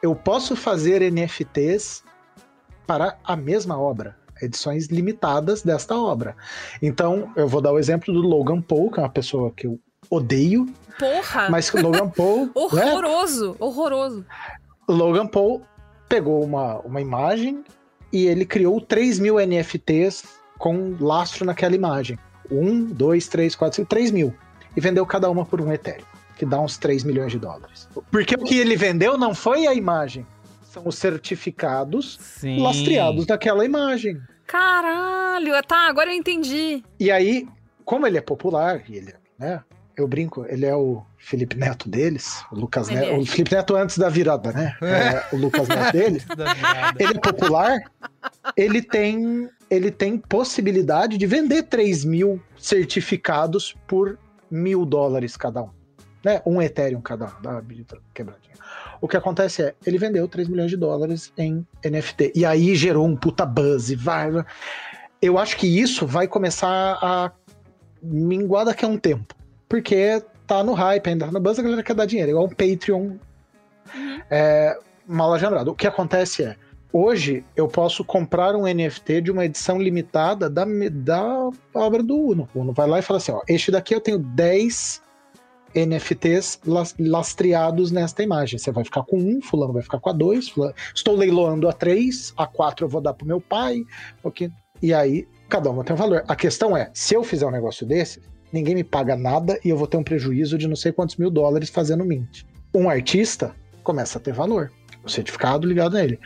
[0.01, 2.03] Eu posso fazer NFTs
[2.87, 4.15] para a mesma obra.
[4.41, 6.35] edições limitadas desta obra.
[6.81, 9.79] Então, eu vou dar o exemplo do Logan Paul, que é uma pessoa que eu
[10.13, 10.67] odeio,
[10.99, 11.49] Porra!
[11.49, 12.85] mas Logan Paul, né?
[12.93, 14.25] Horroroso, horroroso.
[14.87, 15.61] Logan Paul
[16.07, 17.63] pegou uma, uma imagem
[18.11, 20.23] e ele criou 3 mil NFTs
[20.57, 22.17] com lastro naquela imagem.
[22.51, 24.33] Um, dois, três, quatro, cinco, 3 mil.
[24.75, 26.05] E vendeu cada uma por um Ethereum,
[26.37, 27.87] que dá uns 3 milhões de dólares.
[28.11, 30.25] Porque o que ele vendeu não foi a imagem,
[30.63, 32.61] são os certificados Sim.
[32.61, 34.19] lastreados naquela imagem.
[34.45, 36.83] Caralho, tá, agora eu entendi.
[36.99, 37.47] E aí,
[37.85, 39.63] como ele é popular, ele, né?
[39.95, 43.17] Eu brinco, ele é o Felipe Neto deles, o Lucas Neto, é.
[43.17, 44.75] o Felipe Neto antes da virada, né?
[44.81, 46.21] É, o Lucas Neto dele.
[46.99, 47.79] ele é popular,
[48.57, 54.17] ele tem, ele tem possibilidade de vender 3 mil certificados por
[54.49, 55.69] mil dólares cada um.
[56.23, 56.41] Né?
[56.45, 58.53] Um Ethereum cada um, medida quebradinha.
[59.01, 62.31] O que acontece é, ele vendeu 3 milhões de dólares em NFT.
[62.33, 63.89] E aí gerou um puta buzz.
[63.89, 64.29] e Vai,
[65.21, 67.31] eu acho que isso vai começar a
[68.01, 69.35] minguar daqui a um tempo.
[69.73, 72.29] Porque tá no hype, ainda tá no buzz, a galera quer dar dinheiro.
[72.29, 73.15] Igual um Patreon
[74.29, 74.77] é,
[75.07, 75.71] mal agendrado.
[75.71, 76.55] O que acontece é,
[76.91, 82.47] hoje eu posso comprar um NFT de uma edição limitada da, da obra do Uno.
[82.53, 85.01] O Uno vai lá e fala assim, ó, este daqui eu tenho 10
[85.73, 88.59] NFTs las- lastreados nesta imagem.
[88.59, 90.75] Você vai ficar com um, fulano vai ficar com a dois, fulano...
[90.93, 93.83] estou leiloando a três, a quatro eu vou dar pro meu pai,
[94.23, 94.51] ok?
[94.83, 96.23] E aí, cada uma tem um valor.
[96.27, 98.21] A questão é, se eu fizer um negócio desse,
[98.53, 101.31] ninguém me paga nada e eu vou ter um prejuízo de não sei quantos mil
[101.31, 102.43] dólares fazendo mint.
[102.73, 104.71] Um artista começa a ter valor.
[105.03, 106.19] O certificado ligado nele.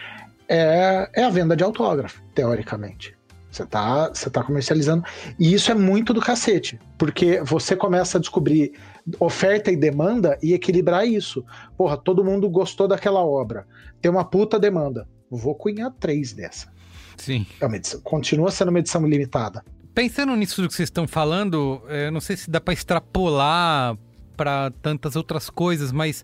[0.48, 3.18] É, é a venda de autógrafo, teoricamente.
[3.50, 5.04] Você tá, você tá comercializando.
[5.40, 6.80] E isso é muito do cacete.
[6.98, 8.74] Porque você começa a descobrir
[9.20, 11.44] oferta e demanda e equilibrar isso.
[11.76, 13.66] Porra, todo mundo gostou daquela obra.
[14.00, 15.08] Tem uma puta demanda.
[15.30, 16.72] Vou cunhar três dessa.
[17.18, 17.48] Sim.
[17.60, 19.64] É uma edição, continua sendo uma edição limitada.
[19.98, 23.98] Pensando nisso que vocês estão falando, eu não sei se dá para extrapolar
[24.36, 26.24] para tantas outras coisas, mas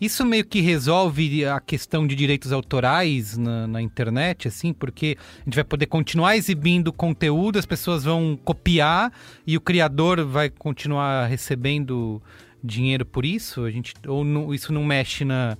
[0.00, 5.44] isso meio que resolve a questão de direitos autorais na, na, internet, assim, porque a
[5.44, 9.12] gente vai poder continuar exibindo conteúdo, as pessoas vão copiar
[9.46, 12.20] e o criador vai continuar recebendo
[12.60, 13.62] dinheiro por isso?
[13.62, 15.56] A gente, ou isso não mexe na,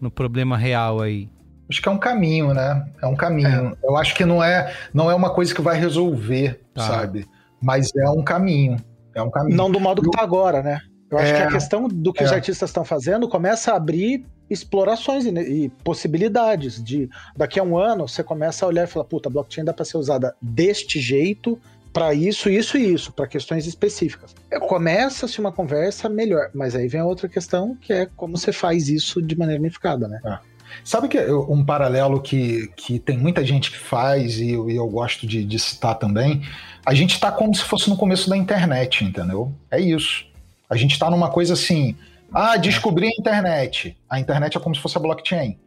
[0.00, 1.28] no problema real aí?
[1.68, 2.86] Acho que é um caminho, né?
[3.00, 3.76] É um caminho.
[3.82, 3.86] É.
[3.86, 6.86] Eu acho que não é, não é uma coisa que vai resolver, tá.
[6.86, 7.26] sabe?
[7.60, 8.76] Mas é um caminho.
[9.14, 9.56] É um caminho.
[9.56, 10.80] Não do modo que tá agora, né?
[11.10, 12.26] Eu acho é, que a questão do que é.
[12.26, 17.78] os artistas estão fazendo começa a abrir explorações e, e, possibilidades de daqui a um
[17.78, 21.00] ano você começa a olhar e falar, puta, a blockchain dá para ser usada deste
[21.00, 21.58] jeito
[21.92, 24.34] para isso, isso e isso, para questões específicas.
[24.68, 28.88] Começa-se uma conversa melhor, mas aí vem a outra questão que é como você faz
[28.88, 30.20] isso de maneira unificada, né?
[30.24, 30.53] É.
[30.82, 34.86] Sabe que um paralelo que, que tem muita gente que faz e eu, e eu
[34.88, 36.42] gosto de, de citar também?
[36.84, 39.52] A gente está como se fosse no começo da internet, entendeu?
[39.70, 40.26] É isso.
[40.68, 41.96] A gente está numa coisa assim,
[42.32, 43.96] ah, descobri a internet.
[44.08, 45.58] A internet é como se fosse a blockchain.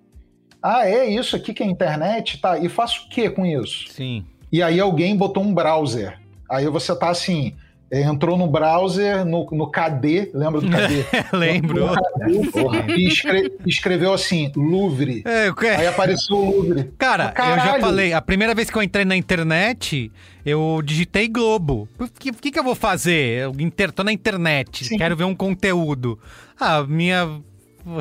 [0.61, 2.39] Ah, é isso aqui que é a internet?
[2.39, 3.87] Tá, e faço o que com isso?
[3.89, 4.25] Sim.
[4.51, 6.19] E aí alguém botou um browser.
[6.49, 7.55] Aí você tá assim,
[7.91, 11.05] entrou no browser, no, no KD, lembra do KD?
[11.31, 11.87] Lembro.
[11.87, 15.23] KD, e escre, escreveu assim, Louvre.
[15.25, 16.91] É, Aí apareceu o Louvre.
[16.97, 20.11] Cara, eu já falei, a primeira vez que eu entrei na internet,
[20.45, 21.87] eu digitei Globo.
[21.97, 23.43] O que, que, que, eu vou fazer?
[23.43, 24.97] Eu inter, tô na internet, Sim.
[24.97, 26.19] quero ver um conteúdo.
[26.59, 27.41] Ah, minha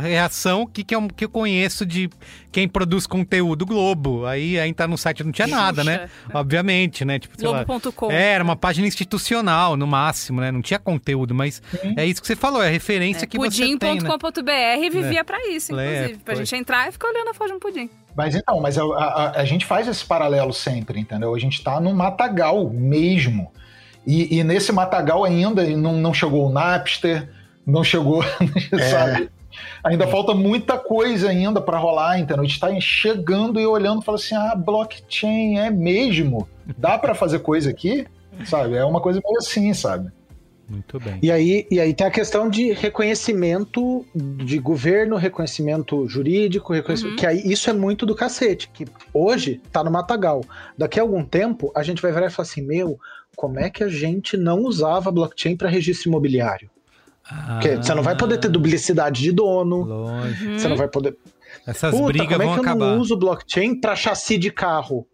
[0.01, 2.11] reação, o que, que, eu, que eu conheço de
[2.51, 4.27] quem produz conteúdo Globo.
[4.27, 6.09] Aí, aí tá no site não tinha nada, né?
[6.33, 7.19] Obviamente, né?
[7.19, 8.11] Tipo, Globo.com.
[8.11, 10.51] É, era uma página institucional, no máximo, né?
[10.51, 11.95] Não tinha conteúdo, mas Sim.
[11.97, 13.99] é isso que você falou, é a referência é, que você tem.
[13.99, 14.91] Pudim.com.br né?
[14.91, 15.25] vivia é.
[15.25, 16.13] pra isso, inclusive.
[16.13, 17.91] É, pra gente entrar e ficar olhando a foto de um pudim.
[18.17, 21.35] Mas então, mas a, a, a, gente faz esse paralelo sempre, entendeu?
[21.35, 23.53] A gente tá no matagal mesmo.
[24.07, 27.29] E, e nesse matagal ainda não, não chegou o Napster,
[27.67, 28.23] não chegou,
[28.91, 29.29] sabe?
[29.85, 32.43] Ainda falta muita coisa ainda para rolar, entendeu?
[32.43, 36.49] A gente está chegando e olhando e falando assim: ah, blockchain é mesmo?
[36.77, 38.07] Dá para fazer coisa aqui?
[38.45, 38.77] Sabe?
[38.77, 40.11] É uma coisa meio assim, sabe?
[40.69, 41.19] Muito bem.
[41.23, 47.19] E aí, e aí tem a questão de reconhecimento de governo, reconhecimento jurídico, reconhecimento, uhum.
[47.19, 48.85] que aí isso é muito do cacete, que
[49.15, 50.43] hoje tá no matagal.
[50.77, 52.99] Daqui a algum tempo a gente vai virar e falar assim: meu,
[53.37, 56.69] como é que a gente não usava blockchain para registro imobiliário?
[57.29, 59.83] Porque ah, você não vai poder ter duplicidade de dono.
[59.83, 60.53] Lógico.
[60.53, 61.17] Você não vai poder.
[61.67, 62.87] Essas Puta, brigas como é vão que eu acabar.
[62.87, 65.07] não uso blockchain para chassi de carro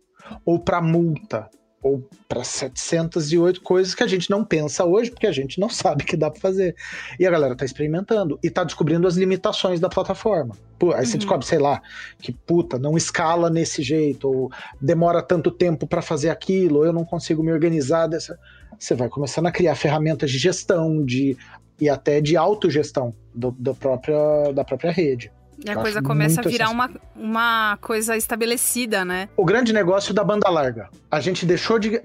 [0.44, 1.48] ou para multa?
[1.82, 6.04] ou para 708 coisas que a gente não pensa hoje, porque a gente não sabe
[6.04, 6.76] que dá para fazer.
[7.18, 10.56] E a galera tá experimentando e tá descobrindo as limitações da plataforma.
[10.78, 11.06] Pô, aí uhum.
[11.06, 11.82] você descobre, sei lá,
[12.20, 16.92] que puta, não escala nesse jeito, ou demora tanto tempo para fazer aquilo, ou eu
[16.92, 18.38] não consigo me organizar dessa.
[18.78, 21.36] Você vai começando a criar ferramentas de gestão, de
[21.80, 25.30] e até de autogestão do, do própria, da própria rede.
[25.64, 29.28] E a coisa começa a virar uma, uma coisa estabelecida, né?
[29.36, 30.88] O grande negócio da banda larga.
[31.10, 32.02] A gente deixou de.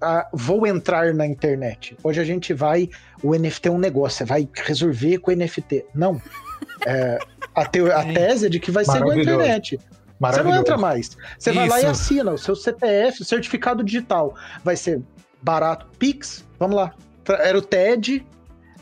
[0.00, 1.96] Ah, vou entrar na internet.
[2.02, 2.88] Hoje a gente vai.
[3.22, 5.86] O NFT é um negócio, vai resolver com o NFT.
[5.94, 6.20] Não.
[6.86, 7.18] É,
[7.54, 9.78] a, te, a tese é de que vai ser com a internet.
[10.20, 11.16] Você não entra mais.
[11.38, 11.58] Você Isso.
[11.58, 14.34] vai lá e assina o seu CPF, o certificado digital.
[14.64, 15.00] Vai ser
[15.40, 15.86] barato.
[15.98, 16.92] Pix, vamos lá.
[17.40, 18.26] Era o TED,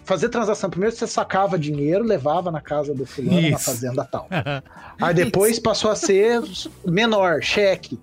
[0.06, 0.70] fazer transação.
[0.70, 3.50] Primeiro você sacava dinheiro, levava na casa do fulano, Isso.
[3.50, 4.28] na fazenda tal.
[5.02, 5.62] Aí depois Isso.
[5.62, 6.40] passou a ser
[6.86, 7.98] menor, cheque.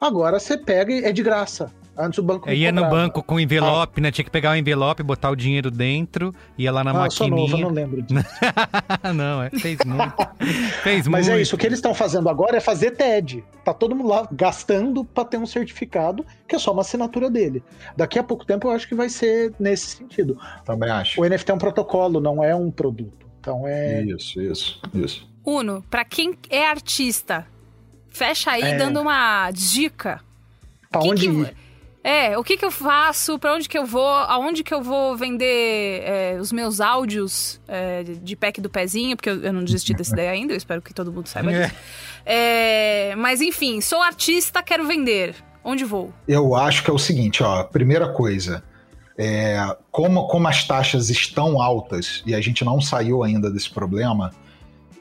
[0.00, 1.70] Agora você pega e é de graça.
[1.96, 2.48] Antes o banco.
[2.48, 4.02] Eu ia no banco com envelope, ah.
[4.02, 4.10] né?
[4.10, 7.10] Tinha que pegar o envelope, botar o dinheiro dentro, ia lá na ah, maquininha.
[7.10, 8.24] Sou novo, eu não lembro disso.
[9.14, 10.14] não, é, fez muito.
[10.82, 11.40] fez Mas é muito.
[11.40, 13.44] é isso, o que eles estão fazendo agora é fazer TED.
[13.62, 17.62] Tá todo mundo lá gastando para ter um certificado, que é só uma assinatura dele.
[17.94, 20.38] Daqui a pouco tempo eu acho que vai ser nesse sentido.
[20.64, 21.20] Também acho.
[21.20, 23.26] O NFT é um protocolo, não é um produto.
[23.38, 24.02] Então é.
[24.02, 25.30] Isso, isso, isso.
[25.44, 27.46] Uno, para quem é artista,
[28.08, 28.76] fecha aí é...
[28.76, 30.20] dando uma dica.
[30.90, 31.34] Pra que onde que...
[31.34, 31.56] ir?
[32.04, 35.16] É, o que que eu faço, para onde que eu vou, aonde que eu vou
[35.16, 39.94] vender é, os meus áudios é, de pack do pezinho, porque eu, eu, não desisti
[39.94, 41.66] dessa ideia ainda, eu espero que todo mundo saiba é.
[41.66, 41.80] disso.
[42.26, 45.34] É, mas enfim, sou artista, quero vender.
[45.64, 46.12] Onde vou?
[46.26, 48.64] Eu acho que é o seguinte, ó, primeira coisa,
[49.16, 49.56] é,
[49.92, 54.32] como, como as taxas estão altas e a gente não saiu ainda desse problema,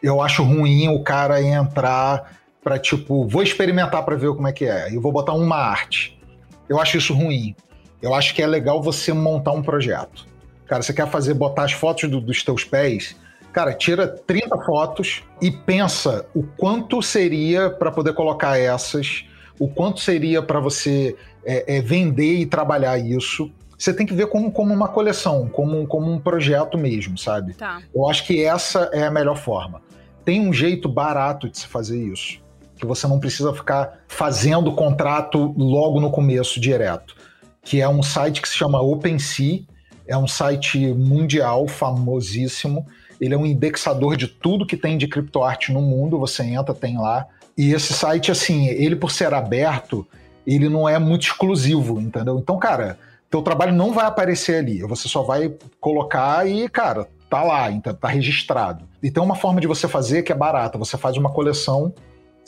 [0.03, 4.65] eu acho ruim o cara entrar para tipo, vou experimentar para ver como é que
[4.65, 6.20] é, e vou botar uma arte.
[6.67, 7.55] Eu acho isso ruim.
[8.01, 10.25] Eu acho que é legal você montar um projeto.
[10.65, 13.15] Cara, você quer fazer, botar as fotos do, dos teus pés,
[13.51, 19.25] cara, tira 30 fotos e pensa o quanto seria para poder colocar essas,
[19.59, 21.15] o quanto seria para você
[21.45, 23.51] é, é, vender e trabalhar isso.
[23.77, 27.53] Você tem que ver como, como uma coleção, como, como um projeto mesmo, sabe?
[27.53, 27.81] Tá.
[27.93, 29.81] Eu acho que essa é a melhor forma.
[30.23, 32.39] Tem um jeito barato de se fazer isso
[32.81, 37.15] que você não precisa ficar fazendo contrato logo no começo direto,
[37.63, 39.61] que é um site que se chama OpenSea,
[40.07, 42.87] é um site mundial famosíssimo,
[43.21, 46.97] ele é um indexador de tudo que tem de criptoarte no mundo, você entra, tem
[46.97, 50.07] lá, e esse site, assim, ele por ser aberto,
[50.45, 52.39] ele não é muito exclusivo, entendeu?
[52.39, 52.97] Então, cara,
[53.29, 57.93] teu trabalho não vai aparecer ali, você só vai colocar e, cara, tá lá, então
[57.93, 58.85] tá registrado.
[59.03, 61.93] E tem uma forma de você fazer que é barata, você faz uma coleção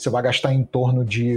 [0.04, 1.36] você vai gastar em torno de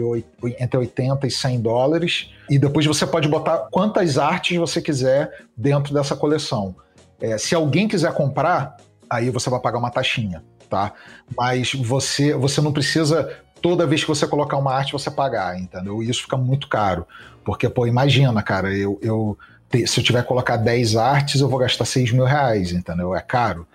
[0.59, 2.29] entre 80 e 100 dólares.
[2.49, 6.75] E depois você pode botar quantas artes você quiser dentro dessa coleção.
[7.19, 8.77] É, se alguém quiser comprar,
[9.09, 10.93] aí você vai pagar uma taxinha, tá?
[11.35, 16.03] Mas você, você não precisa toda vez que você colocar uma arte você pagar, entendeu?
[16.03, 17.07] Isso fica muito caro.
[17.43, 19.37] Porque, pô, imagina, cara, eu, eu
[19.85, 23.15] se eu tiver que colocar 10 artes, eu vou gastar 6 mil reais, entendeu?
[23.15, 23.67] É caro.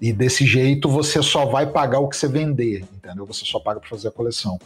[0.00, 3.26] E desse jeito você só vai pagar o que você vender, entendeu?
[3.26, 4.58] Você só paga para fazer a coleção.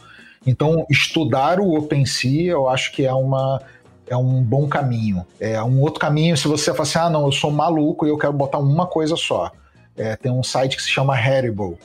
[0.45, 3.61] Então, estudar o OpenSea, eu acho que é uma
[4.07, 5.25] é um bom caminho.
[5.39, 8.17] É um outro caminho se você fala assim, ah, não, eu sou maluco e eu
[8.17, 9.51] quero botar uma coisa só.
[9.97, 11.77] É, tem um site que se chama Haribo.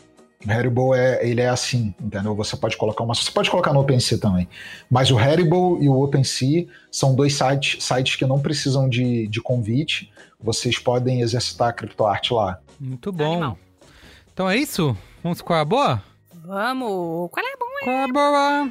[0.47, 2.35] O Haribo é, ele é assim, entendeu?
[2.35, 4.49] Você pode colocar uma, você pode colocar no OpenSea também.
[4.91, 9.41] Mas o Haribo e o OpenSea são dois sites, sites que não precisam de, de
[9.41, 10.11] convite.
[10.39, 12.59] Vocês podem exercitar a criptoarte lá.
[12.81, 13.33] Muito bom.
[13.35, 13.59] Animal.
[14.33, 14.97] Então é isso?
[15.23, 16.03] Vamos com a boa?
[16.47, 17.31] Vamos!
[17.31, 17.81] Qual é a boa?
[17.85, 18.71] Qual é a boa?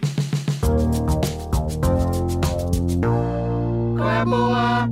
[3.95, 4.90] Qual é a boa?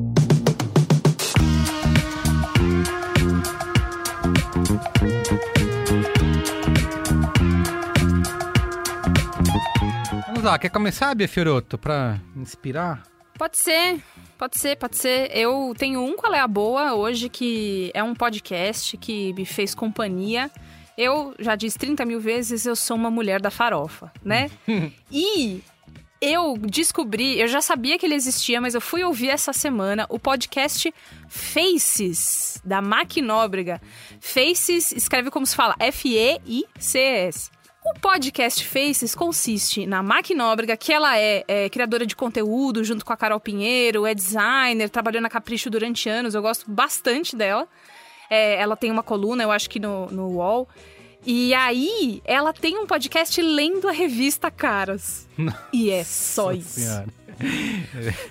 [10.27, 13.01] Vamos lá, quer começar, Bia Fioroto, pra inspirar?
[13.37, 14.03] Pode ser.
[14.37, 15.35] Pode ser, pode ser.
[15.35, 19.73] Eu tenho um Qual é a Boa hoje, que é um podcast que me fez
[19.73, 20.51] companhia.
[20.95, 24.49] Eu já disse 30 mil vezes, eu sou uma mulher da farofa, né?
[25.11, 25.63] e
[26.21, 30.19] eu descobri, eu já sabia que ele existia, mas eu fui ouvir essa semana o
[30.19, 30.93] podcast
[31.27, 33.81] Faces, da Maquinóbrega.
[34.19, 37.51] Faces escreve como se fala, F-E-I-C-S.
[37.89, 43.13] O podcast Faces consiste na Maquinóbrega, que ela é, é, criadora de conteúdo junto com
[43.13, 47.67] a Carol Pinheiro, é designer, trabalhou na Capricho durante anos, eu gosto bastante dela.
[48.29, 50.67] É, ela tem uma coluna, eu acho que no, no UOL.
[51.25, 55.27] E aí, ela tem um podcast lendo a revista Caras.
[55.71, 56.79] e é só Nossa isso.
[56.81, 57.07] Senhora.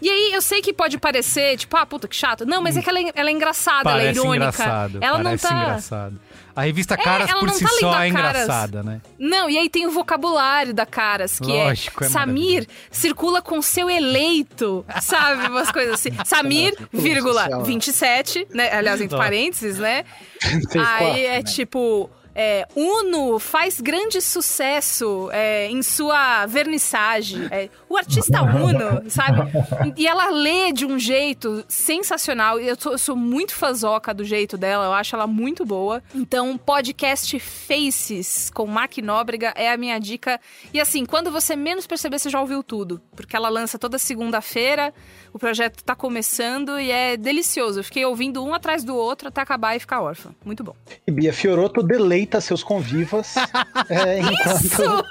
[0.03, 2.45] E aí, eu sei que pode parecer, tipo, ah, puta, que chato.
[2.45, 4.37] Não, mas é que ela é, ela é engraçada, ela é Parece irônica.
[4.37, 4.99] engraçado.
[5.01, 5.63] ela parece não tá.
[5.63, 6.21] engraçado.
[6.57, 9.03] A revista Caras ela por não si tá só lendo é engraçada, né?
[9.19, 13.61] Não, e aí tem o vocabulário da Caras, que Lógico, é é Samir circula com
[13.61, 15.49] seu eleito, sabe?
[15.49, 16.09] Umas coisas assim.
[16.25, 17.63] Samir, vírgula, social.
[17.63, 18.73] 27, né?
[18.73, 20.05] Aliás, entre parênteses, né?
[20.83, 21.43] Aí é né?
[21.43, 22.09] tipo.
[22.39, 27.49] É, Uno faz grande sucesso é, em sua vernissagem.
[27.51, 29.51] É, o artista Uno, sabe?
[29.97, 32.61] E ela lê de um jeito sensacional.
[32.61, 36.03] Eu sou, eu sou muito fãzoca do jeito dela, eu acho ela muito boa.
[36.15, 40.39] Então, podcast Faces com Mac Nóbrega é a minha dica.
[40.75, 43.01] E assim, quando você menos perceber, você já ouviu tudo.
[43.17, 44.93] Porque ela lança toda segunda-feira,
[45.37, 47.81] o projeto tá começando e é delicioso.
[47.81, 50.31] Eu fiquei ouvindo um atrás do outro até acabar e ficar órfã.
[50.45, 50.75] Muito bom.
[51.07, 53.35] E Bia Fioroto deleita seus convivas.
[53.91, 54.65] é, enquanto...
[54.65, 55.05] Isso!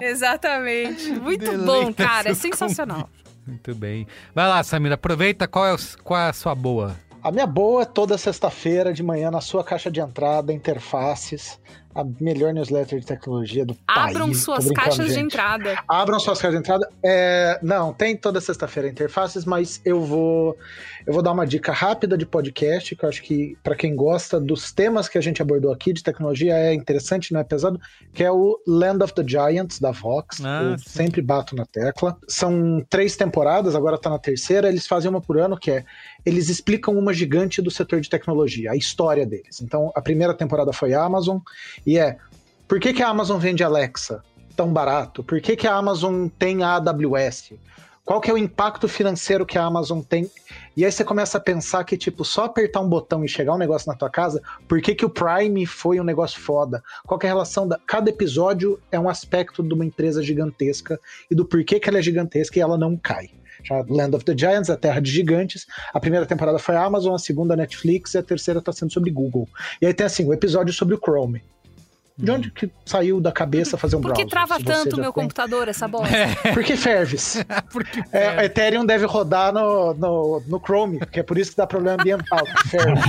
[0.00, 1.10] Exatamente.
[1.12, 2.30] Muito Deleita bom, cara.
[2.30, 3.08] É sensacional.
[3.46, 4.06] Muito bem.
[4.34, 5.48] Vai lá, Samira, aproveita.
[5.48, 6.94] Qual é, o- qual é a sua boa?
[7.22, 11.58] A minha boa é toda sexta-feira de manhã na sua caixa de entrada, Interfaces,
[11.94, 14.44] a melhor newsletter de tecnologia do Abram país.
[14.44, 15.78] Tô suas caixas de entrada.
[15.88, 16.88] Abram suas caixas de entrada.
[17.02, 20.56] É, não, tem toda sexta-feira interfaces, mas eu vou
[21.06, 24.38] eu vou dar uma dica rápida de podcast, que eu acho que para quem gosta
[24.38, 27.80] dos temas que a gente abordou aqui de tecnologia é interessante, não é pesado,
[28.12, 30.40] que é o Land of the Giants da Vox.
[30.44, 30.84] Ah, eu sim.
[30.88, 32.16] sempre bato na tecla.
[32.28, 34.68] São três temporadas, agora tá na terceira.
[34.68, 35.84] Eles fazem uma por ano, que é
[36.24, 39.60] eles explicam uma gigante do setor de tecnologia, a história deles.
[39.60, 41.38] Então, a primeira temporada foi a Amazon,
[41.86, 42.18] e é
[42.68, 44.22] por que, que a Amazon vende Alexa
[44.54, 45.24] tão barato?
[45.24, 47.54] Por que, que a Amazon tem a AWS?
[48.04, 50.28] Qual que é o impacto financeiro que a Amazon tem?
[50.76, 53.58] E aí você começa a pensar que, tipo, só apertar um botão e chegar um
[53.58, 56.82] negócio na tua casa, por que, que o Prime foi um negócio foda?
[57.06, 57.78] Qual que é a relação da...
[57.86, 60.98] Cada episódio é um aspecto de uma empresa gigantesca
[61.30, 63.30] e do porquê que ela é gigantesca e ela não cai.
[63.62, 65.66] Já Land of the Giants, a Terra de Gigantes.
[65.92, 68.92] A primeira temporada foi a Amazon, a segunda a Netflix e a terceira tá sendo
[68.92, 69.48] sobre Google.
[69.80, 71.42] E aí tem, assim, o episódio sobre o Chrome.
[72.22, 74.30] De onde que saiu da cabeça fazer um Por que browser?
[74.30, 75.22] trava se você tanto meu tem?
[75.22, 76.14] computador, essa bosta?
[76.52, 77.42] Por que ferves?
[77.72, 81.66] Porque É, Ethereum deve rodar no, no, no Chrome, que é por isso que dá
[81.66, 82.44] problema ambiental.
[82.44, 83.00] que ferve.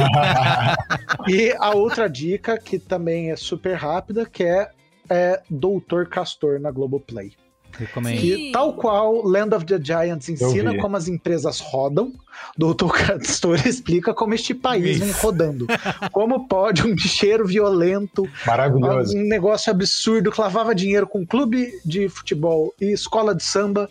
[1.27, 4.69] e a outra dica, que também é super rápida, que é,
[5.09, 7.33] é Doutor Castor na Globoplay.
[7.77, 8.19] Recomendo.
[8.19, 12.13] Que, tal qual Land of the Giants ensina como as empresas rodam,
[12.57, 15.67] Doutor Castor explica como este país vem rodando.
[16.11, 19.17] Como pode um cheiro violento, Maravilhoso.
[19.17, 23.89] um negócio absurdo que lavava dinheiro com clube de futebol e escola de samba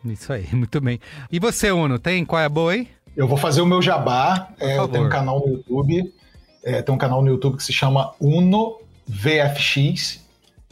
[0.05, 0.99] Isso aí, muito bem.
[1.31, 2.87] E você, Uno, tem qual é a boa aí?
[3.15, 4.49] Eu vou fazer o meu jabá.
[4.59, 6.13] É, eu tenho um canal no YouTube.
[6.63, 10.23] é, tem um canal no YouTube que se chama Uno VFX,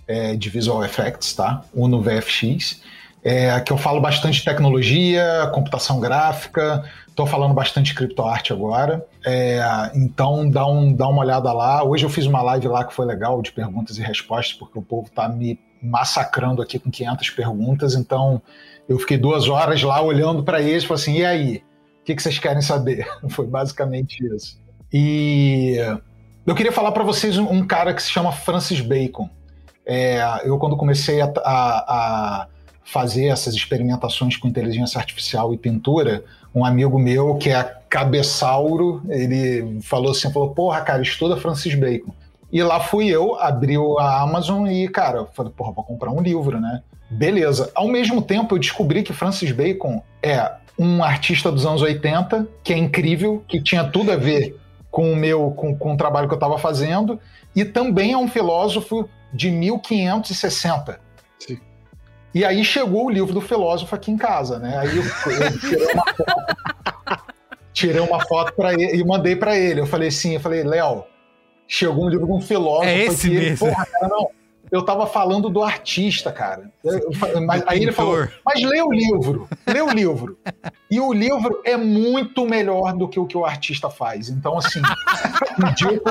[0.07, 1.63] é, de Visual Effects, tá?
[1.73, 2.81] Uno VFX.
[3.23, 9.05] É, que eu falo bastante de tecnologia, computação gráfica, estou falando bastante de criptoarte agora.
[9.23, 9.61] É,
[9.93, 11.83] então dá, um, dá uma olhada lá.
[11.83, 14.81] Hoje eu fiz uma live lá que foi legal, de perguntas e respostas, porque o
[14.81, 17.93] povo tá me massacrando aqui com 500 perguntas.
[17.93, 18.41] Então
[18.89, 21.63] eu fiquei duas horas lá olhando para eles e falei assim: e aí?
[22.01, 23.07] O que, que vocês querem saber?
[23.29, 24.59] Foi basicamente isso.
[24.91, 25.77] E
[26.45, 29.29] eu queria falar para vocês um, um cara que se chama Francis Bacon.
[29.85, 32.47] É, eu, quando comecei a, a- a-
[32.83, 36.23] fazer essas experimentações com inteligência artificial e pintura,
[36.53, 42.11] um amigo meu que é cabeçauro, ele falou assim, falou, porra, cara, estuda Francis Bacon.
[42.51, 46.59] E lá fui eu, abriu a Amazon e, cara, falei, porra, vou comprar um livro,
[46.59, 46.81] né?
[47.09, 47.71] Beleza.
[47.73, 52.73] Ao mesmo tempo, eu descobri que Francis Bacon é um artista dos anos 80, que
[52.73, 54.57] é incrível, que tinha tudo a ver
[54.91, 57.19] com o meu, com, com o trabalho que eu estava fazendo,
[57.55, 60.99] e também é um filósofo de 1560.
[61.39, 61.57] Sim.
[62.35, 64.77] E aí chegou o livro do filósofo aqui em casa, né?
[64.77, 67.25] Aí eu, eu tirei uma foto,
[67.73, 69.79] tirei uma foto para ele e mandei para ele.
[69.79, 71.05] Eu falei assim, eu falei, Léo,
[71.65, 72.85] chegou um livro de um filósofo.
[72.85, 73.47] É esse mesmo.
[73.47, 74.29] Ele, Porra, cara, não.
[74.71, 76.71] Eu tava falando do artista, cara.
[76.83, 77.11] Eu,
[77.45, 80.37] mas, aí ele falou, mas lê o livro, lê o livro.
[80.89, 84.29] E o livro é muito melhor do que o que o artista faz.
[84.29, 84.81] Então, assim,
[85.67, 86.09] indico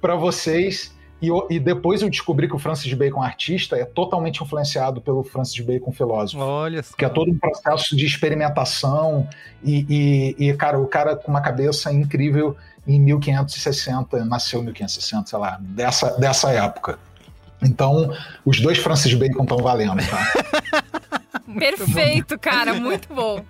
[0.00, 5.00] para vocês e, e, depois eu descobri que o Francis Bacon artista é totalmente influenciado
[5.00, 6.42] pelo Francis Bacon filósofo.
[6.42, 6.94] Olha só.
[6.94, 9.26] Que é todo um processo de experimentação
[9.64, 12.54] e, e, e, cara, o cara com uma cabeça incrível
[12.86, 16.98] em 1560, nasceu em 1560, sei lá, dessa, dessa época.
[17.62, 18.12] Então,
[18.44, 20.82] os dois Francis Bacon estão valendo, tá?
[21.58, 23.44] Perfeito, cara, muito bom.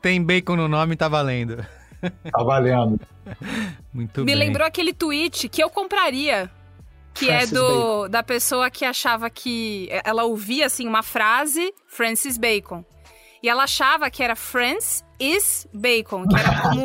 [0.00, 1.64] Tem bacon no nome, tá valendo.
[2.00, 2.98] Tá valendo.
[3.92, 4.34] Muito Me bem.
[4.34, 6.50] lembrou aquele tweet que eu compraria
[7.12, 12.38] que Francis é do da pessoa que achava que ela ouvia assim uma frase Francis
[12.38, 12.84] Bacon
[13.42, 16.82] e ela achava que era France is Bacon, que era como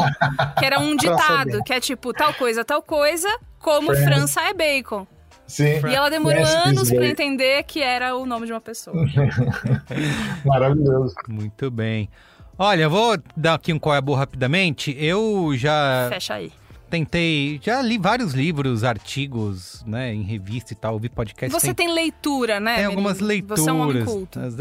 [0.58, 3.30] que era um ditado, que é tipo tal coisa, tal coisa,
[3.60, 3.94] como.
[3.96, 5.06] França é bacon.
[5.48, 5.80] Sim.
[5.88, 7.12] E ela demorou Francis anos pra Bacon.
[7.12, 8.96] entender que era o nome de uma pessoa.
[10.44, 11.16] Maravilhoso.
[11.28, 12.10] Muito bem.
[12.58, 14.96] Olha, vou dar aqui um qual é a boa rapidamente.
[14.98, 16.52] Eu já Fecha aí.
[16.90, 21.52] tentei, já li vários livros, artigos, né, em revista e tal, ouvi podcast.
[21.52, 22.78] Você tem leitura, né?
[22.78, 23.60] Tem algumas leituras.
[23.60, 24.40] Você é um homem culto.
[24.40, 24.56] Às,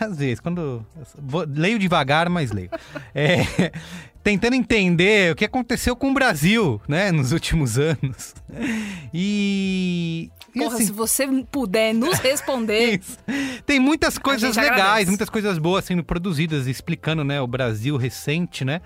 [0.00, 0.86] às vezes, quando.
[1.18, 2.70] vou- leio devagar, mas leio.
[3.14, 3.72] É,
[4.26, 8.34] tentando entender o que aconteceu com o Brasil, né, nos últimos anos.
[9.14, 10.32] E.
[10.52, 13.00] e Porra, assim, se você puder nos responder.
[13.64, 15.06] Tem muitas coisas legais, agradece.
[15.06, 18.80] muitas coisas boas sendo produzidas, explicando, né, o Brasil recente, né?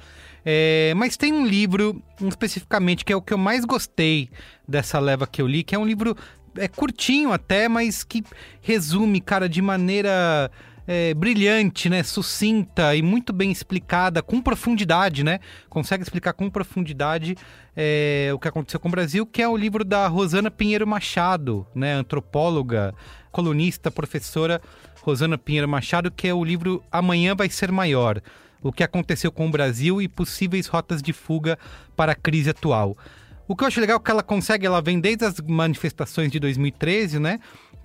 [0.44, 4.30] É, mas tem um livro um, especificamente que é o que eu mais gostei
[4.66, 6.16] dessa leva que eu li, que é um livro
[6.56, 8.24] é curtinho até, mas que
[8.60, 10.50] resume, cara, de maneira
[10.86, 15.40] é, brilhante, né, sucinta e muito bem explicada, com profundidade, né?
[15.68, 17.36] Consegue explicar com profundidade
[17.76, 21.66] é, o que aconteceu com o Brasil, que é o livro da Rosana Pinheiro Machado,
[21.74, 22.94] né, antropóloga,
[23.30, 24.60] colunista, professora
[25.02, 28.20] Rosana Pinheiro Machado, que é o livro Amanhã Vai Ser Maior.
[28.62, 31.58] O que aconteceu com o Brasil e possíveis rotas de fuga
[31.96, 32.96] para a crise atual.
[33.48, 36.38] O que eu acho legal é que ela consegue, ela vem desde as manifestações de
[36.38, 37.40] 2013, né?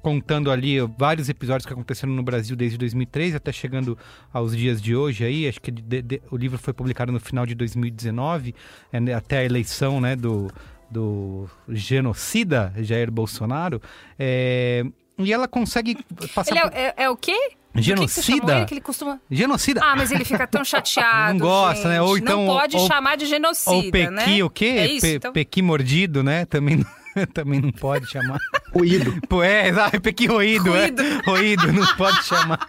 [0.05, 3.97] Contando ali vários episódios que aconteceram no Brasil desde 2013 até chegando
[4.31, 5.47] aos dias de hoje aí.
[5.47, 8.53] Acho que de- de- o livro foi publicado no final de 2019,
[8.93, 10.47] é, né, até a eleição, né, do,
[10.91, 13.81] do genocida Jair Bolsonaro.
[14.19, 14.83] É,
[15.17, 15.97] e ela consegue
[16.35, 17.31] passar Ele é, é- é o quê?
[17.73, 18.55] Do que que Genocida?
[18.57, 19.19] ele que ele costuma...
[19.29, 19.81] Genocida?
[19.83, 21.33] Ah, mas ele fica tão chateado.
[21.39, 21.87] Não gosta, gente.
[21.89, 22.01] né?
[22.03, 24.43] Ou então- Não pode ou- chamar de genocida, Ou pequi, né?
[24.43, 24.65] o quê?
[24.65, 25.33] É isso, então.
[25.33, 26.45] Pequi mordido, né?
[26.45, 26.85] Também, não-
[27.33, 28.39] também não pode chamar.
[28.73, 29.19] Ruído.
[29.29, 31.01] Pô, é, exato, pequi roído, Roído.
[31.01, 31.21] é.
[31.25, 32.59] Roído, não pode chamar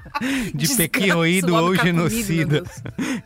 [0.54, 2.62] de pequi roído ou genocida.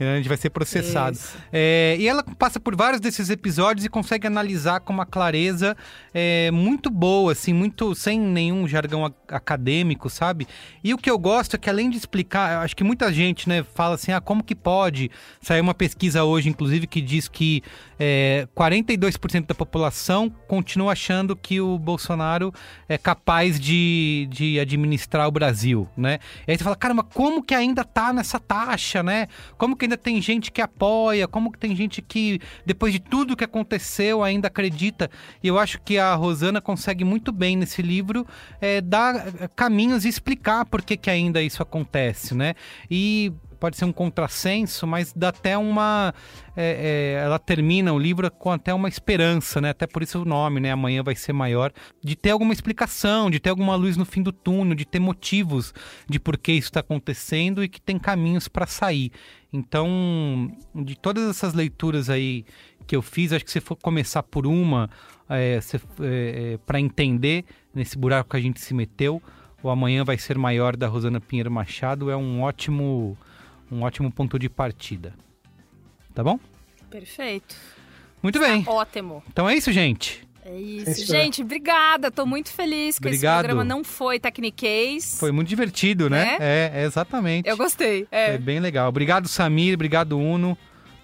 [0.00, 1.18] a gente vai ser processado.
[1.52, 5.76] É, e ela passa por vários desses episódios e consegue analisar com uma clareza
[6.14, 10.46] é, muito boa, assim, muito sem nenhum jargão acadêmico, sabe?
[10.82, 13.62] E o que eu gosto é que além de explicar, acho que muita gente, né,
[13.74, 15.10] fala assim, ah, como que pode?
[15.40, 17.62] Saiu uma pesquisa hoje, inclusive, que diz que
[18.02, 22.50] é, 42% da população continua achando que o Bolsonaro
[22.88, 26.18] é capaz de, de administrar o Brasil, né?
[26.48, 29.28] E aí você fala, caramba, como que ainda tá nessa taxa, né?
[29.58, 31.28] Como que ainda tem gente que apoia?
[31.28, 35.10] Como que tem gente que, depois de tudo que aconteceu, ainda acredita?
[35.42, 38.26] E eu acho que a Rosana consegue muito bem nesse livro
[38.62, 42.54] é, dar é, caminhos e explicar por que, que ainda isso acontece, né?
[42.90, 43.30] E
[43.60, 46.14] pode ser um contrassenso, mas dá até uma.
[46.56, 49.70] é, é, ela termina o livro com até uma esperança, né?
[49.70, 50.72] Até por isso o nome, né?
[50.72, 51.70] Amanhã vai ser maior.
[52.02, 55.74] De ter alguma explicação, de ter alguma luz no fim do túnel, de ter motivos
[56.08, 59.12] de por que isso está acontecendo e que tem caminhos para sair.
[59.52, 62.44] Então, de todas essas leituras aí
[62.86, 64.88] que eu fiz, acho que se for começar por uma,
[65.28, 65.60] é,
[66.64, 69.22] para entender nesse buraco que a gente se meteu,
[69.62, 73.16] o Amanhã vai ser maior da Rosana Pinheiro Machado é um ótimo
[73.70, 75.14] um ótimo ponto de partida.
[76.14, 76.38] Tá bom?
[76.90, 77.54] Perfeito.
[78.22, 78.64] Muito bem.
[78.66, 79.22] Ótimo.
[79.28, 80.26] Então é isso, gente.
[80.44, 80.86] É isso.
[80.94, 81.22] Sim, senhor.
[81.22, 82.10] Gente, obrigada.
[82.10, 83.40] Tô muito feliz que Obrigado.
[83.40, 85.18] esse programa não foi Tecniquez.
[85.18, 86.36] Foi muito divertido, né?
[86.40, 87.48] É, é, exatamente.
[87.48, 88.06] Eu gostei.
[88.06, 88.38] Foi É.
[88.38, 88.88] bem legal.
[88.88, 89.74] Obrigado, Samir.
[89.74, 90.56] Obrigado, Uno.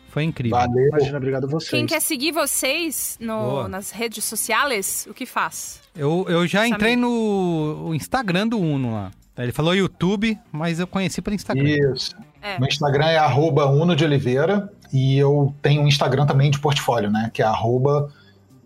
[0.08, 0.56] Foi incrível.
[0.58, 0.88] Valeu.
[0.88, 1.70] Imagina, obrigado a vocês.
[1.70, 5.82] Quem quer seguir vocês no- nas redes sociais, o que faz?
[5.94, 6.74] Eu, eu já Samir.
[6.74, 9.10] entrei no Instagram do Uno lá.
[9.38, 11.68] Ele falou YouTube, mas eu conheci pelo Instagram.
[11.94, 12.16] Isso.
[12.40, 12.58] É.
[12.58, 17.10] Meu Instagram é arroba Uno de Oliveira e eu tenho um Instagram também de portfólio,
[17.10, 17.30] né?
[17.32, 18.12] Que é arroba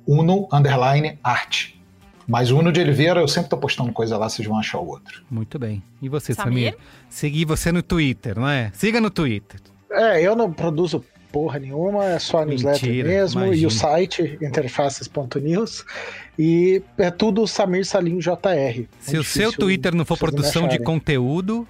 [0.07, 1.81] Uno underline arte.
[2.27, 5.23] Mas Uno de Oliveira, eu sempre tô postando coisa lá, vocês vão achar o outro.
[5.29, 5.83] Muito bem.
[6.01, 6.73] E você, Samir?
[6.73, 6.79] Samir?
[7.09, 8.71] Segui você no Twitter, não é?
[8.73, 9.61] Siga no Twitter.
[9.91, 13.69] É, eu não produzo porra nenhuma, é só a newsletter Mentira, mesmo e imagina.
[13.69, 15.85] o site interfaces.news
[16.39, 18.87] e é tudo Samir Salim JR.
[19.01, 21.67] Se Muito o seu Twitter não for produção de conteúdo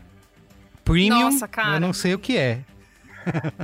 [0.84, 1.76] premium, Nossa, cara.
[1.76, 2.60] eu não sei o que é.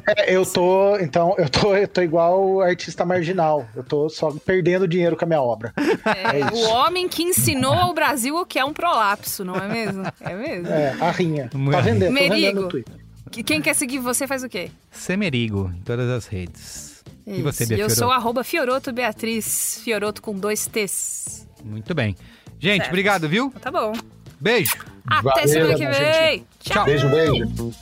[0.06, 3.66] É, eu tô, então, eu tô, eu tô igual artista marginal.
[3.74, 5.72] Eu tô só perdendo dinheiro com a minha obra.
[6.04, 9.66] É, É o homem que ensinou ao Brasil o que é um prolapso, não é
[9.66, 10.04] mesmo?
[10.20, 10.68] É mesmo.
[10.68, 11.48] É, a rinha.
[11.48, 12.34] Tá vendendo, tô Merigo.
[12.34, 12.94] vendendo no Twitter.
[12.94, 14.70] Que- Quem quer seguir você faz o quê?
[14.90, 17.04] Semerigo, em todas as redes.
[17.26, 17.74] E você, Isso.
[17.74, 21.46] Bia eu sou arroba Fioroto Beatriz, Fioroto com dois T's.
[21.64, 22.16] Muito bem.
[22.58, 22.88] Gente, Certo.
[22.88, 23.52] obrigado, viu?
[23.60, 23.92] Tá bom.
[24.40, 24.72] Beijo.
[25.06, 25.98] Até Valeu, semana que gente.
[25.98, 26.46] vem.
[26.60, 26.84] Tchau.
[26.84, 27.72] Beijo, beijo.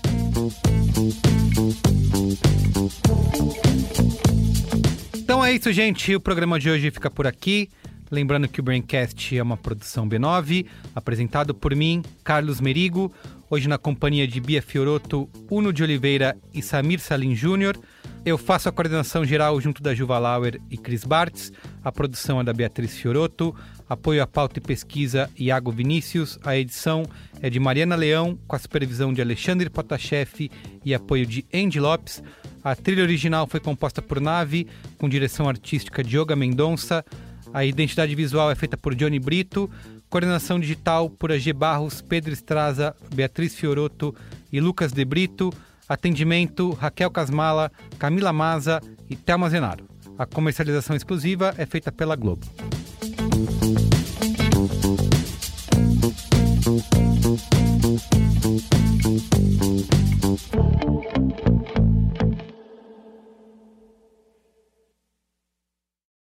[5.16, 6.14] Então é isso, gente.
[6.14, 7.68] O programa de hoje fica por aqui.
[8.10, 13.12] Lembrando que o Braincast é uma produção B9, apresentado por mim, Carlos Merigo,
[13.50, 17.76] hoje na companhia de Bia Fioroto, Uno de Oliveira e Samir Salim Júnior.
[18.24, 21.52] Eu faço a coordenação geral junto da Juva Lauer e Cris Bartz.
[21.84, 23.54] A produção é da Beatriz Fioroto.
[23.86, 26.38] Apoio à pauta e pesquisa Iago Vinícius.
[26.42, 27.04] A edição
[27.42, 30.50] é de Mariana Leão, com a supervisão de Alexandre Potashev
[30.84, 32.22] e apoio de Andy Lopes.
[32.62, 34.66] A trilha original foi composta por Nave,
[34.96, 37.04] com direção artística de Yoga Mendonça.
[37.52, 39.70] A identidade visual é feita por Johnny Brito.
[40.14, 44.14] Coordenação digital por AG Barros, Pedro Estraza, Beatriz Fioroto
[44.52, 45.52] e Lucas De Brito.
[45.88, 47.68] Atendimento Raquel Casmala,
[47.98, 48.80] Camila Maza
[49.10, 49.88] e Thelma Zenaro.
[50.16, 52.46] A comercialização exclusiva é feita pela Globo.